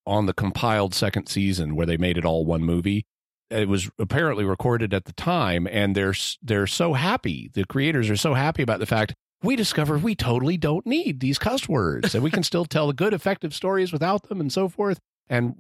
on 0.07 0.27
the 0.27 0.35
compiled 0.35 0.95
second 0.95 1.29
season 1.29 1.75
where 1.75 1.87
they 1.87 1.97
made 1.97 2.19
it 2.19 2.25
all 2.25 2.45
one 2.45 2.63
movie, 2.63 3.07
it 3.51 3.69
was 3.69 3.91
apparently 3.99 4.45
recorded 4.45 4.93
at 4.93 5.05
the 5.05 5.13
time 5.13 5.67
and 5.71 5.95
they're 5.95 6.15
they're 6.43 6.67
so 6.67 6.95
happy. 6.95 7.51
The 7.53 7.65
creators 7.65 8.11
are 8.11 8.17
so 8.17 8.35
happy 8.35 8.63
about 8.63 8.81
the 8.81 8.87
fact 8.87 9.15
we 9.43 9.57
discovered 9.57 10.03
we 10.03 10.15
totally 10.15 10.57
don't 10.57 10.87
need 10.87 11.21
these 11.21 11.39
cuss 11.39 11.69
words 11.69 12.15
and 12.15 12.25
we 12.25 12.31
can 12.31 12.43
still 12.43 12.65
tell 12.65 12.93
good 12.93 13.13
effective 13.13 13.55
stories 13.55 13.93
without 13.93 14.29
them 14.29 14.41
and 14.41 14.53
so 14.53 14.69
forth 14.69 14.99
and 15.29 15.55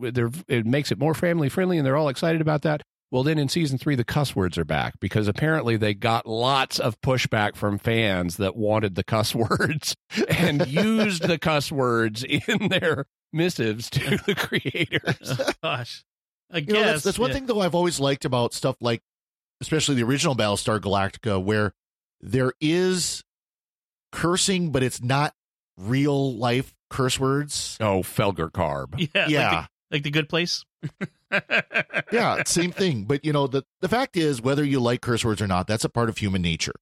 it 0.49 0.67
makes 0.67 0.91
it 0.91 0.99
more 0.99 1.15
family 1.15 1.49
friendly 1.49 1.77
and 1.77 1.87
they're 1.87 1.97
all 1.97 2.09
excited 2.09 2.41
about 2.41 2.63
that. 2.63 2.83
Well, 3.11 3.23
then 3.23 3.39
in 3.39 3.49
season 3.49 3.79
three, 3.79 3.95
the 3.95 4.05
cuss 4.05 4.35
words 4.35 4.59
are 4.59 4.65
back 4.65 4.99
because 4.99 5.29
apparently 5.29 5.77
they 5.77 5.95
got 5.95 6.27
lots 6.27 6.81
of 6.81 7.01
pushback 7.01 7.55
from 7.55 7.79
fans 7.79 8.37
that 8.39 8.57
wanted 8.57 8.97
the 8.97 9.05
cuss 9.05 9.35
words 9.35 9.95
and 10.29 10.67
used 10.67 11.23
the 11.23 11.39
cuss 11.39 11.71
words 11.71 12.25
in 12.25 12.69
their 12.69 13.07
missives 13.33 13.91
to 13.91 14.01
the 14.27 14.35
creators. 14.35 15.39
Oh, 15.41 15.53
gosh, 15.63 16.05
I 16.53 16.59
You 16.59 16.63
guess 16.67 16.75
know, 16.75 16.83
that's, 16.85 17.03
that's 17.05 17.19
one 17.19 17.31
yeah. 17.31 17.35
thing 17.35 17.47
though 17.47 17.61
I've 17.61 17.75
always 17.75 17.99
liked 18.01 18.25
about 18.25 18.55
stuff 18.55 18.77
like, 18.81 19.03
especially 19.61 19.95
the 19.97 20.05
original 20.05 20.35
Battlestar 20.37 20.81
Galactica, 20.81 21.43
where 21.43 21.73
there 22.21 22.53
is 22.61 23.23
cursing, 24.13 24.71
but 24.71 24.83
it's 24.83 25.03
not 25.03 25.35
real 25.77 26.35
life 26.37 26.75
curse 26.91 27.19
words. 27.21 27.77
Oh, 27.81 28.03
Felger 28.03 28.51
Carb. 28.51 28.95
Yeah, 29.15 29.23
like 29.23 29.31
Yeah. 29.31 29.51
the, 29.51 29.69
like 29.97 30.03
the 30.05 30.11
Good 30.11 30.29
Place. 30.29 30.65
Yeah, 32.13 32.45
same 32.45 32.71
thing. 32.71 33.05
But 33.05 33.25
you 33.25 33.33
know, 33.33 33.47
the 33.49 33.65
the 33.81 33.89
fact 33.89 34.17
is, 34.17 34.41
whether 34.41 34.65
you 34.65 34.79
like 34.81 35.01
curse 35.01 35.25
words 35.25 35.43
or 35.43 35.47
not, 35.49 35.67
that's 35.67 35.85
a 35.85 35.89
part 35.89 36.09
of 36.09 36.19
human 36.19 36.41
nature. 36.41 36.73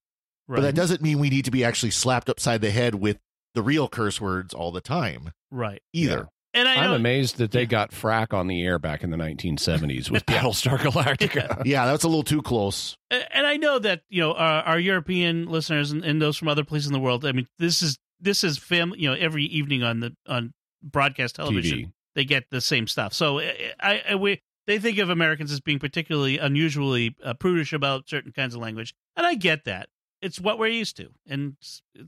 right. 0.47 0.57
But 0.57 0.63
that 0.63 0.75
doesn't 0.75 1.01
mean 1.01 1.19
we 1.19 1.31
need 1.31 1.47
to 1.47 1.51
be 1.51 1.65
actually 1.65 1.91
slapped 1.93 2.29
upside 2.29 2.61
the 2.61 2.71
head 2.71 2.95
with 2.97 3.19
the 3.55 3.63
real 3.63 3.89
curse 3.89 4.21
words 4.21 4.53
all 4.53 4.71
the 4.71 4.83
time 4.83 5.33
right. 5.51 5.81
either. 5.95 6.29
And 6.55 6.69
I 6.69 6.77
I'm 6.85 6.93
amazed 6.93 7.39
that 7.39 7.51
they 7.51 7.61
Yeah. 7.63 7.67
got 7.67 7.91
frack 7.91 8.33
on 8.33 8.47
the 8.47 8.63
air 8.63 8.79
back 8.79 9.03
in 9.03 9.11
the 9.11 9.17
1970s 9.17 10.09
with 10.11 10.25
Battlestar 10.27 10.79
Galactica. 10.79 11.63
Yeah, 11.67 11.85
that's 11.87 12.05
a 12.05 12.09
little 12.09 12.23
too 12.23 12.43
close. 12.43 12.97
and 13.11 13.47
I 13.47 13.57
know 13.57 13.79
that 13.81 14.03
you 14.09 14.21
know 14.21 14.33
our, 14.35 14.63
our 14.63 14.79
European 14.79 15.47
listeners 15.47 15.91
and, 15.91 16.05
and 16.05 16.23
those 16.23 16.37
from 16.37 16.49
other 16.49 16.65
places 16.65 16.87
in 16.87 16.93
the 16.93 17.01
world. 17.01 17.25
I 17.27 17.33
mean, 17.33 17.49
this 17.59 17.83
is 17.83 17.99
this 18.21 18.45
is 18.45 18.57
family. 18.57 19.01
You 19.01 19.11
know, 19.11 19.17
every 19.17 19.45
evening 19.45 19.83
on 19.83 20.01
the 20.01 20.15
on 20.29 20.55
broadcast 20.83 21.37
television, 21.37 21.79
TV. 21.79 21.93
they 22.15 22.25
get 22.25 22.45
the 22.51 22.61
same 22.61 22.87
stuff. 22.87 23.13
So 23.15 23.39
eh, 23.39 23.47
eh, 23.59 23.71
I, 23.81 23.93
I, 23.95 24.03
I 24.11 24.15
we 24.15 24.41
they 24.67 24.79
think 24.79 24.99
of 24.99 25.11
Americans 25.11 25.51
as 25.53 25.61
being 25.61 25.79
particularly 25.79 26.39
unusually 26.39 27.17
uh, 27.25 27.35
prudish 27.35 27.73
about 27.73 28.09
certain 28.09 28.33
kinds 28.33 28.55
of 28.55 28.61
language, 28.61 28.95
and 29.17 29.27
I 29.27 29.35
get 29.35 29.65
that. 29.65 29.89
It's 30.23 30.41
what 30.41 30.59
we're 30.59 30.69
used 30.69 30.97
to, 30.99 31.11
and 31.29 31.57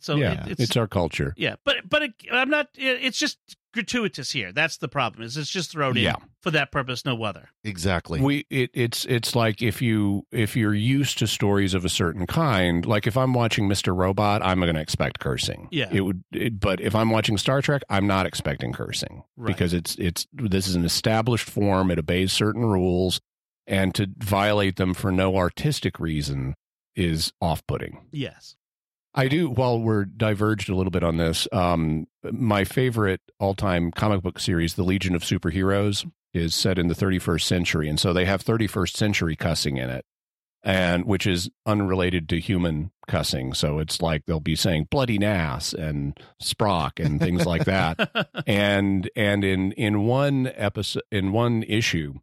so 0.00 0.16
yeah, 0.16 0.46
it, 0.46 0.58
it's, 0.58 0.74
our 0.76 0.86
culture. 0.86 1.34
yeah. 1.36 1.56
But 1.66 1.86
but 1.86 2.02
it, 2.02 2.12
I'm 2.32 2.48
not. 2.48 2.68
it- 2.76 3.02
It's 3.04 3.18
just 3.18 3.38
gratuitous 3.76 4.32
here. 4.32 4.50
That's 4.50 4.78
the 4.78 4.88
problem. 4.88 5.22
Is 5.22 5.36
it's 5.36 5.48
just 5.50 5.70
thrown 5.70 5.96
in 5.96 6.02
Yeah. 6.02 6.16
for 6.42 6.50
that 6.50 6.72
purpose, 6.72 7.04
no 7.04 7.22
other. 7.22 7.50
Exactly. 7.62 8.20
We 8.20 8.44
it, 8.50 8.70
it's 8.74 9.04
it's 9.04 9.36
like 9.36 9.62
if 9.62 9.80
you 9.80 10.26
if 10.32 10.56
you're 10.56 10.74
used 10.74 11.18
to 11.18 11.28
stories 11.28 11.74
of 11.74 11.84
a 11.84 11.88
certain 11.88 12.26
kind, 12.26 12.84
like 12.84 13.06
if 13.06 13.16
I'm 13.16 13.32
watching 13.34 13.68
Mr. 13.68 13.96
Robot, 13.96 14.42
I'm 14.44 14.58
going 14.60 14.74
to 14.74 14.80
expect 14.80 15.20
cursing. 15.20 15.68
Yeah. 15.70 15.88
it 15.92 16.00
would. 16.00 16.24
It, 16.32 16.58
but 16.58 16.80
if 16.80 16.96
I'm 16.96 17.10
watching 17.10 17.38
Star 17.38 17.62
Trek, 17.62 17.82
I'm 17.88 18.08
not 18.08 18.26
expecting 18.26 18.72
cursing 18.72 19.22
Right. 19.36 19.46
because 19.46 19.72
it's 19.72 19.94
it's 19.96 20.26
this 20.32 20.66
is 20.66 20.74
an 20.74 20.84
established 20.84 21.48
form. 21.48 21.92
It 21.92 21.98
obeys 22.00 22.32
certain 22.32 22.64
rules, 22.64 23.20
and 23.66 23.94
to 23.94 24.08
violate 24.18 24.76
them 24.76 24.94
for 24.94 25.12
no 25.12 25.36
artistic 25.36 26.00
reason 26.00 26.54
is 26.96 27.30
off-putting. 27.42 28.06
Yes. 28.10 28.56
I 29.16 29.28
do. 29.28 29.48
While 29.48 29.80
we're 29.80 30.04
diverged 30.04 30.68
a 30.68 30.74
little 30.74 30.90
bit 30.90 31.02
on 31.02 31.16
this, 31.16 31.48
um, 31.50 32.06
my 32.22 32.64
favorite 32.64 33.22
all-time 33.40 33.90
comic 33.90 34.22
book 34.22 34.38
series, 34.38 34.74
The 34.74 34.82
Legion 34.82 35.14
of 35.14 35.22
Superheroes, 35.22 36.08
is 36.34 36.54
set 36.54 36.78
in 36.78 36.88
the 36.88 36.94
31st 36.94 37.42
century, 37.42 37.88
and 37.88 37.98
so 37.98 38.12
they 38.12 38.26
have 38.26 38.44
31st 38.44 38.94
century 38.94 39.34
cussing 39.34 39.78
in 39.78 39.88
it, 39.88 40.04
and 40.62 41.06
which 41.06 41.26
is 41.26 41.48
unrelated 41.64 42.28
to 42.28 42.38
human 42.38 42.90
cussing. 43.08 43.54
So 43.54 43.78
it's 43.78 44.02
like 44.02 44.26
they'll 44.26 44.38
be 44.38 44.54
saying 44.54 44.88
"bloody 44.90 45.18
nass" 45.18 45.72
and 45.72 46.18
"sprock" 46.42 47.02
and 47.02 47.18
things 47.18 47.46
like 47.46 47.64
that. 47.64 48.28
and 48.46 49.08
and 49.16 49.44
in 49.44 49.72
in 49.72 50.04
one 50.04 50.52
episode, 50.54 51.04
in 51.10 51.32
one 51.32 51.62
issue, 51.62 52.16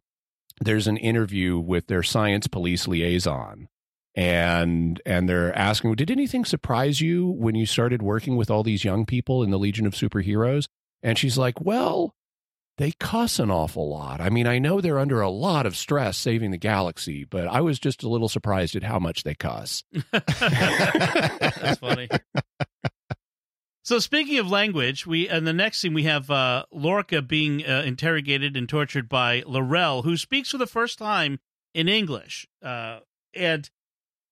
there's 0.60 0.86
an 0.86 0.98
interview 0.98 1.58
with 1.58 1.88
their 1.88 2.04
science 2.04 2.46
police 2.46 2.86
liaison 2.86 3.68
and 4.14 5.00
and 5.04 5.28
they're 5.28 5.56
asking 5.56 5.94
did 5.94 6.10
anything 6.10 6.44
surprise 6.44 7.00
you 7.00 7.26
when 7.26 7.54
you 7.54 7.66
started 7.66 8.02
working 8.02 8.36
with 8.36 8.50
all 8.50 8.62
these 8.62 8.84
young 8.84 9.04
people 9.06 9.42
in 9.42 9.50
the 9.50 9.58
legion 9.58 9.86
of 9.86 9.94
superheroes? 9.94 10.66
And 11.02 11.18
she's 11.18 11.38
like 11.38 11.60
well 11.60 12.14
they 12.76 12.90
cuss 12.92 13.38
an 13.38 13.50
awful 13.50 13.88
lot. 13.88 14.20
I 14.20 14.30
mean 14.30 14.46
i 14.46 14.58
know 14.58 14.80
they're 14.80 14.98
under 14.98 15.20
a 15.20 15.30
lot 15.30 15.66
of 15.66 15.76
stress 15.76 16.16
saving 16.16 16.50
the 16.50 16.58
galaxy 16.58 17.24
but 17.24 17.46
i 17.46 17.60
was 17.60 17.78
just 17.78 18.02
a 18.02 18.08
little 18.08 18.28
surprised 18.28 18.76
at 18.76 18.82
how 18.82 18.98
much 18.98 19.22
they 19.24 19.34
cuss. 19.34 19.84
That's 20.12 21.78
funny. 21.78 22.08
So 23.84 23.98
speaking 23.98 24.38
of 24.38 24.50
language, 24.50 25.06
we 25.06 25.28
and 25.28 25.46
the 25.46 25.52
next 25.52 25.78
scene 25.78 25.92
we 25.92 26.04
have 26.04 26.30
uh, 26.30 26.64
Lorca 26.72 27.20
being 27.20 27.62
uh, 27.66 27.82
interrogated 27.84 28.56
and 28.56 28.66
tortured 28.66 29.10
by 29.10 29.42
L'Rell, 29.46 30.02
who 30.02 30.16
speaks 30.16 30.50
for 30.50 30.56
the 30.56 30.66
first 30.66 30.98
time 30.98 31.38
in 31.74 31.86
English, 31.86 32.48
uh, 32.62 33.00
and 33.34 33.68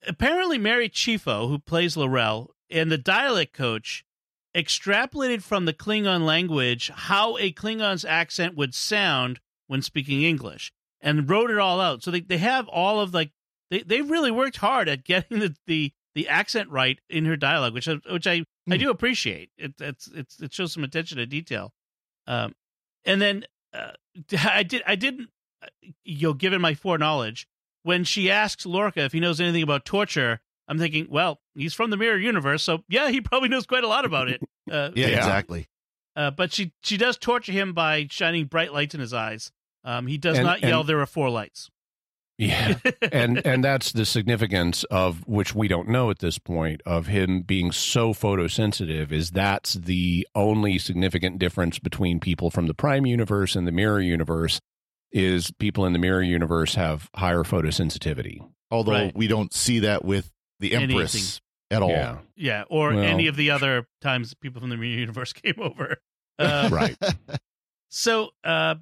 apparently 0.07 0.59
Mary 0.59 0.89
Chieffo, 0.89 1.49
who 1.49 1.59
plays 1.59 1.97
L'Rell, 1.97 2.51
and 2.71 2.91
the 2.91 2.99
dialect 2.99 3.53
coach 3.53 4.05
extrapolated 4.55 5.43
from 5.43 5.65
the 5.65 5.73
Klingon 5.73 6.25
language 6.25 6.91
how 6.95 7.37
a 7.39 7.53
Klingon's 7.53 8.05
accent 8.05 8.55
would 8.57 8.75
sound 8.75 9.41
when 9.67 9.83
speaking 9.83 10.23
English, 10.23 10.73
and 11.01 11.29
wrote 11.29 11.51
it 11.51 11.59
all 11.59 11.81
out. 11.81 12.03
So 12.03 12.11
they, 12.11 12.21
they 12.21 12.39
have 12.39 12.69
all 12.69 13.01
of 13.01 13.15
like 13.15 13.31
they, 13.71 13.81
they 13.83 14.03
really 14.03 14.31
worked 14.31 14.59
hard 14.59 14.89
at 14.89 15.05
getting 15.05 15.39
the, 15.39 15.55
the 15.67 15.93
the 16.15 16.29
accent 16.29 16.69
right 16.69 16.99
in 17.09 17.25
her 17.25 17.37
dialogue, 17.37 17.73
which 17.73 17.89
I- 17.89 18.01
which 18.11 18.27
I 18.27 18.45
I 18.71 18.77
do 18.77 18.91
appreciate. 18.91 19.51
It 19.57 19.75
it's 19.81 20.09
it's 20.15 20.41
it 20.41 20.53
shows 20.53 20.73
some 20.73 20.85
attention 20.85 21.19
to 21.19 21.27
detail. 21.27 21.73
Um, 22.27 22.55
and 23.05 23.21
then 23.23 23.45
uh, 23.73 23.93
I 24.45 24.63
did 24.63 24.83
I 24.87 24.95
didn't 24.97 25.31
uh, 25.63 25.69
you 26.05 26.29
know 26.29 26.35
given 26.35 26.61
my 26.61 26.75
foreknowledge 26.75 27.47
when 27.83 28.05
she 28.05 28.31
asks 28.31 28.65
Lorca 28.67 29.01
if 29.05 29.13
he 29.13 29.21
knows 29.21 29.41
anything 29.41 29.63
about 29.63 29.85
torture. 29.85 30.41
I'm 30.69 30.79
thinking, 30.79 31.09
well, 31.11 31.41
he's 31.55 31.75
from 31.75 31.91
the 31.91 31.97
mirror 31.97 32.17
universe, 32.17 32.63
so 32.63 32.85
yeah, 32.89 33.11
he 33.11 33.21
probably 33.21 33.49
knows 33.49 33.67
quite 33.67 33.85
a 33.85 33.89
lot 33.89 34.05
about 34.05 34.29
it. 34.29 34.41
Uh, 34.71 34.91
yeah, 34.95 35.09
Yeah. 35.09 35.17
exactly. 35.19 35.67
uh, 36.15 36.31
but 36.31 36.53
she 36.53 36.73
she 36.83 36.97
does 36.97 37.19
torture 37.19 37.51
him 37.51 37.73
by 37.75 38.07
shining 38.09 38.47
bright 38.47 38.73
lights 38.73 38.95
in 38.95 39.01
his 39.01 39.13
eyes. 39.13 39.51
Um, 39.85 40.07
he 40.07 40.19
does 40.19 40.39
And- 40.39 40.47
not 40.47 40.63
yell. 40.63 40.81
and- 40.81 40.89
There 40.89 41.01
are 41.01 41.07
four 41.07 41.31
lights. 41.31 41.69
yeah 42.39 42.79
and 43.13 43.45
and 43.45 43.63
that's 43.65 43.91
the 43.93 44.07
significance 44.07 44.85
of 44.85 45.27
which 45.27 45.53
we 45.53 45.67
don't 45.67 45.89
know 45.89 46.11
at 46.11 46.21
this 46.21 46.39
point 46.39 46.81
of 46.87 47.09
him 47.09 47.43
being 47.43 47.73
so 47.73 48.15
photosensitive 48.15 49.11
is 49.11 49.33
that's 49.33 49.75
the 49.75 50.27
only 50.37 50.79
significant 50.79 51.39
difference 51.41 51.79
between 51.81 52.21
people 52.21 52.49
from 52.51 52.69
the 52.69 52.75
prime 52.75 53.05
universe 53.05 53.57
and 53.57 53.67
the 53.67 53.73
mirror 53.73 54.01
universe 54.01 54.61
is 55.13 55.51
people 55.59 55.85
in 55.87 55.93
the 55.93 55.99
mirror 55.99 56.23
universe 56.23 56.75
have 56.75 57.09
higher 57.15 57.43
photosensitivity 57.45 58.41
Although 58.71 58.93
Right. 58.93 59.17
we 59.17 59.27
don't 59.27 59.53
see 59.53 59.81
that 59.81 60.05
with 60.05 60.33
the 60.61 60.75
Empress 60.75 61.15
Anything. 61.15 61.41
at 61.71 61.83
all. 61.83 61.91
yeah 61.91 62.19
yeah, 62.37 62.65
or 62.71 62.95
Well- 62.95 63.05
any 63.05 63.27
of 63.27 63.37
the 63.37 63.51
other 63.51 63.87
times 64.01 64.35
people 64.35 64.61
from 64.61 64.71
the 64.71 64.77
mirror 64.77 64.99
universe 64.99 65.33
came 65.35 65.57
over. 65.59 65.97
Uh, 66.39 66.69
right 66.73 66.97
So 67.91 68.31
uh, 68.45 68.77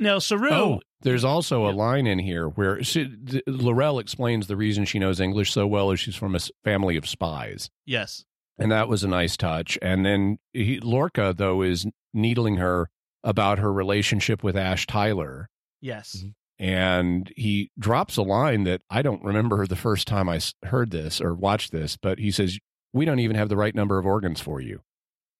now 0.00 0.18
Saru, 0.18 0.50
oh 0.50 0.80
there's 1.02 1.24
also 1.24 1.64
a 1.66 1.70
Yeah. 1.70 1.76
line 1.76 2.06
in 2.06 2.18
here 2.18 2.48
where 2.48 2.82
she, 2.82 3.06
th- 3.08 3.42
L'Rell 3.46 3.98
explains 3.98 4.46
the 4.48 4.56
reason 4.56 4.84
she 4.86 4.98
knows 4.98 5.20
English 5.20 5.52
so 5.52 5.66
well 5.66 5.90
is 5.92 6.00
she's 6.00 6.16
from 6.16 6.34
a 6.34 6.40
family 6.64 6.96
of 6.96 7.06
spies 7.06 7.70
yes, 7.84 8.24
and 8.58 8.72
that 8.72 8.88
was 8.88 9.04
a 9.04 9.08
nice 9.08 9.36
touch. 9.36 9.78
And 9.82 10.04
then 10.04 10.38
he, 10.52 10.80
Lorca, 10.80 11.34
though, 11.36 11.62
is 11.62 11.86
needling 12.14 12.56
her 12.56 12.88
about 13.22 13.58
her 13.58 13.72
relationship 13.72 14.42
with 14.42 14.56
Ash 14.56 14.86
Tyler, 14.86 15.48
yes, 15.80 16.16
Mm-hmm. 16.16 16.64
and 16.64 17.32
he 17.36 17.70
drops 17.78 18.16
a 18.16 18.22
line 18.22 18.64
that 18.64 18.82
I 18.90 19.02
don't 19.02 19.22
remember 19.22 19.66
the 19.66 19.76
first 19.76 20.06
time 20.08 20.28
I 20.28 20.40
heard 20.64 20.90
this 20.90 21.20
or 21.20 21.34
watched 21.34 21.72
this, 21.72 21.96
but 21.96 22.18
he 22.18 22.30
says, 22.30 22.58
"We 22.92 23.04
don't 23.04 23.18
even 23.20 23.36
have 23.36 23.48
the 23.48 23.56
right 23.56 23.74
number 23.74 23.98
of 23.98 24.06
organs 24.06 24.40
for 24.40 24.60
you," 24.60 24.82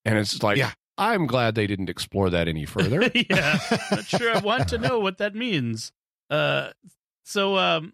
and 0.04 0.18
it's 0.18 0.42
like, 0.42 0.58
Yeah. 0.58 0.72
I'm 0.98 1.26
glad 1.26 1.54
they 1.54 1.66
didn't 1.66 1.90
explore 1.90 2.30
that 2.30 2.48
any 2.48 2.64
further. 2.64 3.02
yeah. 3.14 3.58
Not 3.90 4.06
sure 4.06 4.34
I 4.34 4.38
want 4.38 4.68
to 4.68 4.78
know 4.86 4.98
what 4.98 5.18
that 5.18 5.34
means. 5.34 5.92
Uh, 6.30 6.70
so 7.22 7.58
um, 7.58 7.92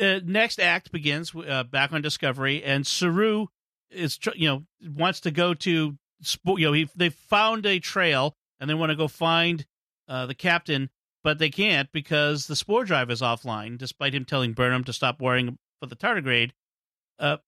uh, 0.00 0.18
next 0.24 0.58
act 0.58 0.90
begins 0.90 1.32
uh, 1.34 1.62
back 1.64 1.92
on 1.92 2.02
Discovery, 2.02 2.62
and 2.64 2.84
Saru 2.86 3.46
is 3.90 4.16
tr- 4.16 4.30
you 4.34 4.48
know 4.48 4.64
wants 4.96 5.20
to 5.20 5.30
go 5.30 5.54
to 5.54 5.96
you 6.44 6.66
know 6.66 6.72
he, 6.72 6.88
they 6.96 7.08
found 7.10 7.66
a 7.66 7.78
trail 7.78 8.36
and 8.60 8.68
they 8.68 8.74
want 8.74 8.90
to 8.90 8.96
go 8.96 9.06
find 9.08 9.64
uh, 10.08 10.26
the 10.26 10.34
captain, 10.34 10.90
but 11.22 11.38
they 11.38 11.50
can't 11.50 11.90
because 11.92 12.46
the 12.46 12.56
spore 12.56 12.84
drive 12.84 13.10
is 13.10 13.20
offline, 13.20 13.78
despite 13.78 14.14
him 14.14 14.24
telling 14.24 14.52
Burnham 14.52 14.84
to 14.84 14.92
stop 14.92 15.20
worrying 15.20 15.58
for 15.80 15.86
the 15.86 15.96
tardigrade. 15.96 16.52
Uh, 17.18 17.38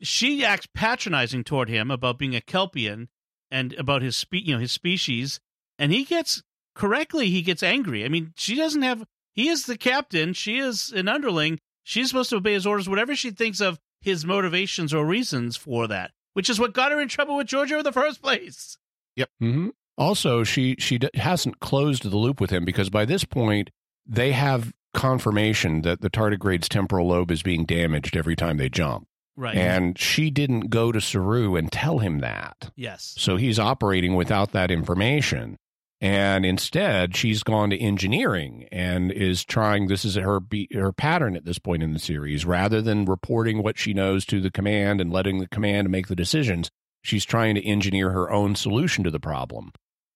she 0.00 0.44
acts 0.44 0.66
patronizing 0.74 1.44
toward 1.44 1.68
him 1.68 1.90
about 1.90 2.18
being 2.18 2.34
a 2.34 2.40
Kelpian 2.40 3.08
and 3.50 3.72
about 3.74 4.02
his 4.02 4.16
spe- 4.16 4.34
you 4.34 4.54
know 4.54 4.60
his 4.60 4.72
species, 4.72 5.40
and 5.78 5.92
he 5.92 6.04
gets 6.04 6.42
correctly 6.74 7.30
he 7.30 7.42
gets 7.42 7.62
angry. 7.62 8.04
I 8.04 8.08
mean, 8.08 8.32
she 8.36 8.56
doesn't 8.56 8.82
have 8.82 9.04
he 9.32 9.48
is 9.48 9.66
the 9.66 9.78
captain, 9.78 10.32
she 10.32 10.58
is 10.58 10.92
an 10.92 11.08
underling. 11.08 11.58
She's 11.84 12.08
supposed 12.08 12.30
to 12.30 12.36
obey 12.36 12.52
his 12.52 12.66
orders, 12.66 12.88
whatever 12.88 13.16
she 13.16 13.30
thinks 13.30 13.60
of 13.60 13.78
his 14.00 14.24
motivations 14.24 14.94
or 14.94 15.04
reasons 15.04 15.56
for 15.56 15.88
that, 15.88 16.12
which 16.34 16.50
is 16.50 16.58
what 16.58 16.74
got 16.74 16.92
her 16.92 17.00
in 17.00 17.08
trouble 17.08 17.36
with 17.36 17.48
Georgiou 17.48 17.78
in 17.78 17.84
the 17.84 17.92
first 17.92 18.22
place. 18.22 18.76
Yep. 19.16 19.30
Mm 19.42 19.54
hmm 19.54 19.68
Also, 19.98 20.42
she 20.44 20.76
she 20.78 20.98
d- 20.98 21.08
hasn't 21.14 21.60
closed 21.60 22.02
the 22.02 22.16
loop 22.16 22.40
with 22.40 22.50
him 22.50 22.64
because 22.64 22.90
by 22.90 23.04
this 23.04 23.24
point 23.24 23.70
they 24.06 24.32
have 24.32 24.72
confirmation 24.94 25.82
that 25.82 26.00
the 26.00 26.10
tardigrade's 26.10 26.68
temporal 26.68 27.08
lobe 27.08 27.30
is 27.30 27.42
being 27.42 27.64
damaged 27.64 28.16
every 28.16 28.36
time 28.36 28.56
they 28.56 28.68
jump, 28.68 29.06
Right. 29.36 29.56
and 29.56 29.98
she 29.98 30.30
didn't 30.30 30.68
go 30.70 30.92
to 30.92 31.00
Saru 31.00 31.56
and 31.56 31.70
tell 31.70 31.98
him 31.98 32.18
that. 32.20 32.70
yes. 32.76 33.14
So 33.18 33.36
he's 33.36 33.58
operating 33.58 34.14
without 34.14 34.52
that 34.52 34.70
information. 34.70 35.56
And 36.00 36.44
instead, 36.44 37.14
she's 37.16 37.44
gone 37.44 37.70
to 37.70 37.78
engineering 37.78 38.66
and 38.72 39.12
is 39.12 39.44
trying. 39.44 39.86
This 39.86 40.04
is 40.04 40.16
her 40.16 40.40
be, 40.40 40.66
her 40.74 40.90
pattern 40.92 41.36
at 41.36 41.44
this 41.44 41.60
point 41.60 41.82
in 41.84 41.92
the 41.92 42.00
series. 42.00 42.44
Rather 42.44 42.82
than 42.82 43.04
reporting 43.04 43.62
what 43.62 43.78
she 43.78 43.94
knows 43.94 44.24
to 44.26 44.40
the 44.40 44.50
command 44.50 45.00
and 45.00 45.12
letting 45.12 45.38
the 45.38 45.46
command 45.46 45.90
make 45.90 46.08
the 46.08 46.16
decisions, 46.16 46.70
she's 47.04 47.24
trying 47.24 47.54
to 47.54 47.64
engineer 47.64 48.10
her 48.10 48.32
own 48.32 48.56
solution 48.56 49.04
to 49.04 49.12
the 49.12 49.20
problem. 49.20 49.70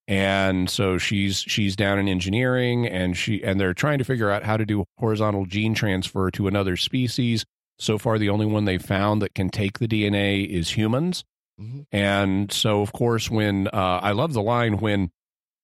And 0.07 0.69
so 0.69 0.97
she's 0.97 1.39
she's 1.39 1.75
down 1.75 1.99
in 1.99 2.07
engineering, 2.07 2.87
and 2.87 3.17
she 3.17 3.43
and 3.43 3.59
they're 3.59 3.73
trying 3.73 3.97
to 3.97 4.05
figure 4.05 4.29
out 4.31 4.43
how 4.43 4.55
to 4.55 4.65
do 4.65 4.85
horizontal 4.97 5.45
gene 5.45 5.73
transfer 5.73 6.31
to 6.31 6.47
another 6.47 6.77
species. 6.77 7.45
So 7.79 7.97
far, 7.97 8.17
the 8.17 8.29
only 8.29 8.45
one 8.45 8.65
they've 8.65 8.81
found 8.81 9.21
that 9.21 9.35
can 9.35 9.49
take 9.49 9.79
the 9.79 9.87
DNA 9.87 10.47
is 10.47 10.71
humans. 10.71 11.23
Mhm. 11.59 11.85
And 11.91 12.51
so, 12.51 12.81
of 12.81 12.93
course, 12.93 13.29
when 13.29 13.67
uh, 13.67 13.99
I 14.01 14.13
love 14.13 14.33
the 14.33 14.41
line 14.41 14.77
when 14.77 15.11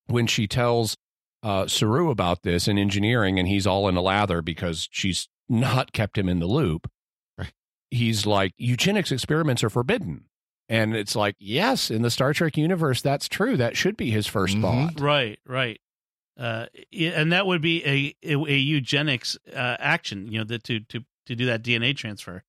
when 0.08 0.28
she 0.28 0.48
tells 0.48 0.98
uh, 1.42 1.68
Saru 1.68 2.10
about 2.10 2.42
this 2.44 2.68
in 2.68 2.78
engineering, 2.78 3.40
and 3.40 3.48
he's 3.48 3.66
all 3.66 3.88
in 3.88 3.96
a 3.96 4.02
lather 4.02 4.42
because 4.42 4.88
she's 4.92 5.28
not 5.50 5.94
kept 5.94 6.18
him 6.18 6.28
in 6.30 6.40
the 6.40 6.48
loop. 6.48 6.90
Right. 7.38 7.52
He's 7.92 8.26
like, 8.26 8.54
eugenics 8.58 9.12
experiments 9.12 9.64
are 9.64 9.70
forbidden. 9.70 10.26
And 10.74 10.96
it's 10.96 11.16
like, 11.16 11.36
yes, 11.40 11.92
in 11.92 12.02
the 12.02 12.10
Star 12.10 12.34
Trek 12.34 12.58
universe, 12.58 13.02
that's 13.02 13.28
true. 13.28 13.56
That 13.58 13.78
should 13.78 13.96
be 13.96 14.10
his 14.10 14.26
1st 14.28 14.56
Mhm. 14.58 14.62
thought. 14.62 15.00
Right, 15.00 15.40
right. 15.46 15.80
Uh, 16.38 16.66
and 16.92 17.32
that 17.32 17.46
would 17.46 17.62
be 17.62 17.86
a 17.86 18.16
a, 18.28 18.36
a 18.36 18.58
eugenics 18.58 19.38
uh, 19.56 19.78
action, 19.80 20.28
you 20.32 20.40
know, 20.40 20.44
the, 20.44 20.58
to 20.60 20.80
to 20.80 21.06
to 21.28 21.36
do 21.36 21.46
that 21.46 21.62
DNA 21.64 21.96
transfer. 21.96 22.44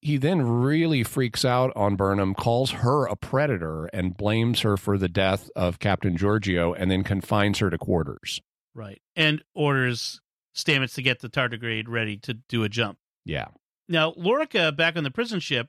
He 0.00 0.16
then 0.16 0.42
really 0.42 1.04
freaks 1.04 1.44
out 1.44 1.72
on 1.76 1.94
Burnham, 1.94 2.34
calls 2.34 2.72
her 2.72 3.06
a 3.06 3.14
predator, 3.14 3.86
and 3.86 4.16
blames 4.16 4.60
her 4.62 4.76
for 4.76 4.98
the 4.98 5.08
death 5.08 5.48
of 5.54 5.78
Captain 5.78 6.16
Georgiou, 6.18 6.74
and 6.76 6.90
then 6.90 7.04
confines 7.04 7.60
her 7.60 7.70
to 7.70 7.78
quarters. 7.78 8.40
Right, 8.74 9.00
and 9.14 9.42
orders 9.54 10.20
Stamets 10.54 10.94
to 10.94 11.02
get 11.02 11.20
the 11.20 11.28
tardigrade 11.28 11.84
ready 11.86 12.16
to 12.18 12.34
do 12.34 12.64
a 12.64 12.68
jump. 12.68 12.98
Yeah. 13.24 13.46
Now, 13.88 14.12
Lorca, 14.16 14.72
back 14.72 14.96
on 14.96 15.04
the 15.04 15.10
prison 15.12 15.38
ship, 15.40 15.68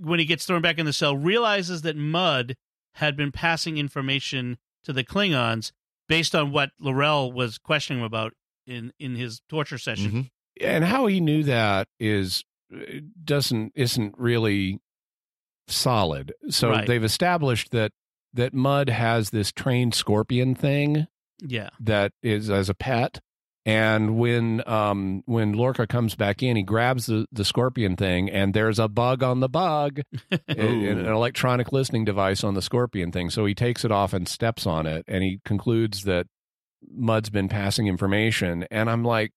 when 0.00 0.18
he 0.18 0.24
gets 0.24 0.44
thrown 0.46 0.62
back 0.62 0.78
in 0.78 0.86
the 0.86 0.92
cell, 0.92 1.16
realizes 1.16 1.82
that 1.82 1.96
Mudd 1.96 2.56
had 2.94 3.16
been 3.16 3.30
passing 3.32 3.78
information 3.78 4.58
to 4.84 4.92
the 4.92 5.04
Klingons 5.04 5.72
based 6.08 6.34
on 6.34 6.50
what 6.52 6.70
L'Rell 6.80 7.30
was 7.30 7.58
questioning 7.58 8.00
him 8.00 8.06
about 8.06 8.32
in 8.66 8.92
in 8.98 9.14
his 9.14 9.40
torture 9.48 9.78
session. 9.78 10.10
Mhm. 10.12 10.30
and 10.60 10.84
how 10.84 11.06
he 11.06 11.20
knew 11.20 11.42
that 11.44 11.88
is 11.98 12.44
uh, 12.74 13.00
doesn't 13.24 13.72
isn't 13.74 14.14
really 14.18 14.78
solid. 15.68 16.32
So 16.50 16.70
Right. 16.70 16.86
they've 16.86 17.04
established 17.04 17.70
that 17.70 17.92
that 18.32 18.52
Mudd 18.54 18.88
has 18.88 19.30
this 19.30 19.50
trained 19.52 19.94
scorpion 19.94 20.54
thing 20.54 21.06
Yeah, 21.42 21.70
that 21.80 22.12
is 22.22 22.50
as 22.50 22.68
a 22.68 22.74
pet. 22.74 23.20
And 23.66 24.16
when 24.18 24.62
um 24.66 25.22
when 25.26 25.52
Lorca 25.52 25.86
comes 25.86 26.14
back 26.14 26.42
in, 26.42 26.56
he 26.56 26.62
grabs 26.62 27.06
the, 27.06 27.26
the 27.30 27.44
scorpion 27.44 27.94
thing, 27.96 28.30
and 28.30 28.54
there's 28.54 28.78
a 28.78 28.88
bug 28.88 29.22
on 29.22 29.40
the 29.40 29.48
bug, 29.50 30.00
an, 30.30 30.38
an 30.48 31.06
electronic 31.06 31.70
listening 31.70 32.04
device 32.06 32.42
on 32.42 32.54
the 32.54 32.62
scorpion 32.62 33.12
thing. 33.12 33.28
So 33.28 33.44
he 33.44 33.54
takes 33.54 33.84
it 33.84 33.92
off 33.92 34.12
and 34.14 34.26
steps 34.26 34.66
on 34.66 34.86
it, 34.86 35.04
and 35.06 35.22
he 35.22 35.40
concludes 35.44 36.04
that 36.04 36.26
Mudd's 36.90 37.28
been 37.28 37.48
passing 37.50 37.86
information. 37.86 38.64
And 38.70 38.88
I'm 38.88 39.04
like, 39.04 39.32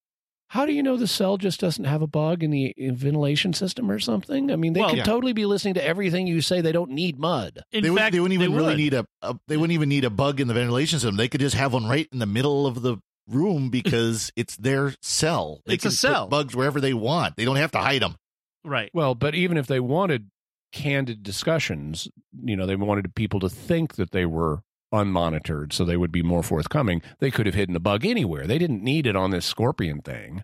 how 0.47 0.65
do 0.65 0.71
you 0.71 0.84
know 0.84 0.95
the 0.95 1.07
cell 1.07 1.36
just 1.38 1.59
doesn't 1.59 1.84
have 1.84 2.01
a 2.01 2.07
bug 2.07 2.43
in 2.43 2.51
the 2.51 2.74
ventilation 2.78 3.51
system 3.51 3.91
or 3.91 3.99
something? 3.99 4.51
I 4.51 4.55
mean, 4.55 4.71
they 4.71 4.80
Well- 4.80 4.89
could 4.91 4.99
Yeah. 4.99 5.03
totally 5.03 5.34
be 5.34 5.45
listening 5.45 5.74
to 5.74 5.84
everything 5.86 6.28
you 6.28 6.39
say. 6.39 6.61
They 6.61 6.71
don't 6.71 6.91
need 6.91 7.19
Mudd. 7.19 7.59
in 7.74 7.84
they, 7.84 7.89
would, 7.89 8.01
they 8.13 8.19
wouldn't 8.21 8.39
even 8.41 8.55
really 8.55 8.67
would. 8.69 8.78
need 8.78 8.93
a, 8.93 9.05
a 9.21 9.36
they 9.49 9.57
wouldn't 9.57 9.74
even 9.74 9.89
need 9.89 10.05
a 10.05 10.09
bug 10.09 10.39
in 10.39 10.47
the 10.47 10.53
ventilation 10.53 10.99
system. 10.99 11.17
They 11.17 11.28
could 11.28 11.41
just 11.41 11.55
have 11.55 11.74
one 11.74 11.88
right 11.88 12.07
in 12.13 12.19
the 12.19 12.26
middle 12.26 12.65
of 12.65 12.82
the 12.84 12.97
room 13.28 13.69
because 13.69 14.32
it's 14.36 14.55
their 14.57 14.93
cell. 15.01 15.61
They 15.65 15.76
It's 15.76 15.86
a 15.86 15.88
can 15.88 15.91
put 15.91 15.97
cell. 15.97 16.28
bugs 16.28 16.55
wherever 16.55 16.80
they 16.82 16.93
want. 16.93 17.36
They 17.36 17.45
don't 17.45 17.55
have 17.57 17.71
to 17.71 17.80
hide 17.80 18.01
them. 18.01 18.15
right. 18.63 18.89
Well, 18.93 19.15
but 19.15 19.36
even 19.36 19.57
if 19.57 19.67
they 19.67 19.80
wanted 19.80 20.30
candid 20.71 21.21
discussions, 21.24 22.07
you 22.43 22.55
know, 22.55 22.65
they 22.65 22.76
wanted 22.76 23.13
people 23.15 23.39
to 23.41 23.49
think 23.49 23.95
that 23.95 24.11
they 24.11 24.26
were 24.26 24.61
unmonitored 24.93 25.74
so 25.74 25.84
they 25.86 25.97
would 25.97 26.11
be 26.11 26.21
more 26.24 26.43
forthcoming, 26.43 27.01
they 27.19 27.32
could 27.32 27.45
have 27.45 27.55
hidden 27.55 27.74
the 27.74 27.80
bug 27.80 28.05
anywhere. 28.05 28.45
They 28.45 28.57
didn't 28.59 28.84
need 28.84 29.07
it 29.07 29.15
on 29.15 29.32
this 29.32 29.45
scorpion 29.45 30.01
thing. 30.01 30.43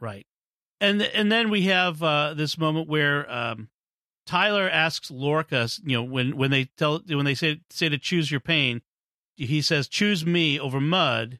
Right. 0.00 0.26
And 0.80 1.00
and 1.02 1.30
then 1.32 1.50
we 1.50 1.62
have 1.62 2.02
uh, 2.02 2.34
this 2.34 2.58
moment 2.58 2.88
where 2.88 3.30
um, 3.32 3.68
Tyler 4.26 4.68
asks 4.68 5.10
Lorca, 5.10 5.68
you 5.84 5.96
know, 5.96 6.02
when 6.02 6.36
when 6.36 6.50
they 6.50 6.64
tell 6.76 7.00
when 7.08 7.24
they 7.24 7.34
say 7.34 7.60
say 7.70 7.88
to 7.88 7.96
choose 7.98 8.30
your 8.30 8.40
pain, 8.40 8.82
he 9.36 9.62
says 9.62 9.88
choose 9.88 10.26
me 10.26 10.60
over 10.60 10.80
Mudd 10.80 11.38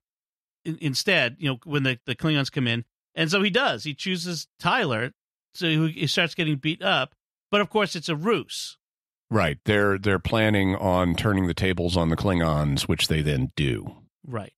in, 0.66 0.78
instead. 0.80 1.36
You 1.38 1.50
know, 1.50 1.58
when 1.64 1.82
the 1.82 1.98
the 2.06 2.14
Klingons 2.14 2.50
come 2.50 2.66
in, 2.66 2.84
and 3.14 3.30
so 3.30 3.42
he 3.42 3.50
does. 3.50 3.84
He 3.84 3.94
chooses 3.94 4.48
Tyler, 4.58 5.12
so 5.54 5.66
he, 5.66 5.88
he 5.92 6.06
starts 6.06 6.34
getting 6.34 6.56
beat 6.56 6.82
up. 6.82 7.14
But 7.50 7.60
of 7.60 7.70
course, 7.70 7.96
it's 7.96 8.08
a 8.08 8.16
ruse. 8.16 8.76
Right. 9.30 9.58
They're 9.64 9.98
they're 9.98 10.18
planning 10.18 10.76
on 10.76 11.14
turning 11.14 11.46
the 11.46 11.54
tables 11.54 11.96
on 11.96 12.10
the 12.10 12.16
Klingons, 12.16 12.82
which 12.82 13.08
they 13.08 13.22
then 13.22 13.52
do. 13.56 13.96
Right. 14.24 14.52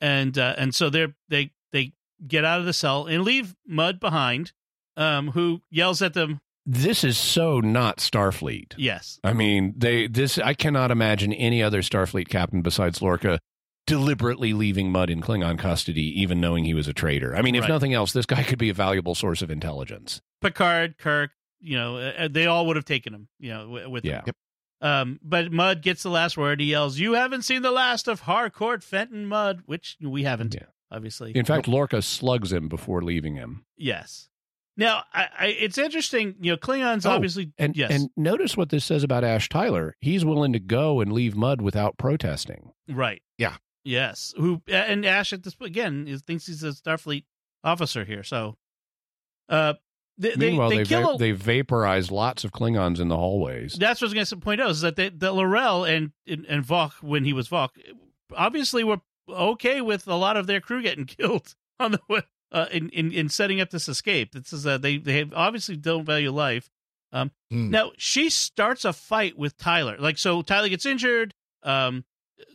And 0.00 0.36
uh, 0.38 0.54
and 0.58 0.74
so 0.74 0.90
they're 0.90 1.14
they 1.28 1.52
they 1.72 1.92
get 2.26 2.44
out 2.44 2.60
of 2.60 2.66
the 2.66 2.72
cell 2.72 3.06
and 3.06 3.24
leave 3.24 3.54
Mudd 3.66 3.98
behind, 3.98 4.52
um, 4.96 5.28
who 5.28 5.62
yells 5.70 6.02
at 6.02 6.14
them. 6.14 6.40
This 6.64 7.02
is 7.02 7.18
so 7.18 7.58
not 7.58 7.98
Starfleet. 7.98 8.74
Yes. 8.76 9.18
I 9.24 9.32
mean, 9.32 9.74
they 9.76 10.06
this 10.06 10.38
I 10.38 10.54
cannot 10.54 10.92
imagine 10.92 11.32
any 11.32 11.62
other 11.62 11.82
Starfleet 11.82 12.28
captain 12.28 12.62
besides 12.62 13.02
Lorca 13.02 13.40
deliberately 13.86 14.52
leaving 14.52 14.90
Mudd 14.92 15.10
in 15.10 15.20
Klingon 15.20 15.58
custody, 15.58 16.20
even 16.20 16.40
knowing 16.40 16.64
he 16.64 16.74
was 16.74 16.88
a 16.88 16.92
traitor. 16.92 17.34
I 17.36 17.42
mean, 17.42 17.54
if 17.54 17.62
Right. 17.62 17.70
nothing 17.70 17.94
else, 17.94 18.12
this 18.12 18.26
guy 18.26 18.42
could 18.42 18.58
be 18.58 18.70
a 18.70 18.74
valuable 18.74 19.14
source 19.14 19.42
of 19.42 19.50
intelligence. 19.50 20.20
Picard, 20.40 20.98
Kirk, 20.98 21.32
you 21.60 21.76
know, 21.76 21.96
uh, 21.98 22.28
they 22.28 22.46
all 22.46 22.66
would 22.66 22.76
have 22.76 22.84
taken 22.84 23.14
him, 23.14 23.28
you 23.38 23.50
know, 23.50 23.60
wi- 23.62 23.86
with 23.86 24.04
Yeah. 24.04 24.22
them. 24.22 24.34
Um, 24.80 25.20
but 25.22 25.52
Mudd 25.52 25.80
gets 25.82 26.02
the 26.02 26.10
last 26.10 26.36
word. 26.36 26.58
He 26.60 26.66
yells, 26.66 26.98
"You 26.98 27.12
haven't 27.12 27.42
seen 27.42 27.62
the 27.62 27.70
last 27.70 28.08
of 28.08 28.20
Harcourt 28.20 28.82
Fenton 28.82 29.26
Mudd," 29.26 29.62
which 29.66 29.96
we 30.00 30.24
haven't, 30.24 30.54
Yeah. 30.54 30.66
obviously. 30.90 31.30
In 31.36 31.44
fact, 31.44 31.68
Lorca 31.68 32.02
slugs 32.02 32.52
him 32.52 32.68
before 32.68 33.02
leaving 33.02 33.36
him. 33.36 33.64
yes. 33.76 34.28
Now, 34.74 35.04
I, 35.12 35.28
I, 35.38 35.46
it's 35.48 35.76
interesting. 35.76 36.34
You 36.40 36.52
know, 36.52 36.56
Klingons 36.56 37.04
Oh, 37.04 37.10
obviously, 37.10 37.52
And 37.58 37.76
yes, 37.76 37.90
and 37.90 38.08
notice 38.16 38.56
what 38.56 38.70
this 38.70 38.86
says 38.86 39.04
about 39.04 39.22
Ash 39.22 39.46
Tyler. 39.50 39.94
He's 40.00 40.24
willing 40.24 40.54
to 40.54 40.58
go 40.58 41.02
and 41.02 41.12
leave 41.12 41.36
Mudd 41.36 41.60
without 41.60 41.98
protesting. 41.98 42.72
right, 42.88 43.20
Yeah. 43.36 43.56
Yes. 43.84 44.32
Who 44.36 44.62
and 44.68 45.04
Ash 45.04 45.32
at 45.32 45.42
this 45.42 45.56
again 45.60 46.06
is, 46.08 46.22
thinks 46.22 46.46
he's 46.46 46.62
a 46.62 46.68
Starfleet 46.68 47.24
officer 47.64 48.04
here. 48.04 48.22
So, 48.22 48.56
uh, 49.48 49.74
they, 50.18 50.36
Meanwhile, 50.36 50.68
they, 50.70 50.76
they 50.78 50.82
they 50.84 50.88
kill. 50.88 51.02
va- 51.02 51.14
a- 51.14 51.18
they 51.18 51.32
vaporize 51.32 52.10
lots 52.10 52.44
of 52.44 52.52
Klingons 52.52 53.00
in 53.00 53.08
the 53.08 53.16
hallways. 53.16 53.74
That's 53.74 54.00
what 54.00 54.06
I 54.06 54.08
was 54.08 54.14
going 54.14 54.26
to 54.26 54.36
point 54.36 54.60
out 54.60 54.70
is 54.70 54.82
that 54.82 54.96
they, 54.96 55.08
that 55.08 55.32
L'Rell 55.34 55.84
and, 55.84 56.12
and 56.26 56.44
and 56.46 56.64
Voq 56.64 57.02
when 57.02 57.24
he 57.24 57.32
was 57.32 57.48
Voq 57.48 57.70
obviously 58.36 58.84
were 58.84 59.00
okay 59.28 59.80
with 59.80 60.06
a 60.08 60.14
lot 60.14 60.36
of 60.36 60.46
their 60.46 60.60
crew 60.60 60.82
getting 60.82 61.06
killed 61.18 61.54
on 61.80 61.92
the 61.92 62.00
way 62.08 62.22
uh, 62.52 62.66
in, 62.70 62.88
in 62.90 63.10
in 63.12 63.28
setting 63.28 63.60
up 63.60 63.70
this 63.70 63.88
escape. 63.88 64.32
This 64.32 64.52
is 64.52 64.66
uh, 64.66 64.78
they 64.78 64.98
they 64.98 65.28
obviously 65.34 65.76
don't 65.76 66.04
value 66.04 66.30
life. 66.30 66.68
Um, 67.12 67.30
Hmm. 67.50 67.70
Now 67.70 67.92
she 67.98 68.30
starts 68.30 68.84
a 68.86 68.92
fight 68.92 69.36
with 69.36 69.56
Tyler. 69.58 69.96
Like 69.98 70.16
so, 70.18 70.40
Tyler 70.42 70.68
gets 70.68 70.86
injured. 70.86 71.34
Um, 71.62 72.04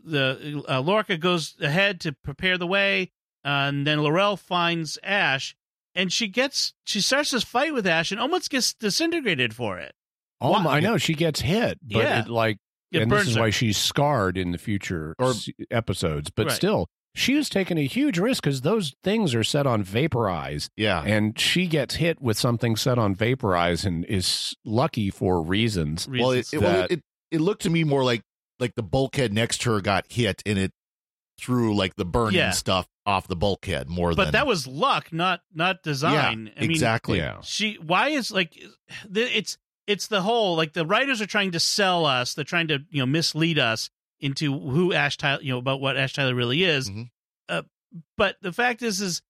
the 0.03 0.63
uh, 0.69 0.79
Lorca 0.81 1.17
goes 1.17 1.55
ahead 1.61 1.99
to 2.01 2.13
prepare 2.23 2.57
the 2.57 2.67
way, 2.67 3.11
and 3.43 3.85
then 3.87 4.01
L'Rell 4.01 4.37
finds 4.37 4.97
Ash. 5.03 5.55
And 5.95 6.13
she 6.13 6.27
gets, 6.27 6.73
she 6.85 7.01
starts 7.01 7.31
this 7.31 7.43
fight 7.43 7.73
with 7.73 7.87
Ash 7.87 8.11
and 8.11 8.19
almost 8.19 8.51
gets 8.51 8.71
disintegrated 8.75 9.55
for 9.55 9.79
it. 9.79 9.93
Oh, 10.39 10.51
Why- 10.51 10.61
my- 10.61 10.77
I 10.77 10.79
know 10.79 10.97
she 10.97 11.15
gets 11.15 11.41
hit, 11.41 11.79
but 11.81 11.97
Yeah. 12.03 12.19
it 12.21 12.27
like 12.29 12.57
It 12.91 13.01
and 13.01 13.11
this 13.11 13.27
is 13.27 13.33
her. 13.35 13.41
why 13.41 13.49
she's 13.49 13.77
scarred 13.77 14.37
in 14.37 14.51
the 14.51 14.59
future 14.59 15.15
Or- 15.17 15.31
s- 15.31 15.49
episodes. 15.71 16.29
But 16.29 16.47
Right. 16.47 16.55
still, 16.55 16.87
she 17.15 17.33
was 17.33 17.49
taking 17.49 17.79
a 17.79 17.87
huge 17.87 18.19
risk 18.19 18.43
because 18.43 18.61
those 18.61 18.93
things 19.03 19.33
are 19.33 19.43
set 19.43 19.65
on 19.65 19.81
vaporize, 19.81 20.69
Yeah. 20.77 21.01
and 21.03 21.37
she 21.39 21.65
gets 21.65 21.95
hit 21.95 22.21
with 22.21 22.37
something 22.37 22.75
set 22.75 22.99
on 22.99 23.15
vaporize 23.15 23.83
and 23.83 24.05
is 24.05 24.55
lucky 24.63 25.09
for 25.09 25.41
reasons. 25.41 26.07
Well, 26.07 26.29
it, 26.31 26.35
Reasons. 26.35 26.53
it, 26.53 26.61
well 26.61 26.73
that- 26.81 26.91
it, 26.91 27.01
it 27.31 27.41
looked 27.41 27.63
to 27.63 27.71
me 27.71 27.83
more 27.83 28.03
like 28.03 28.21
like 28.59 28.75
the 28.75 28.83
bulkhead 28.83 29.33
next 29.33 29.61
to 29.61 29.71
her 29.73 29.81
got 29.81 30.05
hit 30.11 30.41
and 30.45 30.57
it 30.57 30.71
threw 31.39 31.75
like 31.75 31.95
the 31.95 32.05
burning 32.05 32.35
Yeah. 32.39 32.51
stuff 32.51 32.87
off 33.05 33.27
the 33.27 33.35
bulkhead 33.35 33.89
more 33.89 34.09
than 34.09 34.15
but 34.17 34.23
than 34.25 34.31
that 34.33 34.47
was 34.47 34.65
luck, 34.67 35.13
not 35.13 35.41
not 35.53 35.83
design. 35.83 36.47
Yeah, 36.47 36.53
I 36.57 36.61
mean, 36.61 36.71
exactly. 36.71 37.23
She 37.43 37.75
why 37.75 38.09
is 38.09 38.31
like 38.31 38.57
it's 39.13 39.57
it's 39.85 40.07
the 40.07 40.21
whole 40.21 40.55
like 40.55 40.73
the 40.73 40.85
writers 40.85 41.21
are 41.21 41.25
trying 41.27 41.51
to 41.51 41.59
sell 41.59 42.05
us 42.05 42.33
they're 42.33 42.43
trying 42.43 42.67
to 42.69 42.79
you 42.89 42.99
know 42.99 43.05
mislead 43.05 43.59
us 43.59 43.89
into 44.19 44.57
who 44.59 44.91
ash 44.93 45.15
tyler 45.15 45.41
you 45.41 45.51
know 45.51 45.59
about 45.59 45.79
what 45.79 45.95
ash 45.95 46.13
tyler 46.13 46.33
really 46.35 46.63
is 46.63 46.89
Mhm. 46.89 47.09
uh, 47.47 47.61
but 48.17 48.35
the 48.41 48.51
fact 48.51 48.81
is 48.81 48.99
is 48.99 49.21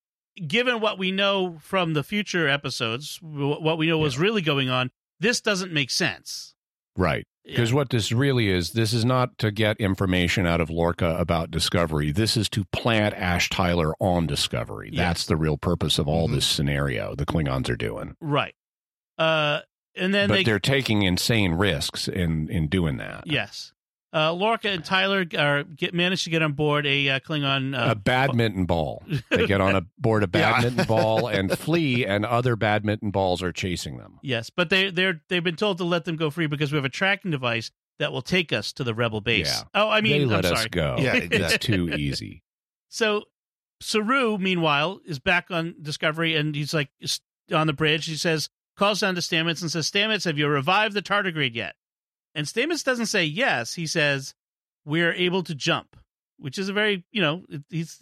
given 0.47 0.79
what 0.79 0.97
we 0.97 1.11
know 1.11 1.57
from 1.61 1.93
the 1.93 2.03
future 2.03 2.47
episodes 2.47 3.19
what 3.21 3.77
we 3.77 3.87
know 3.87 3.97
was 3.99 4.17
really 4.17 4.41
going 4.41 4.69
on 4.69 4.89
this 5.19 5.41
doesn't 5.41 5.71
make 5.73 5.91
sense 5.91 6.55
Right. 6.97 7.25
Because 7.45 7.69
Yeah. 7.69 7.75
what 7.77 7.89
this 7.91 8.11
really 8.11 8.49
is, 8.49 8.71
this 8.71 8.91
is 8.91 9.05
not 9.05 9.37
to 9.37 9.51
get 9.51 9.77
information 9.79 10.45
out 10.45 10.59
of 10.59 10.69
Lorca 10.69 11.15
about 11.17 11.49
Discovery. 11.49 12.11
This 12.11 12.35
is 12.35 12.49
to 12.49 12.65
plant 12.73 13.15
Ash 13.15 13.49
Tyler 13.49 13.93
on 14.01 14.27
Discovery. 14.27 14.89
Yeah. 14.91 15.07
That's 15.07 15.25
the 15.25 15.37
real 15.37 15.57
purpose 15.57 15.97
of 15.97 16.09
all 16.09 16.27
Mhm. 16.27 16.33
this 16.33 16.45
scenario 16.45 17.15
the 17.15 17.25
Klingons 17.25 17.69
are 17.69 17.77
doing. 17.77 18.15
right 18.19 18.53
uh 19.17 19.61
and 19.95 20.13
then 20.13 20.27
but 20.29 20.35
they 20.35 20.43
they, 20.43 20.51
are 20.51 20.59
taking 20.59 21.01
insane 21.03 21.53
risks 21.53 22.07
in 22.07 22.49
in 22.49 22.67
doing 22.67 22.97
that. 22.97 23.23
yes 23.25 23.71
uh 24.13 24.31
lorca 24.33 24.69
and 24.69 24.85
tyler 24.85 25.25
are 25.37 25.63
get 25.63 25.93
managed 25.93 26.23
to 26.23 26.29
get 26.29 26.41
on 26.41 26.53
board 26.53 26.85
a 26.85 27.09
uh, 27.09 27.19
klingon 27.19 27.77
uh, 27.77 27.91
a 27.91 27.95
badminton 27.95 28.65
ball. 28.65 29.03
They 29.29 29.45
get 29.47 29.59
on 29.61 29.75
a 29.75 29.81
board 29.97 30.23
a 30.23 30.29
Yeah. 30.33 30.51
badminton 30.53 30.85
ball 30.85 31.27
and 31.27 31.51
flee, 31.59 32.05
and 32.05 32.25
other 32.25 32.55
badminton 32.55 33.11
balls 33.11 33.43
are 33.43 33.51
chasing 33.51 33.97
them. 33.97 34.19
Yes, 34.23 34.49
but 34.49 34.69
they 34.69 34.89
they're 34.91 35.21
they've 35.29 35.43
been 35.43 35.55
told 35.57 35.77
to 35.79 35.83
let 35.83 36.05
them 36.05 36.15
go 36.15 36.29
free 36.29 36.47
because 36.47 36.71
we 36.71 36.77
have 36.77 36.85
a 36.85 36.89
tracking 36.89 37.31
device 37.31 37.69
that 37.99 38.11
will 38.11 38.21
take 38.21 38.53
us 38.53 38.71
to 38.73 38.83
the 38.83 38.93
rebel 38.93 39.21
base. 39.21 39.47
Yeah. 39.47 39.63
Oh, 39.73 39.89
I 39.89 40.01
mean, 40.01 40.19
they 40.19 40.25
let 40.25 40.45
I'm 40.45 40.53
us 40.53 40.57
sorry. 40.59 40.69
go. 40.69 40.95
Yeah, 40.99 41.15
it's 41.15 41.57
too 41.65 41.89
easy. 41.89 42.43
So 42.89 43.23
Saru, 43.81 44.37
meanwhile, 44.37 44.99
is 45.05 45.19
back 45.19 45.47
on 45.51 45.75
Discovery 45.81 46.35
and 46.35 46.55
he's 46.55 46.73
like 46.73 46.89
on 47.51 47.67
the 47.67 47.73
bridge. 47.73 48.05
He 48.05 48.15
says, 48.15 48.49
calls 48.75 48.99
down 49.01 49.15
to 49.15 49.21
Stamets 49.21 49.61
and 49.61 49.71
says, 49.71 49.89
Stamets, 49.89 50.25
have 50.25 50.37
you 50.37 50.47
revived 50.47 50.93
the 50.93 51.01
tardigrade 51.01 51.55
yet? 51.55 51.75
And 52.37 52.45
Stamets 52.45 52.83
doesn't 52.83 53.07
say 53.07 53.25
yes. 53.25 53.73
He 53.73 53.87
says, 53.87 54.35
we're 54.85 55.11
able 55.13 55.41
to 55.43 55.55
jump, 55.55 55.97
which 56.37 56.59
is 56.59 56.69
a 56.69 56.73
very, 56.73 57.03
you 57.11 57.21
know, 57.21 57.43
he's 57.69 57.99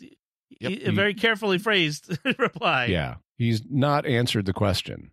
Yep. 0.59 0.71
he- 0.71 0.83
a 0.83 0.91
very 0.91 1.13
carefully 1.13 1.57
phrased 1.57 2.17
reply. 2.37 2.85
Yeah, 2.85 3.15
he's 3.37 3.63
not 3.69 4.05
answered 4.05 4.45
the 4.45 4.53
question. 4.53 5.11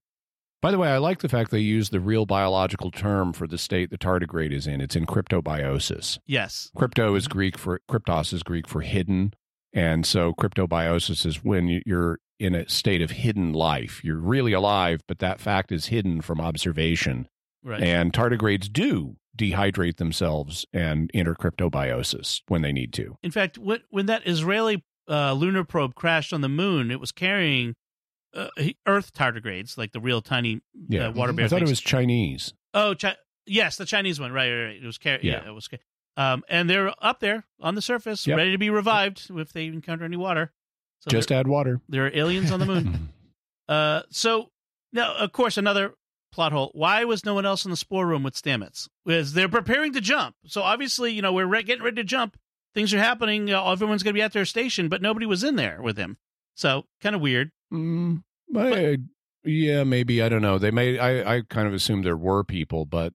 By 0.61 0.71
the 0.73 0.79
way, 0.79 0.89
I 0.89 0.99
like 0.99 1.21
the 1.21 1.29
fact 1.29 1.51
they 1.51 1.59
use 1.61 1.91
the 1.91 2.01
real 2.01 2.27
biological 2.27 2.91
term 2.91 3.33
for 3.33 3.47
the 3.47 3.59
state 3.59 3.91
the 3.91 3.99
tardigrade 3.99 4.53
is 4.53 4.67
in. 4.67 4.81
It's 4.81 4.95
in 4.95 5.07
cryptobiosis. 5.07 6.19
Yes. 6.27 6.71
Crypto 6.77 7.15
is 7.15 7.25
mm-hmm. 7.25 7.33
Greek 7.33 7.59
for 7.59 7.81
cryptos 7.91 8.33
is 8.33 8.43
Greek 8.43 8.69
for 8.69 8.81
hidden, 8.83 9.35
and 9.73 10.05
so 10.05 10.33
cryptobiosis 10.33 11.25
is 11.27 11.43
when 11.45 11.81
you're 11.87 12.19
in 12.39 12.55
a 12.55 12.69
state 12.69 13.03
of 13.03 13.13
hidden 13.13 13.53
life. 13.53 14.05
You're 14.05 14.19
really 14.19 14.53
alive, 14.53 15.01
but 15.09 15.19
that 15.21 15.41
fact 15.41 15.73
is 15.73 15.87
hidden 15.87 16.21
from 16.21 16.41
observation. 16.41 17.29
Right. 17.65 17.83
And 17.83 18.13
tardigrades 18.13 18.73
do 18.73 19.17
dehydrate 19.37 19.97
themselves 19.97 20.67
and 20.73 21.11
enter 21.15 21.35
cryptobiosis 21.35 22.43
when 22.49 22.63
they 22.63 22.73
need 22.73 22.93
to. 22.95 23.17
In 23.23 23.31
fact, 23.31 23.57
when, 23.59 23.81
when 23.91 24.07
that 24.07 24.27
Israeli 24.27 24.85
uh, 25.09 25.33
lunar 25.33 25.65
probe 25.65 25.95
crashed 25.95 26.33
on 26.33 26.41
the 26.43 26.49
moon, 26.49 26.91
it 26.91 27.01
was 27.01 27.13
carrying 27.13 27.75
uh, 28.35 28.49
Earth 28.87 29.13
tardigrades, 29.15 29.77
like 29.79 29.93
the 29.93 30.01
real 30.01 30.21
tiny 30.23 30.61
Yeah, 30.89 31.09
uh, 31.09 31.13
water 31.13 31.33
bear. 31.33 31.45
I 31.47 31.49
thought 31.49 31.63
it 31.63 31.69
was 31.69 31.81
Chinese. 31.81 32.53
Oh, 32.75 32.95
Chi- 32.95 33.17
yes, 33.47 33.77
the 33.77 33.85
Chinese 33.87 34.19
one. 34.21 34.33
Right, 34.33 34.51
right, 34.51 34.65
right. 34.67 34.77
It 34.83 34.87
was 34.87 34.99
car- 34.99 35.19
yeah. 35.23 35.43
Yeah. 35.43 35.49
it 35.49 35.55
was. 35.55 35.69
Um, 36.17 36.45
and 36.49 36.69
they're 36.69 36.93
up 37.03 37.21
there 37.21 37.45
on 37.61 37.75
the 37.75 37.83
surface, 37.83 38.27
Yep. 38.27 38.37
ready 38.37 38.53
to 38.53 38.59
be 38.59 38.71
revived 38.71 39.31
if 39.35 39.53
they 39.53 39.67
encounter 39.67 40.05
any 40.05 40.17
water. 40.17 40.53
So 41.01 41.11
Just 41.11 41.33
add 41.33 41.47
water. 41.49 41.81
there 41.89 42.07
are 42.07 42.11
aliens 42.15 42.51
on 42.51 42.61
the 42.61 42.67
moon. 42.67 43.09
uh, 43.69 44.03
so 44.11 44.51
now, 44.93 45.15
of 45.17 45.33
course, 45.33 45.57
another 45.57 45.95
plot 46.33 46.53
hole. 46.53 46.71
Why 46.75 47.05
was 47.05 47.25
no 47.25 47.35
one 47.35 47.47
else 47.47 47.65
in 47.65 47.71
the 47.71 47.77
spore 47.77 48.07
room 48.07 48.23
with 48.23 48.35
Stamets? 48.35 48.89
Because 49.07 49.33
they're 49.35 49.49
preparing 49.49 49.93
to 49.93 50.01
jump. 50.01 50.35
So 50.47 50.63
obviously, 50.63 51.13
you 51.13 51.23
know, 51.23 51.33
we're 51.33 51.47
re- 51.47 51.63
getting 51.63 51.85
ready 51.85 51.97
to 51.97 52.05
jump. 52.05 52.37
Things 52.75 52.93
are 52.95 52.99
happening. 52.99 53.53
Uh, 53.53 53.71
everyone's 53.71 54.03
going 54.03 54.15
to 54.15 54.19
be 54.19 54.23
at 54.23 54.33
their 54.33 54.47
station, 54.47 54.89
but 54.89 55.03
nobody 55.03 55.27
was 55.27 55.45
in 55.45 55.57
there 55.57 55.81
with 55.83 55.97
him. 55.99 56.17
So 56.55 56.85
kind 57.01 57.15
of 57.15 57.21
weird. 57.21 57.51
Mm, 57.73 58.23
I, 58.57 58.97
yeah, 59.45 59.85
maybe 59.85 60.23
I 60.23 60.29
don't 60.29 60.43
know. 60.43 60.59
They 60.59 60.71
may. 60.71 60.99
I, 60.99 61.37
I 61.37 61.43
kind 61.49 61.69
of 61.69 61.75
assumed 61.75 62.05
there 62.05 62.17
were 62.17 62.45
people, 62.45 62.85
but 62.87 63.13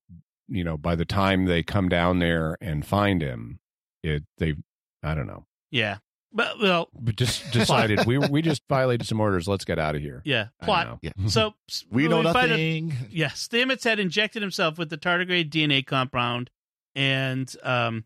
you 0.48 0.64
know, 0.64 0.78
by 0.78 0.96
the 0.96 1.06
time 1.06 1.46
they 1.46 1.64
come 1.64 1.90
down 1.90 2.20
there 2.20 2.58
and 2.62 2.86
find 2.86 3.22
him, 3.22 3.60
it 4.04 4.24
they, 4.38 4.56
I 5.04 5.14
don't 5.16 5.28
know, 5.28 5.46
Yeah. 5.72 5.98
But 6.38 6.60
well, 6.62 6.88
but 6.94 7.16
just 7.16 7.52
decided 7.52 8.06
we 8.06 8.20
we 8.20 8.44
just 8.44 8.62
violated 8.70 9.08
some 9.08 9.20
orders. 9.20 9.48
Let's 9.48 9.66
get 9.66 9.80
out 9.80 9.96
of 9.96 10.02
here. 10.04 10.22
yeah. 10.24 10.50
Plot. 10.62 11.00
Yeah. 11.02 11.12
So 11.26 11.56
we 11.92 12.08
know 12.08 12.22
find 12.22 12.38
out- 12.38 12.50
nothing. 12.52 12.94
Yeah, 13.10 13.30
Stamets 13.30 13.84
had 13.84 14.00
injected 14.00 14.44
himself 14.44 14.78
with 14.78 14.92
the 14.92 15.00
tardigrade 15.00 15.50
DNA 15.50 15.84
compound, 15.84 16.52
and 16.96 17.52
um, 17.64 18.06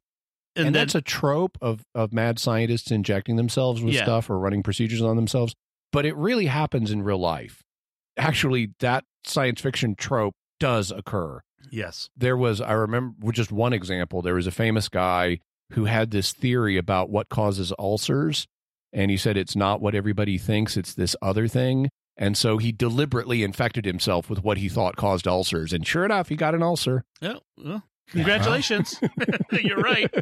and, 0.55 0.65
And, 0.65 0.65
then 0.67 0.73
that's 0.73 0.95
a 0.95 1.01
trope 1.01 1.57
of 1.61 1.83
of 1.93 2.13
mad 2.13 2.39
scientists 2.39 2.89
injecting 2.89 3.35
themselves 3.35 3.81
with 3.83 3.93
Yeah. 3.95 4.03
stuff 4.03 4.29
or 4.29 4.39
running 4.39 4.63
procedures 4.63 5.01
on 5.01 5.17
themselves. 5.17 5.53
But 5.91 6.05
it 6.05 6.15
really 6.15 6.45
happens 6.45 6.89
in 6.89 7.03
real 7.03 7.19
life. 7.19 7.63
Actually, 8.17 8.71
that 8.79 9.03
science 9.25 9.59
fiction 9.59 9.93
trope 9.95 10.35
does 10.57 10.89
occur. 10.89 11.41
yes, 11.69 12.09
there 12.15 12.37
was 12.37 12.61
i 12.61 12.71
remember 12.71 13.31
just 13.33 13.51
one 13.51 13.73
example 13.73 14.21
there 14.21 14.35
was 14.35 14.47
a 14.47 14.51
famous 14.51 14.87
guy 14.89 15.37
who 15.71 15.85
had 15.85 16.11
this 16.11 16.31
theory 16.31 16.77
about 16.77 17.09
what 17.09 17.29
causes 17.29 17.73
ulcers 17.79 18.47
and 18.93 19.09
he 19.09 19.17
said 19.17 19.37
it's 19.37 19.55
not 19.55 19.81
what 19.81 19.95
everybody 19.95 20.37
thinks 20.37 20.75
it's 20.75 20.93
this 20.93 21.15
other 21.21 21.47
thing. 21.47 21.89
And 22.17 22.37
so 22.37 22.57
he 22.57 22.71
deliberately 22.71 23.41
infected 23.41 23.85
himself 23.85 24.29
with 24.29 24.43
what 24.43 24.57
he 24.57 24.69
thought 24.69 24.95
caused 24.95 25.27
ulcers 25.27 25.73
and 25.73 25.85
sure 25.87 26.05
enough 26.05 26.29
he 26.29 26.35
got 26.35 26.55
an 26.55 26.63
ulcer. 26.63 27.03
Oh, 27.21 27.39
well, 27.57 27.83
congratulations, 28.09 28.99
you're 29.51 29.77
right. 29.77 30.13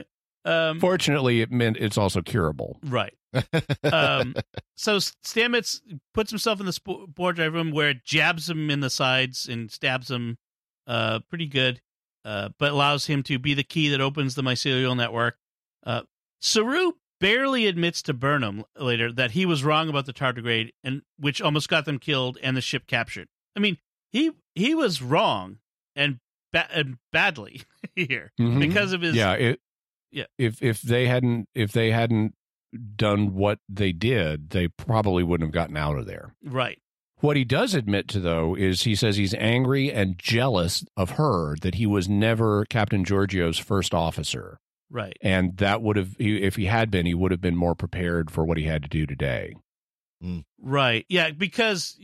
um, 0.44 0.78
fortunately 0.78 1.40
it 1.40 1.50
meant 1.50 1.76
it's 1.78 1.98
also 1.98 2.20
curable. 2.22 2.78
Right. 2.84 3.14
Um, 3.82 4.34
so 4.76 4.96
Stamets 4.98 5.80
puts 6.14 6.30
himself 6.30 6.60
in 6.60 6.66
the 6.66 6.72
sp- 6.72 7.08
board 7.08 7.36
drive 7.36 7.54
room 7.54 7.72
where 7.72 7.90
it 7.90 8.04
jabs 8.04 8.48
him 8.48 8.70
in 8.70 8.80
the 8.80 8.90
sides 8.90 9.48
and 9.48 9.70
stabs 9.70 10.10
him, 10.10 10.38
uh, 10.86 11.20
pretty 11.28 11.46
good, 11.46 11.80
uh, 12.24 12.50
but 12.58 12.72
allows 12.72 13.06
him 13.06 13.22
to 13.24 13.38
be 13.38 13.54
the 13.54 13.62
key 13.64 13.88
that 13.88 14.00
opens 14.00 14.34
the 14.34 14.42
mycelial 14.42 14.96
network. 14.96 15.36
Uh, 15.84 16.02
Saru 16.40 16.92
barely 17.20 17.66
admits 17.66 18.00
to 18.02 18.14
Burnham 18.14 18.64
later 18.78 19.10
that 19.12 19.32
he 19.32 19.44
was 19.46 19.64
wrong 19.64 19.88
about 19.88 20.06
the 20.06 20.12
tardigrade, 20.12 20.70
and 20.84 21.02
which 21.18 21.40
almost 21.42 21.68
got 21.68 21.84
them 21.84 21.98
killed 21.98 22.38
and 22.42 22.56
the 22.56 22.60
ship 22.60 22.86
captured. 22.86 23.28
I 23.56 23.60
mean, 23.60 23.78
he 24.10 24.30
he 24.54 24.74
was 24.74 25.02
wrong 25.02 25.58
and, 25.96 26.18
ba- 26.52 26.68
and 26.72 26.98
badly 27.12 27.62
here 27.96 28.32
Mhm. 28.40 28.60
because 28.60 28.92
of 28.92 29.00
his 29.02 29.14
yeah 29.16 29.32
it 29.34 29.60
Yeah. 30.12 30.24
if 30.38 30.62
if 30.62 30.80
they 30.82 31.06
hadn't 31.06 31.48
if 31.54 31.72
they 31.72 31.90
hadn't 31.90 32.34
done 32.96 33.34
what 33.34 33.58
they 33.68 33.92
did 33.92 34.50
they 34.50 34.68
probably 34.68 35.22
wouldn't 35.22 35.48
have 35.48 35.54
gotten 35.54 35.76
out 35.76 35.96
of 35.98 36.06
there 36.06 36.34
right. 36.44 36.78
What 37.20 37.36
he 37.36 37.44
does 37.44 37.74
admit 37.74 38.08
to, 38.08 38.20
though, 38.20 38.54
is 38.54 38.82
he 38.82 38.94
says 38.94 39.16
he's 39.16 39.34
angry 39.34 39.92
and 39.92 40.18
jealous 40.18 40.84
of 40.96 41.10
her 41.12 41.56
that 41.62 41.76
he 41.76 41.86
was 41.86 42.08
never 42.08 42.64
Captain 42.66 43.04
Georgiou's 43.04 43.58
first 43.58 43.92
officer. 43.92 44.58
Right. 44.90 45.16
And 45.20 45.56
that 45.58 45.82
would 45.82 45.96
have, 45.96 46.16
if 46.18 46.56
he 46.56 46.66
had 46.66 46.90
been, 46.90 47.06
he 47.06 47.14
would 47.14 47.30
have 47.30 47.40
been 47.40 47.56
more 47.56 47.74
prepared 47.74 48.30
for 48.30 48.44
what 48.44 48.56
he 48.56 48.64
had 48.64 48.82
to 48.82 48.88
do 48.88 49.04
today. 49.04 49.54
Mm. 50.22 50.44
Right. 50.60 51.04
Yeah, 51.08 51.30
because 51.30 51.98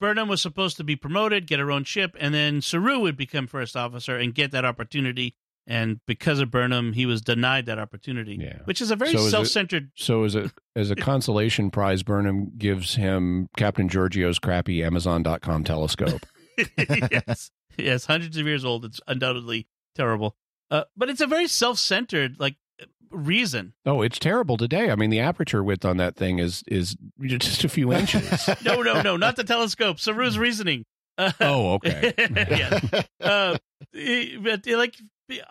Burnham 0.00 0.28
was 0.28 0.42
supposed 0.42 0.76
to 0.78 0.84
be 0.84 0.96
promoted, 0.96 1.46
get 1.46 1.60
her 1.60 1.70
own 1.70 1.84
ship, 1.84 2.16
and 2.18 2.34
then 2.34 2.60
Saru 2.60 3.00
would 3.00 3.16
become 3.16 3.46
first 3.46 3.76
officer 3.76 4.16
and 4.16 4.34
get 4.34 4.50
that 4.50 4.64
opportunity. 4.64 5.36
And 5.70 6.00
because 6.06 6.40
of 6.40 6.50
Burnham, 6.50 6.94
he 6.94 7.04
was 7.04 7.20
denied 7.20 7.66
that 7.66 7.78
opportunity. 7.78 8.38
Yeah. 8.40 8.60
Which 8.64 8.80
is 8.80 8.90
a 8.90 8.96
very 8.96 9.12
So 9.12 9.28
self-centered. 9.28 9.90
So, 9.94 10.24
as 10.24 10.34
a 10.34 10.50
as 10.74 10.90
a 10.90 10.96
consolation 10.96 11.70
prize, 11.70 12.02
Burnham 12.02 12.52
gives 12.56 12.94
him 12.94 13.50
Captain 13.54 13.86
Georgiou's 13.86 14.38
crappy 14.38 14.82
Amazon.com 14.82 15.64
telescope. 15.64 16.24
yes. 16.78 17.50
Yes. 17.76 18.06
Hundreds 18.06 18.38
of 18.38 18.46
years 18.46 18.64
old. 18.64 18.86
It's 18.86 18.98
undoubtedly 19.06 19.68
terrible. 19.94 20.36
Uh, 20.70 20.84
but 20.96 21.10
it's 21.10 21.20
a 21.20 21.26
very 21.26 21.46
self-centered 21.46 22.40
like 22.40 22.56
reason. 23.10 23.74
Oh, 23.84 24.00
it's 24.00 24.18
terrible 24.18 24.56
today. 24.56 24.90
I 24.90 24.96
mean, 24.96 25.10
the 25.10 25.20
aperture 25.20 25.62
width 25.62 25.84
on 25.84 25.98
that 25.98 26.16
thing 26.16 26.38
is 26.38 26.64
is 26.66 26.96
just 27.20 27.64
a 27.64 27.68
few 27.68 27.92
inches. 27.92 28.48
No, 28.64 28.80
no, 28.80 29.02
no, 29.02 29.18
not 29.18 29.36
the 29.36 29.44
telescope. 29.44 29.98
Saru's 29.98 30.38
reasoning. 30.38 30.86
Uh, 31.18 31.32
oh, 31.40 31.72
okay. 31.74 32.14
yeah. 32.16 32.80
Uh, 33.20 33.58
but 34.40 34.66
like 34.66 34.94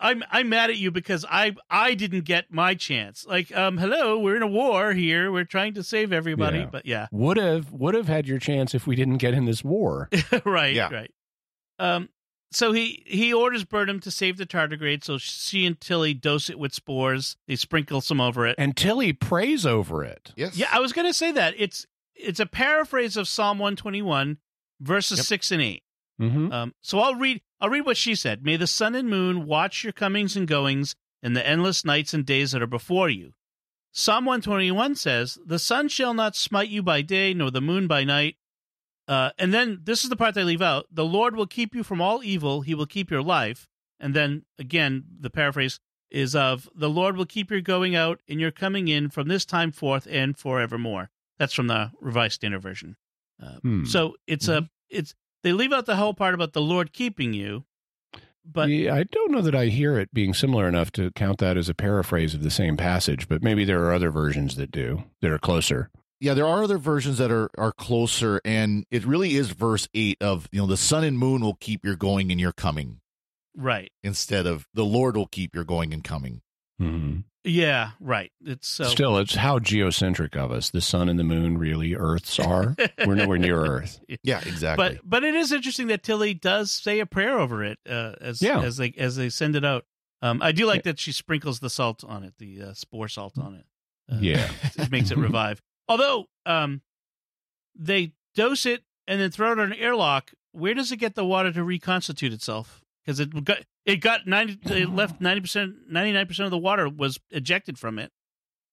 I'm 0.00 0.24
I'm 0.30 0.48
mad 0.48 0.70
at 0.70 0.76
you 0.76 0.90
because 0.90 1.24
I 1.28 1.54
I 1.70 1.94
didn't 1.94 2.22
get 2.24 2.52
my 2.52 2.74
chance. 2.74 3.24
Like, 3.26 3.54
um, 3.56 3.78
hello, 3.78 4.18
we're 4.18 4.36
in 4.36 4.42
a 4.42 4.46
war 4.48 4.92
here. 4.92 5.30
We're 5.30 5.44
trying 5.44 5.74
to 5.74 5.82
save 5.82 6.12
everybody, 6.12 6.58
Yeah. 6.60 6.66
but 6.70 6.86
yeah, 6.86 7.06
Would 7.12 7.36
have 7.36 7.72
would 7.72 7.94
have 7.94 8.08
had 8.08 8.26
your 8.26 8.38
chance 8.38 8.74
if 8.74 8.86
we 8.86 8.96
didn't 8.96 9.18
get 9.18 9.34
in 9.34 9.44
this 9.44 9.62
war. 9.62 10.08
right, 10.44 10.74
Yeah. 10.74 10.92
right. 10.92 11.10
Um, 11.78 12.08
so 12.50 12.72
he 12.72 13.04
he 13.06 13.32
orders 13.32 13.64
Burnham 13.64 14.00
to 14.00 14.10
save 14.10 14.36
the 14.36 14.46
tardigrade. 14.46 15.04
So 15.04 15.18
she 15.18 15.64
and 15.66 15.80
Tilly 15.80 16.14
dose 16.14 16.48
it 16.50 16.58
with 16.58 16.72
spores. 16.74 17.36
They 17.46 17.56
sprinkle 17.56 18.00
some 18.00 18.20
over 18.20 18.46
it. 18.46 18.56
And 18.58 18.76
Tilly 18.76 19.12
prays 19.12 19.64
over 19.66 20.02
it. 20.02 20.32
Yes. 20.36 20.56
Yeah, 20.56 20.68
I 20.72 20.80
was 20.80 20.92
going 20.92 21.06
to 21.06 21.14
say 21.14 21.30
that 21.32 21.54
it's 21.56 21.86
it's 22.16 22.40
a 22.40 22.46
paraphrase 22.46 23.16
of 23.16 23.28
Psalm 23.28 23.58
121 23.58 24.38
verses 24.80 25.18
Yep. 25.18 25.26
6 25.26 25.52
and 25.52 25.62
8. 25.62 25.82
Mm-hmm. 26.20 26.52
Um, 26.52 26.74
so 26.80 27.00
I'll 27.00 27.14
read 27.14 27.40
I'll 27.60 27.70
read 27.70 27.86
what 27.86 27.96
she 27.96 28.14
said. 28.14 28.44
May 28.44 28.56
the 28.56 28.66
sun 28.66 28.94
and 28.94 29.08
moon 29.08 29.46
watch 29.46 29.84
your 29.84 29.92
comings 29.92 30.36
and 30.36 30.46
goings 30.46 30.94
in 31.22 31.32
the 31.32 31.46
endless 31.46 31.84
nights 31.84 32.14
and 32.14 32.24
days 32.24 32.52
that 32.52 32.62
are 32.62 32.66
before 32.66 33.08
you. 33.08 33.34
Psalm 33.92 34.24
121 34.24 34.94
says, 34.94 35.38
"The 35.44 35.58
sun 35.58 35.88
shall 35.88 36.14
not 36.14 36.36
smite 36.36 36.68
you 36.68 36.82
by 36.82 37.02
day 37.02 37.34
nor 37.34 37.50
the 37.50 37.60
moon 37.60 37.86
by 37.86 38.04
night." 38.04 38.36
Uh, 39.06 39.30
and 39.38 39.54
then 39.54 39.80
this 39.84 40.04
is 40.04 40.10
the 40.10 40.16
part 40.16 40.34
they 40.34 40.44
leave 40.44 40.60
out. 40.62 40.86
The 40.90 41.04
Lord 41.04 41.34
will 41.34 41.46
keep 41.46 41.74
you 41.74 41.82
from 41.82 42.00
all 42.00 42.22
evil. 42.22 42.60
He 42.60 42.74
will 42.74 42.86
keep 42.86 43.10
your 43.10 43.22
life. 43.22 43.66
And 43.98 44.14
then 44.14 44.44
again, 44.58 45.04
the 45.18 45.30
paraphrase 45.30 45.80
is 46.10 46.34
of 46.34 46.68
the 46.74 46.90
Lord 46.90 47.16
will 47.16 47.26
keep 47.26 47.50
your 47.50 47.60
going 47.60 47.96
out 47.96 48.20
and 48.28 48.40
your 48.40 48.50
coming 48.50 48.88
in 48.88 49.08
from 49.10 49.28
this 49.28 49.44
time 49.44 49.72
forth 49.72 50.06
and 50.10 50.36
forevermore. 50.36 51.10
That's 51.38 51.54
from 51.54 51.66
the 51.68 51.92
Revised 52.00 52.34
Standard 52.34 52.62
Version. 52.62 52.96
Uh, 53.42 53.58
Hmm. 53.62 53.84
So 53.84 54.16
it's 54.26 54.48
a 54.48 54.68
it's 54.90 55.14
they 55.42 55.52
leave 55.52 55.72
out 55.72 55.86
the 55.86 55.96
whole 55.96 56.14
part 56.14 56.34
about 56.34 56.52
the 56.52 56.60
Lord 56.60 56.92
keeping 56.92 57.32
you, 57.32 57.64
but 58.44 58.68
Yeah, 58.68 58.94
I 58.94 59.04
don't 59.04 59.30
know 59.30 59.42
that 59.42 59.54
I 59.54 59.66
hear 59.66 59.98
it 59.98 60.12
being 60.12 60.32
similar 60.34 60.66
enough 60.68 60.90
to 60.92 61.10
count 61.12 61.38
that 61.38 61.56
as 61.56 61.68
a 61.68 61.74
paraphrase 61.74 62.34
of 62.34 62.42
the 62.42 62.50
same 62.50 62.76
passage, 62.76 63.28
but 63.28 63.42
maybe 63.42 63.64
there 63.64 63.84
are 63.84 63.92
other 63.92 64.10
versions 64.10 64.56
that 64.56 64.70
do 64.70 65.04
that 65.20 65.30
are 65.30 65.38
closer. 65.38 65.90
Yeah, 66.20 66.34
there 66.34 66.46
are 66.46 66.64
other 66.64 66.78
versions 66.78 67.18
that 67.18 67.30
are 67.30 67.50
are 67.56 67.72
closer, 67.72 68.40
and 68.44 68.84
it 68.90 69.06
really 69.06 69.36
is 69.36 69.50
verse 69.50 69.88
eight 69.94 70.18
of 70.20 70.48
you 70.50 70.60
know 70.60 70.66
the 70.66 70.76
sun 70.76 71.04
and 71.04 71.18
moon 71.18 71.42
will 71.42 71.54
keep 71.60 71.84
your 71.84 71.94
going 71.94 72.32
and 72.32 72.40
your 72.40 72.52
coming 72.52 73.00
right, 73.54 73.92
instead 74.02 74.46
of 74.46 74.66
the 74.74 74.84
Lord 74.84 75.16
will 75.16 75.26
keep 75.26 75.54
your 75.54 75.64
going 75.64 75.92
and 75.92 76.02
coming. 76.02 76.40
Mm-hmm. 76.80 77.20
Yeah, 77.48 77.90
right. 78.00 78.30
It's 78.44 78.68
so 78.68 78.84
Still, 78.84 79.16
it's 79.18 79.34
how 79.34 79.58
geocentric 79.58 80.36
of 80.36 80.52
us. 80.52 80.70
The 80.70 80.80
sun 80.80 81.08
and 81.08 81.18
the 81.18 81.24
moon 81.24 81.56
really 81.58 81.94
Earths 81.94 82.38
are. 82.38 82.76
We're 83.06 83.14
nowhere 83.14 83.38
near 83.38 83.58
Earth. 83.58 84.00
Yeah, 84.22 84.40
exactly. 84.44 84.94
but 84.96 85.00
but 85.08 85.24
it 85.24 85.34
is 85.34 85.50
interesting 85.52 85.86
that 85.88 86.02
Tilly 86.02 86.34
does 86.34 86.70
say 86.70 87.00
a 87.00 87.06
prayer 87.06 87.38
over 87.38 87.64
it 87.64 87.78
uh, 87.88 88.14
as 88.20 88.42
Yeah. 88.42 88.60
as 88.62 88.76
they 88.76 88.92
as 88.98 89.16
they 89.16 89.28
send 89.30 89.56
it 89.56 89.64
out. 89.64 89.84
Um, 90.20 90.42
I 90.42 90.52
do 90.52 90.66
like 90.66 90.82
that 90.82 90.98
she 90.98 91.12
sprinkles 91.12 91.60
the 91.60 91.70
salt 91.70 92.02
on 92.04 92.24
it, 92.24 92.34
the 92.38 92.62
uh, 92.62 92.74
spore 92.74 93.08
salt 93.08 93.38
on 93.38 93.54
it. 93.54 93.64
Uh, 94.12 94.18
Yeah. 94.20 94.50
it 94.76 94.90
makes 94.90 95.10
it 95.10 95.16
revive. 95.18 95.62
Although 95.88 96.26
um, 96.44 96.82
they 97.74 98.12
dose 98.34 98.66
it 98.66 98.82
and 99.06 99.20
then 99.20 99.30
throw 99.30 99.52
it 99.52 99.58
on 99.58 99.72
an 99.72 99.78
airlock, 99.78 100.32
where 100.52 100.74
does 100.74 100.92
it 100.92 100.96
get 100.98 101.14
the 101.14 101.24
water 101.24 101.52
to 101.52 101.62
reconstitute 101.64 102.32
itself? 102.32 102.82
Because 103.08 103.20
it 103.20 103.44
got 103.44 103.58
it 103.86 103.96
got 104.02 104.26
ninety, 104.26 104.58
it 104.66 104.90
left 104.90 105.18
ninety 105.18 105.40
percent, 105.40 105.72
ninety 105.88 106.12
nine 106.12 106.26
percent 106.26 106.44
of 106.44 106.50
the 106.50 106.58
water 106.58 106.90
was 106.90 107.18
ejected 107.30 107.78
from 107.78 107.98
it. 107.98 108.12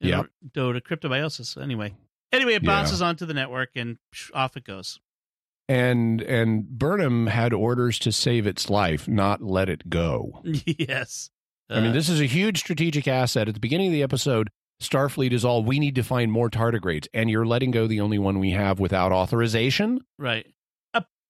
order- 0.03 0.29
Due 0.53 0.73
to 0.73 0.81
cryptobiosis. 0.81 1.61
Anyway, 1.61 1.95
anyway, 2.33 2.55
it 2.55 2.63
Yeah. 2.63 2.67
bounces 2.67 3.01
onto 3.01 3.25
the 3.25 3.33
network 3.33 3.69
and 3.77 3.97
off 4.33 4.57
it 4.57 4.65
goes. 4.65 4.99
And 5.69 6.21
and 6.21 6.67
Burnham 6.67 7.27
had 7.27 7.53
orders 7.53 7.97
to 7.99 8.11
save 8.11 8.45
its 8.45 8.69
life, 8.69 9.07
not 9.07 9.41
let 9.41 9.69
it 9.69 9.89
go. 9.89 10.43
yes. 10.65 11.29
I 11.69 11.79
mean, 11.79 11.91
Uh, 11.91 11.93
this 11.93 12.09
is 12.09 12.19
a 12.19 12.25
huge 12.25 12.59
strategic 12.59 13.07
asset. 13.07 13.47
At 13.47 13.53
the 13.53 13.61
beginning 13.61 13.87
of 13.87 13.93
the 13.93 14.03
episode, 14.03 14.49
Starfleet 14.83 15.31
is 15.31 15.45
all 15.45 15.63
we 15.63 15.79
need 15.79 15.95
to 15.95 16.03
find 16.03 16.29
more 16.29 16.49
tardigrades, 16.49 17.07
and 17.13 17.29
you're 17.29 17.45
letting 17.45 17.71
go 17.71 17.87
the 17.87 18.01
only 18.01 18.19
one 18.19 18.39
we 18.39 18.51
have 18.51 18.81
without 18.81 19.13
authorization. 19.13 20.01
Right. 20.19 20.45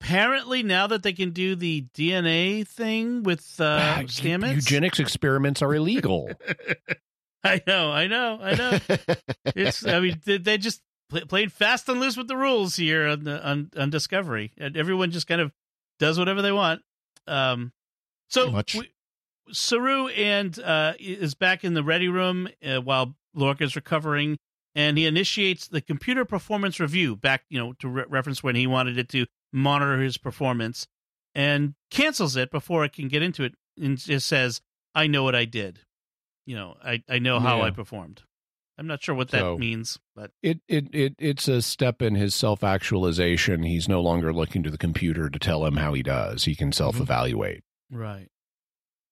Apparently, 0.05 0.61
now 0.61 0.85
that 0.87 1.01
they 1.01 1.13
can 1.13 1.31
do 1.31 1.55
the 1.55 1.85
DNA 1.95 2.67
thing 2.67 3.23
with 3.23 3.59
uh, 3.59 3.79
Ah, 3.81 3.99
Eugenics 4.01 4.99
experiments 4.99 5.63
are 5.63 5.73
illegal. 5.73 6.29
I 7.43 7.61
know, 7.65 7.91
I 7.91 8.05
know, 8.05 8.39
I 8.41 8.53
know. 8.55 8.79
it's. 9.55 9.85
I 9.85 9.99
mean, 9.99 10.21
they, 10.23 10.37
they 10.37 10.57
just 10.59 10.81
play, 11.09 11.21
played 11.25 11.51
fast 11.51 11.89
and 11.89 11.99
loose 11.99 12.17
with 12.17 12.27
the 12.27 12.37
rules 12.37 12.75
here 12.75 13.07
on 13.07 13.23
the 13.23 13.43
on, 13.47 13.71
on 13.75 13.89
Discovery, 13.89 14.51
and 14.59 14.77
everyone 14.77 15.09
just 15.09 15.25
kind 15.25 15.41
of 15.41 15.51
does 15.99 16.19
whatever 16.19 16.43
they 16.43 16.51
want. 16.51 16.81
Um, 17.25 17.71
so 18.29 18.61
we- 18.75 18.91
Saru 19.51 20.07
and 20.09 20.57
uh, 20.59 20.93
is 20.99 21.33
back 21.33 21.63
in 21.63 21.73
the 21.73 21.83
ready 21.83 22.09
room 22.09 22.47
uh, 22.63 22.77
while 22.79 23.15
is 23.59 23.75
recovering, 23.75 24.37
and 24.75 24.97
he 24.99 25.05
initiates 25.07 25.67
the 25.67 25.81
computer 25.81 26.25
performance 26.25 26.79
review. 26.79 27.15
Back, 27.15 27.43
you 27.49 27.59
know, 27.59 27.73
to 27.79 27.87
re- 27.87 28.05
reference 28.07 28.43
when 28.43 28.55
he 28.55 28.67
wanted 28.67 28.97
it 28.99 29.09
to 29.09 29.25
monitor 29.55 29.99
his 30.01 30.17
performance, 30.17 30.87
and 31.33 31.73
cancels 31.89 32.35
it 32.35 32.51
before 32.51 32.85
it 32.85 32.93
can 32.93 33.07
get 33.07 33.23
into 33.23 33.43
it, 33.43 33.53
and 33.81 33.97
just 33.97 34.27
says, 34.27 34.61
"I 34.93 35.07
know 35.07 35.23
what 35.23 35.35
I 35.35 35.45
did. 35.45 35.79
You 36.45 36.55
know, 36.55 36.77
I 36.83 37.01
I 37.09 37.19
know 37.19 37.39
how 37.39 37.57
Yeah. 37.57 37.63
I 37.65 37.71
performed." 37.71 38.23
I'm 38.77 38.87
not 38.87 39.01
sure 39.01 39.15
what 39.15 39.29
that 39.31 39.39
So- 39.39 39.57
means, 39.57 39.99
but 40.15 40.31
It 40.43 40.59
it 40.67 40.93
it 40.93 41.15
it's 41.17 41.47
a 41.47 41.61
step 41.61 42.01
in 42.01 42.15
his 42.15 42.35
self 42.35 42.61
actualization. 42.63 43.63
He's 43.63 43.87
no 43.87 44.01
longer 44.01 44.33
looking 44.33 44.63
to 44.63 44.69
the 44.69 44.77
computer 44.77 45.29
to 45.29 45.39
tell 45.39 45.65
him 45.65 45.77
how 45.77 45.93
he 45.93 46.03
does. 46.03 46.43
He 46.43 46.55
can 46.55 46.71
self 46.73 46.99
evaluate. 46.99 47.63
Right. 47.89 48.27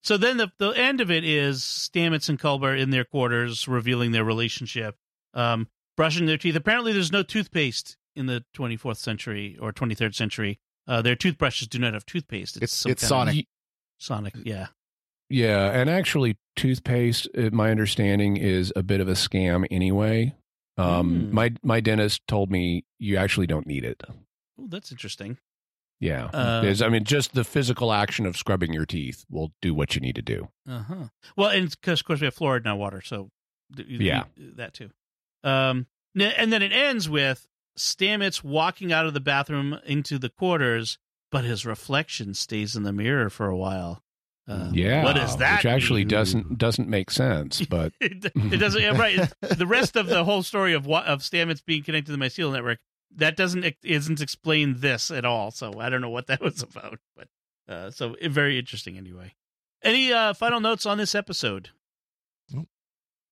So 0.03 0.17
then 0.17 0.35
the 0.35 0.51
the 0.57 0.71
end 0.71 0.99
of 0.99 1.09
it 1.09 1.23
is 1.23 1.61
Stamets 1.61 2.27
and 2.27 2.37
Culber 2.37 2.77
in 2.77 2.89
their 2.89 3.05
quarters 3.05 3.65
revealing 3.67 4.11
their 4.11 4.25
relationship, 4.25 4.97
um, 5.33 5.69
brushing 5.95 6.25
their 6.25 6.37
teeth. 6.37 6.57
Apparently, 6.57 6.91
there's 6.91 7.11
no 7.13 7.23
toothpaste 7.23 7.95
in 8.15 8.25
the 8.27 8.43
24th 8.55 8.97
century 8.97 9.57
or 9.59 9.71
23rd 9.73 10.13
century. 10.15 10.59
Uh, 10.87 11.01
their 11.01 11.15
toothbrushes 11.15 11.67
do 11.67 11.79
not 11.79 11.93
have 11.93 12.05
toothpaste. 12.05 12.57
It's- 12.57 12.71
some 12.73 12.91
it's 12.91 13.07
Sonic. 13.07 13.39
Of, 13.39 13.45
Sonic, 13.99 14.33
yeah. 14.43 14.67
Yeah, 15.29 15.71
and 15.71 15.89
actually, 15.89 16.37
toothpaste. 16.55 17.27
uh, 17.37 17.49
My 17.51 17.71
understanding 17.71 18.37
is 18.37 18.71
a 18.75 18.83
bit 18.83 18.99
of 18.99 19.07
a 19.07 19.13
scam 19.13 19.65
anyway. 19.71 20.35
Um, 20.77 21.27
Mm. 21.27 21.31
my 21.31 21.53
my 21.63 21.79
dentist 21.79 22.21
told 22.27 22.51
me 22.51 22.83
you 22.99 23.15
actually 23.17 23.47
don't 23.47 23.65
need 23.65 23.83
it. 23.85 24.03
Oh, 24.59 24.67
that's 24.67 24.91
interesting. 24.91 25.37
Yeah, 25.99 26.25
Uh, 26.33 26.63
Is- 26.65 26.81
I 26.81 26.89
mean, 26.89 27.05
just 27.05 27.33
the 27.33 27.43
physical 27.45 27.93
action 27.93 28.25
of 28.25 28.35
scrubbing 28.35 28.73
your 28.73 28.85
teeth 28.85 29.23
will 29.29 29.53
do 29.61 29.73
what 29.73 29.95
you 29.95 30.01
need 30.01 30.15
to 30.15 30.21
do. 30.21 30.49
Uh 30.67 30.83
huh. 30.83 31.07
Well, 31.37 31.49
and 31.49 31.69
because 31.69 32.01
of 32.01 32.05
course 32.05 32.19
we 32.19 32.25
have 32.25 32.35
fluoride 32.35 32.61
in 32.61 32.67
our 32.67 32.75
water, 32.75 33.01
so 33.01 33.29
Yeah. 33.75 34.25
that 34.37 34.73
too. 34.73 34.89
Um, 35.43 35.87
and 36.15 36.51
then 36.51 36.61
it 36.61 36.73
ends 36.73 37.07
with 37.07 37.47
Stamets 37.77 38.43
walking 38.43 38.91
out 38.91 39.05
of 39.05 39.13
the 39.13 39.19
bathroom 39.19 39.79
into 39.85 40.17
the 40.19 40.29
quarters, 40.29 40.97
but 41.31 41.43
his 41.43 41.65
reflection 41.65 42.33
stays 42.33 42.75
in 42.75 42.83
the 42.83 42.93
mirror 42.93 43.29
for 43.29 43.47
a 43.47 43.57
while. 43.57 44.03
Uh, 44.47 44.69
Yeah, 44.73 45.03
what 45.03 45.17
is 45.17 45.37
that? 45.37 45.59
Which 45.59 45.65
actually 45.65 46.01
mean? 46.01 46.09
doesn't 46.09 46.57
doesn't 46.57 46.89
make 46.89 47.09
sense, 47.09 47.65
but 47.69 47.93
it, 48.01 48.25
it 48.35 48.57
doesn't. 48.57 48.81
yeah, 48.81 48.97
right. 48.97 49.31
The 49.41 49.65
rest 49.67 49.95
of 49.95 50.07
the 50.07 50.23
whole 50.25 50.43
story 50.43 50.73
of 50.73 50.85
what 50.85 51.05
of 51.05 51.19
Stamets 51.21 51.63
being 51.65 51.83
connected 51.83 52.11
to 52.11 52.17
the 52.17 52.23
mycelial 52.23 52.51
network 52.51 52.79
that 53.15 53.37
doesn't 53.37 53.63
isn't 53.83 54.21
explain 54.21 54.79
this 54.79 55.11
at 55.11 55.23
all. 55.25 55.51
So 55.51 55.79
I 55.79 55.89
don't 55.89 56.01
know 56.01 56.09
what 56.09 56.27
that 56.27 56.41
was 56.41 56.61
about, 56.61 56.99
but 57.15 57.27
uh, 57.69 57.91
so 57.91 58.15
it, 58.19 58.31
very 58.31 58.59
interesting 58.59 58.97
anyway. 58.97 59.33
Any 59.81 60.11
uh, 60.13 60.33
final 60.33 60.59
notes 60.59 60.85
on 60.85 60.97
this 60.97 61.13
episode? 61.15 61.69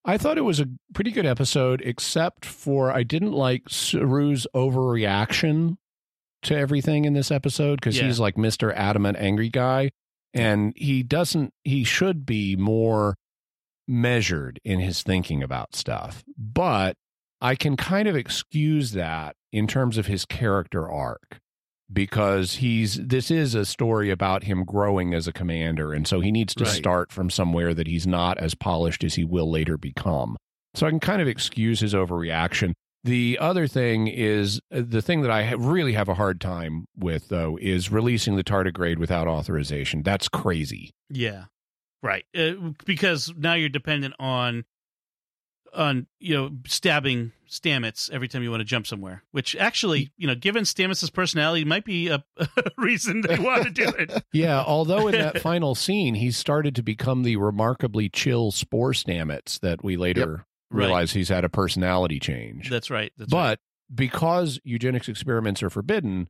I 0.04 0.18
thought 0.18 0.38
it 0.38 0.42
was 0.42 0.58
a 0.60 0.68
pretty 0.94 1.10
good 1.12 1.26
episode, 1.26 1.80
except 1.84 2.44
for 2.44 2.90
I 2.90 3.02
didn't 3.04 3.32
like 3.32 3.64
Saru's 3.68 4.46
overreaction 4.54 5.76
to 6.42 6.56
everything 6.56 7.04
in 7.04 7.12
this 7.12 7.30
episode 7.30 7.76
because 7.76 7.96
Yeah. 7.98 8.06
he's 8.06 8.18
like 8.18 8.34
Mr. 8.34 8.74
Adamant 8.74 9.16
Angry 9.18 9.48
Guy. 9.48 9.90
And 10.34 10.72
he 10.76 11.02
doesn't, 11.02 11.52
he 11.62 11.84
should 11.84 12.24
be 12.26 12.56
more 12.56 13.16
measured 13.86 14.58
in 14.64 14.80
his 14.80 15.02
thinking 15.02 15.42
about 15.42 15.76
stuff. 15.76 16.24
But 16.36 16.96
I 17.40 17.54
can 17.54 17.76
kind 17.76 18.08
of 18.08 18.16
excuse 18.16 18.92
that 18.92 19.36
in 19.52 19.66
terms 19.66 19.98
of 19.98 20.06
his 20.06 20.24
character 20.24 20.90
arc 20.90 21.38
because 21.92 22.54
he's 22.54 22.94
this 22.94 23.30
is 23.30 23.54
a 23.54 23.64
story 23.64 24.10
about 24.10 24.44
him 24.44 24.64
growing 24.64 25.14
as 25.14 25.26
a 25.28 25.32
commander. 25.32 25.92
And 25.92 26.06
so 26.06 26.20
he 26.20 26.30
needs 26.32 26.54
to 26.56 26.64
Right. 26.64 26.72
start 26.72 27.12
from 27.12 27.30
somewhere 27.30 27.74
that 27.74 27.86
he's 27.86 28.06
not 28.06 28.38
as 28.38 28.54
polished 28.54 29.04
as 29.04 29.14
he 29.14 29.24
will 29.24 29.50
later 29.50 29.76
become. 29.76 30.36
So 30.74 30.86
i 30.86 30.90
can 30.90 31.00
kind 31.00 31.20
of 31.20 31.28
excuse 31.28 31.80
his 31.80 31.92
overreaction. 31.94 32.72
The 33.04 33.36
other 33.40 33.66
thing 33.66 34.06
is 34.06 34.60
uh, 34.72 34.82
the 34.86 35.02
thing 35.02 35.22
that 35.22 35.30
i 35.30 35.42
ha- 35.44 35.56
really 35.58 35.92
have 35.94 36.08
a 36.08 36.14
hard 36.14 36.40
time 36.40 36.86
with 36.96 37.28
though 37.28 37.58
is 37.60 37.90
releasing 37.90 38.36
the 38.36 38.44
tardigrade 38.44 38.98
without 38.98 39.26
authorization. 39.28 40.02
That's 40.02 40.28
crazy. 40.28 40.92
Yeah, 41.10 41.44
right. 42.02 42.24
Uh, 42.36 42.52
because 42.86 43.32
now 43.36 43.54
you're 43.54 43.68
dependent 43.68 44.14
on 44.20 44.64
on 45.74 46.06
you 46.18 46.34
know 46.34 46.50
stabbing 46.66 47.32
Stamets 47.48 48.10
every 48.10 48.28
time 48.28 48.42
you 48.42 48.50
want 48.50 48.60
to 48.60 48.64
jump 48.64 48.86
somewhere. 48.86 49.22
Which 49.30 49.54
actually, 49.56 50.10
you 50.16 50.26
know, 50.26 50.34
given 50.34 50.64
Stamets' 50.64 51.12
personality, 51.12 51.64
might 51.64 51.84
be 51.84 52.08
a, 52.08 52.24
a 52.38 52.46
reason 52.78 53.20
they 53.22 53.38
want 53.38 53.64
to 53.64 53.70
do 53.70 53.88
it. 53.98 54.24
Yeah, 54.32 54.62
although 54.62 55.08
in 55.08 55.12
that 55.12 55.40
final 55.42 55.74
scene, 55.74 56.14
he 56.14 56.30
started 56.30 56.74
to 56.76 56.82
become 56.82 57.22
the 57.22 57.36
remarkably 57.36 58.08
chill 58.08 58.50
Spore 58.52 58.92
Stamets 58.92 59.60
that 59.60 59.84
we 59.84 59.96
later 59.96 60.46
Right. 60.70 60.84
realize 60.86 61.12
he's 61.12 61.28
had 61.28 61.44
a 61.44 61.50
personality 61.50 62.18
change. 62.18 62.70
That's 62.70 62.88
right. 62.90 63.12
That's 63.18 63.30
but 63.30 63.36
right. 63.36 63.58
because 63.94 64.58
eugenics 64.64 65.06
experiments 65.06 65.62
are 65.62 65.68
forbidden, 65.68 66.28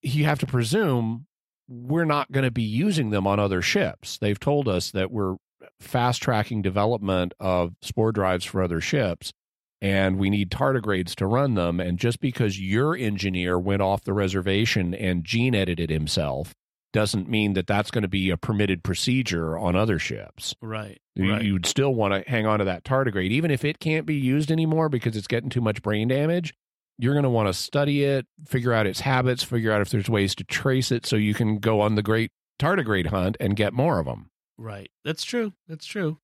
you 0.00 0.26
have 0.26 0.38
to 0.38 0.46
presume 0.46 1.26
we're 1.68 2.04
not 2.04 2.30
going 2.30 2.44
to 2.44 2.52
be 2.52 2.62
using 2.62 3.10
them 3.10 3.26
on 3.26 3.40
other 3.40 3.60
ships. 3.60 4.16
They've 4.18 4.38
told 4.38 4.68
us 4.68 4.92
that 4.92 5.10
we're 5.10 5.34
fast 5.80 6.22
tracking 6.22 6.62
development 6.62 7.34
of 7.40 7.74
spore 7.82 8.12
drives 8.12 8.44
for 8.44 8.62
other 8.62 8.80
ships, 8.80 9.32
and 9.80 10.18
we 10.18 10.30
need 10.30 10.50
tardigrades 10.50 11.14
to 11.16 11.26
run 11.26 11.54
them. 11.54 11.80
And 11.80 11.98
just 11.98 12.20
because 12.20 12.60
your 12.60 12.96
engineer 12.96 13.58
went 13.58 13.82
off 13.82 14.02
the 14.04 14.12
reservation 14.12 14.94
and 14.94 15.24
gene 15.24 15.54
edited 15.54 15.90
himself 15.90 16.54
doesn't 16.92 17.28
mean 17.28 17.52
that 17.52 17.66
that's 17.66 17.90
going 17.90 18.02
to 18.02 18.08
be 18.08 18.30
a 18.30 18.36
permitted 18.36 18.82
procedure 18.82 19.58
on 19.58 19.76
other 19.76 19.98
ships. 19.98 20.54
Right. 20.62 20.98
You- 21.14 21.32
right. 21.32 21.42
You'd 21.42 21.66
still 21.66 21.94
want 21.94 22.14
to 22.14 22.28
hang 22.30 22.46
on 22.46 22.60
to 22.60 22.64
that 22.64 22.82
tardigrade, 22.84 23.30
even 23.30 23.50
if 23.50 23.64
it 23.64 23.78
can't 23.78 24.06
be 24.06 24.14
used 24.14 24.50
anymore 24.50 24.88
because 24.88 25.16
it's 25.16 25.26
getting 25.26 25.50
too 25.50 25.60
much 25.60 25.82
brain 25.82 26.08
damage. 26.08 26.54
You're 27.00 27.14
going 27.14 27.24
to 27.24 27.30
want 27.30 27.46
to 27.48 27.52
study 27.54 28.02
it, 28.04 28.26
figure 28.46 28.72
out 28.72 28.86
its 28.86 29.00
habits, 29.00 29.44
figure 29.44 29.70
out 29.70 29.80
if 29.82 29.90
there's 29.90 30.08
ways 30.08 30.34
to 30.36 30.44
trace 30.44 30.90
it 30.90 31.06
so 31.06 31.14
you 31.14 31.34
can 31.34 31.58
go 31.58 31.80
on 31.80 31.94
the 31.94 32.02
great 32.02 32.32
tardigrade 32.58 33.06
hunt 33.08 33.36
and 33.38 33.54
get 33.54 33.72
more 33.72 34.00
of 34.00 34.06
them. 34.06 34.30
Right. 34.58 34.90
That's 35.04 35.24
true. 35.24 35.52
That's 35.68 35.86
true. 35.86 36.18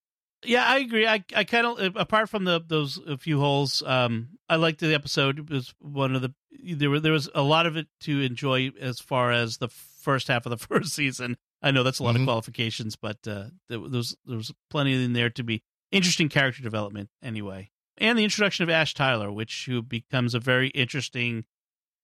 Yeah, 0.45 0.67
I 0.67 0.79
agree. 0.79 1.07
I 1.07 1.25
I 1.35 1.45
kind 1.45 1.67
of 1.67 1.97
apart 1.97 2.29
from 2.29 2.45
the 2.45 2.61
those 2.67 2.99
a 3.07 3.17
few 3.17 3.41
holes, 3.41 3.83
um, 3.87 4.31
I 4.49 4.57
liked 4.57 4.81
the 4.81 4.93
episode. 4.95 5.39
It 5.39 5.51
was 5.51 5.73
one 5.79 6.15
of 6.15 6.21
the 6.21 6.35
there 6.75 6.91
were 6.91 7.01
there 7.01 7.13
was 7.13 7.31
a 7.35 7.43
lot 7.43 7.65
of 7.67 7.77
it 7.77 7.87
to 8.01 8.21
enjoy 8.21 8.71
as 8.79 9.01
far 9.01 9.33
as 9.33 9.57
the 9.57 9.69
first 9.69 10.29
half 10.29 10.45
of 10.45 10.51
the 10.51 10.59
first 10.67 10.93
season. 10.93 11.37
I 11.63 11.71
know 11.71 11.83
that's 11.83 11.99
a 11.99 12.03
lot 12.03 12.15
Mhm. 12.15 12.21
of 12.21 12.27
qualifications, 12.27 12.95
but 12.95 13.27
uh, 13.27 13.47
there 13.71 13.81
was 13.81 14.17
there 14.27 14.37
was 14.37 14.53
plenty 14.69 15.03
in 15.03 15.15
there 15.15 15.31
to 15.31 15.43
be 15.43 15.63
interesting 15.91 16.29
character 16.29 16.63
development 16.63 17.09
anyway, 17.23 17.71
and 17.97 18.19
the 18.19 18.25
introduction 18.25 18.65
of 18.65 18.69
Ash 18.69 18.93
Tyler, 18.93 19.33
which 19.33 19.65
who 19.65 19.81
becomes 19.81 20.35
a 20.35 20.41
very 20.41 20.69
interesting 20.71 21.47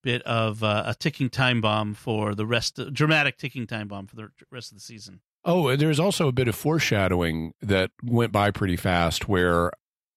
bit 0.02 0.22
of 0.22 0.62
uh, 0.64 0.84
a 0.86 0.94
ticking 0.94 1.28
time 1.28 1.60
bomb 1.60 1.92
for 1.92 2.34
the 2.34 2.46
rest, 2.46 2.80
dramatic 2.94 3.36
ticking 3.36 3.66
time 3.66 3.88
bomb 3.88 4.06
for 4.06 4.16
the 4.16 4.30
rest 4.50 4.72
of 4.72 4.78
the 4.78 4.82
season. 4.82 5.20
Oh, 5.44 5.74
there's 5.76 6.00
also 6.00 6.28
a 6.28 6.32
bit 6.32 6.48
of 6.48 6.54
foreshadowing 6.54 7.54
that 7.62 7.90
went 8.02 8.32
by 8.32 8.50
pretty 8.50 8.76
fast 8.76 9.28
where, 9.28 9.72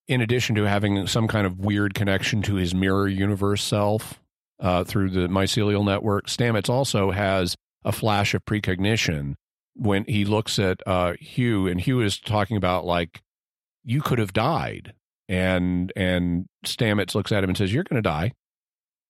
in 0.06 0.20
addition 0.20 0.54
to 0.56 0.64
having 0.64 1.06
some 1.06 1.28
kind 1.28 1.46
of 1.46 1.58
weird 1.58 1.94
connection 1.94 2.42
to 2.42 2.56
his 2.56 2.74
mirror 2.74 3.08
universe 3.08 3.62
self 3.62 4.20
uh, 4.60 4.84
through 4.84 5.10
the 5.10 5.28
mycelial 5.28 5.84
network, 5.84 6.26
Stamets 6.26 6.68
also 6.68 7.10
has 7.10 7.56
a 7.84 7.92
flash 7.92 8.34
of 8.34 8.44
precognition 8.44 9.36
when 9.74 10.04
he 10.04 10.24
looks 10.24 10.58
at 10.58 10.80
uh, 10.86 11.14
Hugh, 11.20 11.66
and 11.66 11.80
Hugh 11.80 12.00
is 12.00 12.18
talking 12.18 12.56
about, 12.56 12.84
like, 12.84 13.22
you 13.82 14.00
could 14.02 14.18
have 14.18 14.32
died. 14.32 14.92
And 15.26 15.90
and 15.96 16.46
Stamets 16.66 17.14
looks 17.14 17.32
at 17.32 17.42
him 17.42 17.48
and 17.48 17.56
says, 17.56 17.72
"You're 17.72 17.84
going 17.84 18.02
to 18.02 18.06
die." 18.06 18.32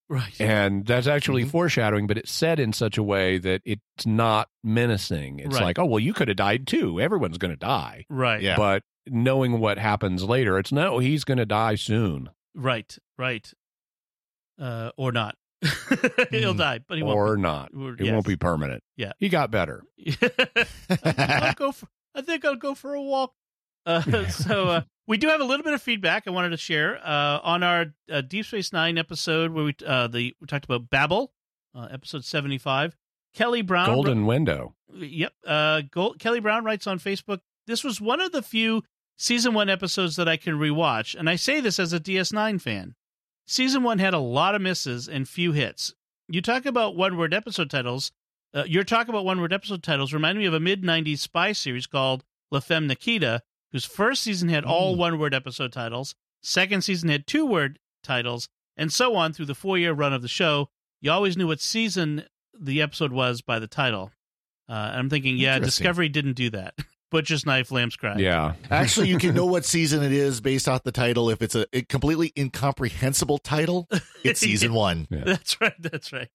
Right. 0.09 0.39
and 0.41 0.85
that's 0.87 1.07
actually 1.07 1.45
Mhm. 1.45 1.51
foreshadowing 1.51 2.07
but 2.07 2.19
it's 2.19 2.31
said 2.31 2.61
in 2.61 2.73
such 2.75 2.99
a 2.99 3.03
way 3.03 3.39
that 3.39 3.63
it's 3.65 4.05
not 4.07 4.49
menacing 4.63 5.39
it's 5.39 5.55
Right. 5.55 5.65
like 5.65 5.79
oh 5.79 5.87
well 5.87 5.99
you 6.01 6.13
could 6.13 6.29
have 6.29 6.37
died 6.37 6.67
too 6.67 7.01
everyone's 7.01 7.39
going 7.39 7.53
to 7.53 7.57
die 7.57 8.05
Right. 8.11 8.43
Yeah. 8.43 8.57
but 8.57 8.83
knowing 9.07 9.61
what 9.61 9.79
happens 9.79 10.23
later 10.23 10.59
it's 10.59 10.73
no 10.73 10.99
he's 10.99 11.25
going 11.25 11.39
to 11.39 11.47
die 11.47 11.75
soon 11.77 12.31
Right. 12.55 12.97
Right. 13.19 13.51
Uh, 14.61 14.91
or 14.97 15.11
not. 15.11 15.35
He'll 16.31 16.53
Hmm. 16.53 16.59
die, 16.59 16.81
but 16.87 16.97
he 16.99 17.03
won't. 17.03 17.17
Or 17.17 17.37
not 17.37 17.71
Or- 17.75 17.97
it 17.99 18.13
won't 18.13 18.27
be 18.27 18.37
permanent 18.37 18.83
Yeah. 18.97 19.13
he 19.19 19.29
got 19.29 19.51
better 19.51 19.83
Be. 19.97 20.15
I'll 21.17 21.55
go 21.55 21.73
for. 21.73 21.89
I 22.15 22.21
think 22.23 22.45
I'll 22.45 22.55
go 22.57 22.75
for 22.75 22.95
a 22.95 23.03
walk. 23.03 23.33
Uh, 23.87 24.01
so 24.29 24.69
uh, 24.69 24.81
we 25.07 25.17
do 25.17 25.29
have 25.29 25.41
a 25.41 25.45
little 25.45 25.65
bit 25.65 25.75
of 25.75 25.83
feedback 25.83 26.25
I 26.27 26.31
wanted 26.31 26.51
to 26.51 26.57
share 26.57 26.99
uh, 27.05 27.41
on 27.43 27.63
our 27.63 27.87
uh, 28.11 28.21
Deep 28.23 28.47
Space 28.47 28.73
Nine 28.73 28.99
episode 28.99 29.53
where 29.53 29.65
we 29.65 29.77
uh, 29.87 30.09
the 30.09 30.35
we 30.41 30.47
talked 30.47 30.65
about 30.65 30.91
Babel, 30.91 31.33
uh, 31.75 31.89
episode 31.91 32.25
seventy 32.25 32.59
five. 32.59 32.97
Kelly 33.35 33.63
Brown. 33.63 33.87
golden 33.87 34.27
window 34.27 34.77
Yep. 34.97 35.33
Uh, 35.45 35.83
Gold, 35.91 36.19
Kelly 36.19 36.41
Brown 36.41 36.65
writes 36.65 36.87
on 36.87 36.99
Facebook. 36.99 37.41
This 37.67 37.83
was 37.83 38.01
one 38.01 38.21
of 38.21 38.33
the 38.33 38.43
few 38.43 38.83
season 39.17 39.55
one 39.55 39.69
episodes 39.69 40.17
that 40.17 40.29
I 40.29 40.37
can 40.37 40.55
rewatch, 40.55 41.15
and 41.19 41.29
I 41.29 41.37
say 41.37 41.61
this 41.61 41.79
as 41.79 41.93
a 41.93 42.01
DS9 42.01 42.61
fan. 42.61 42.95
Season 43.47 43.83
one 43.83 43.99
had 43.99 44.15
a 44.15 44.19
lot 44.19 44.55
of 44.55 44.63
misses 44.63 45.09
and 45.09 45.29
few 45.29 45.53
hits. 45.53 45.95
You 46.29 46.41
talk 46.41 46.65
about 46.65 46.97
one 46.97 47.17
word 47.17 47.35
episode 47.35 47.71
titles. 47.71 48.13
Uh, 48.55 48.65
your 48.67 48.85
talk 48.85 49.09
about 49.09 49.25
one 49.25 49.41
word 49.41 49.53
episode 49.53 49.83
titles 49.83 50.13
remind 50.15 50.39
me 50.39 50.47
of 50.47 50.55
a 50.55 50.61
mid 50.61 50.83
90s 50.83 51.19
spy 51.19 51.53
series 51.53 51.87
called 51.87 52.25
La 52.51 52.61
Femme 52.61 52.87
Nikita, 52.87 53.43
whose 53.75 53.85
first 53.85 54.23
season 54.23 54.49
had 54.49 54.65
all 54.65 54.95
one 54.95 55.19
word 55.19 55.35
episode 55.35 55.73
titles, 55.73 56.15
second 56.45 56.83
season 56.83 57.09
had 57.09 57.27
two 57.27 57.45
word 57.45 57.81
titles, 58.05 58.49
and 58.77 58.93
so 58.93 59.17
on 59.17 59.33
through 59.33 59.47
the 59.47 59.55
four 59.55 59.77
year 59.77 59.93
run 59.93 60.13
of 60.13 60.23
the 60.23 60.29
show. 60.29 60.69
You 61.01 61.11
always 61.11 61.37
knew 61.37 61.49
what 61.49 61.61
season 61.61 62.25
the 62.59 62.81
episode 62.81 63.13
was 63.13 63.43
by 63.43 63.59
the 63.59 63.67
title. 63.67 64.13
Uh, 64.69 64.73
and 64.73 65.01
I'm 65.01 65.11
thinking, 65.11 65.37
yeah, 65.37 65.59
Discovery 65.59 66.09
didn't 66.09 66.35
do 66.35 66.51
that. 66.51 66.75
Butcher's 67.11 67.45
Knife, 67.45 67.73
Lamb's 67.73 67.97
Cry. 67.97 68.17
yeah 68.17 68.55
Actually, 68.71 69.09
you 69.09 69.19
can 69.19 69.35
know 69.35 69.47
what 69.47 69.65
season 69.65 70.03
it 70.05 70.13
is 70.13 70.41
based 70.41 70.69
off 70.69 70.85
the 70.85 70.93
title. 70.93 71.29
If 71.29 71.43
it's 71.43 71.57
a, 71.57 71.67
a 71.73 71.83
completely 71.83 72.33
incomprehensible 72.39 73.39
title, 73.39 73.89
it's 74.25 74.39
season 74.41 74.73
one. 74.73 75.09
Yeah. 75.11 75.25
That's 75.25 75.61
right. 75.61 75.75
That's 75.81 76.13
right. 76.13 76.29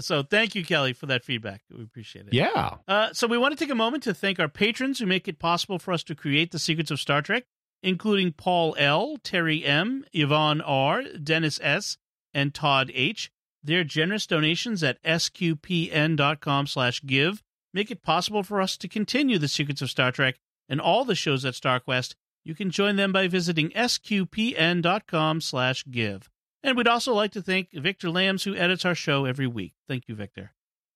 So 0.00 0.22
thank 0.22 0.54
you, 0.54 0.64
Kelly, 0.64 0.92
for 0.92 1.06
that 1.06 1.24
feedback. 1.24 1.62
We 1.70 1.82
appreciate 1.82 2.26
it. 2.26 2.34
yeah 2.34 2.76
Uh, 2.88 3.12
so 3.12 3.26
we 3.26 3.38
want 3.38 3.56
to 3.56 3.64
take 3.64 3.72
a 3.72 3.76
moment 3.76 4.02
to 4.04 4.14
thank 4.14 4.40
our 4.40 4.48
patrons 4.48 4.98
who 4.98 5.06
make 5.06 5.28
it 5.28 5.38
possible 5.38 5.78
for 5.78 5.92
us 5.92 6.02
to 6.04 6.14
create 6.14 6.50
the 6.50 6.58
secrets 6.58 6.90
of 6.90 7.00
Star 7.00 7.22
Trek, 7.22 7.44
including 7.82 8.32
Paul 8.32 8.74
L, 8.78 9.16
Terry 9.22 9.64
M, 9.64 10.04
Yvonne 10.12 10.60
R, 10.60 11.02
Dennis 11.22 11.60
S, 11.62 11.96
and 12.32 12.54
Todd 12.54 12.90
H. 12.94 13.30
Their 13.62 13.84
generous 13.84 14.26
donations 14.26 14.82
at 14.82 15.02
sqpn.com 15.04 16.66
slash 16.66 17.02
give 17.04 17.42
make 17.72 17.90
it 17.90 18.02
possible 18.02 18.42
for 18.42 18.60
us 18.60 18.76
to 18.76 18.88
continue 18.88 19.38
the 19.38 19.48
secrets 19.48 19.82
of 19.82 19.90
Star 19.90 20.12
Trek 20.12 20.36
and 20.68 20.80
all 20.80 21.04
the 21.04 21.14
shows 21.14 21.44
at 21.44 21.54
StarQuest. 21.54 22.14
You 22.44 22.54
can 22.54 22.70
join 22.70 22.96
them 22.96 23.12
by 23.12 23.26
visiting 23.26 23.70
sqpn.com 23.70 25.40
slash 25.40 25.84
give. 25.90 26.30
And 26.64 26.78
we'd 26.78 26.88
also 26.88 27.12
like 27.12 27.32
to 27.32 27.42
thank 27.42 27.70
Victor 27.72 28.10
Lambs, 28.10 28.42
who 28.42 28.56
edits 28.56 28.86
our 28.86 28.94
show 28.94 29.26
every 29.26 29.46
week. 29.46 29.74
Thank 29.86 30.08
you, 30.08 30.14
Victor. 30.14 30.52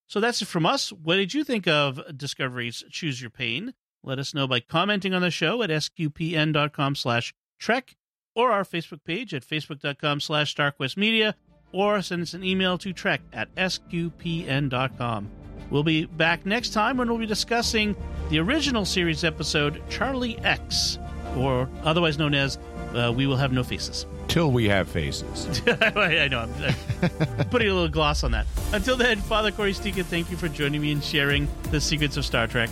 So 0.06 0.18
that's 0.18 0.40
it 0.40 0.48
from 0.48 0.64
us. 0.64 0.90
What 0.90 1.16
did 1.16 1.34
you 1.34 1.44
think 1.44 1.68
of 1.68 2.00
Discovery's 2.16 2.82
Choose 2.90 3.20
Your 3.20 3.28
Pain? 3.30 3.74
Let 4.02 4.18
us 4.18 4.32
know 4.32 4.48
by 4.48 4.60
commenting 4.60 5.12
on 5.12 5.20
the 5.20 5.30
show 5.30 5.62
at 5.62 5.68
sqpn.com 5.68 6.94
slash 6.94 7.34
trek 7.60 7.96
or 8.34 8.50
our 8.50 8.64
Facebook 8.64 9.04
page 9.04 9.34
at 9.34 9.44
facebook.com 9.44 10.20
slash 10.20 10.54
starquestmedia 10.54 11.34
or 11.72 12.00
send 12.00 12.22
us 12.22 12.32
an 12.32 12.42
email 12.42 12.78
to 12.78 12.94
trek 12.94 13.20
at 13.34 13.54
sqpn.com. 13.56 15.28
We'll 15.70 15.82
be 15.82 16.06
back 16.06 16.46
next 16.46 16.70
time 16.70 16.96
when 16.96 17.08
we'll 17.08 17.18
be 17.18 17.26
discussing 17.26 17.94
the 18.30 18.38
original 18.38 18.86
series 18.86 19.22
episode 19.22 19.82
Charlie 19.90 20.38
X, 20.38 20.98
or 21.36 21.68
otherwise 21.82 22.16
known 22.16 22.34
as 22.34 22.58
uh, 22.94 23.12
We 23.12 23.26
Will 23.26 23.36
Have 23.36 23.52
No 23.52 23.62
Faces. 23.62 24.06
till 24.28 24.50
we 24.50 24.68
have 24.68 24.86
faces 24.90 25.62
I 25.66 26.28
know. 26.28 26.40
I'm, 26.40 26.52
I'm 26.62 27.48
putting 27.50 27.68
a 27.70 27.72
little 27.72 27.88
gloss 27.88 28.22
on 28.24 28.32
that. 28.32 28.46
Until 28.74 28.94
then, 28.96 29.20
Father 29.20 29.50
Cory 29.50 29.72
Sticha, 29.72 30.04
thank 30.04 30.30
you 30.30 30.36
for 30.36 30.48
joining 30.48 30.82
me 30.82 30.92
and 30.92 31.02
sharing 31.02 31.48
the 31.70 31.80
secrets 31.80 32.18
of 32.18 32.26
Star 32.26 32.46
Trek. 32.46 32.68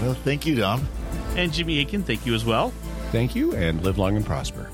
Well, 0.00 0.14
thank 0.14 0.46
you, 0.46 0.54
Dom. 0.54 0.86
And 1.36 1.52
Jimmy 1.52 1.80
Akin, 1.80 2.04
thank 2.04 2.24
you 2.24 2.34
as 2.34 2.44
well. 2.44 2.72
thank 3.10 3.34
you 3.34 3.52
and 3.56 3.82
live 3.82 3.98
long 3.98 4.16
and 4.16 4.24
prosper 4.24 4.70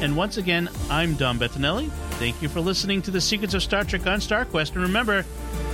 And 0.00 0.16
once 0.16 0.36
again, 0.38 0.70
I'm 0.88 1.14
Dom 1.16 1.38
Bettinelli. 1.38 1.90
Thank 2.12 2.40
you 2.40 2.48
for 2.48 2.60
listening 2.60 3.02
to 3.02 3.10
the 3.10 3.20
secrets 3.20 3.52
of 3.52 3.62
Star 3.62 3.84
Trek 3.84 4.06
on 4.06 4.20
StarQuest. 4.20 4.72
And 4.72 4.82
remember, 4.82 5.18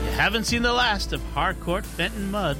you 0.04 0.10
haven't 0.12 0.44
seen 0.44 0.62
the 0.62 0.72
last 0.72 1.12
of 1.12 1.22
Harcourt 1.34 1.86
Fenton 1.86 2.30
Mudd. 2.32 2.56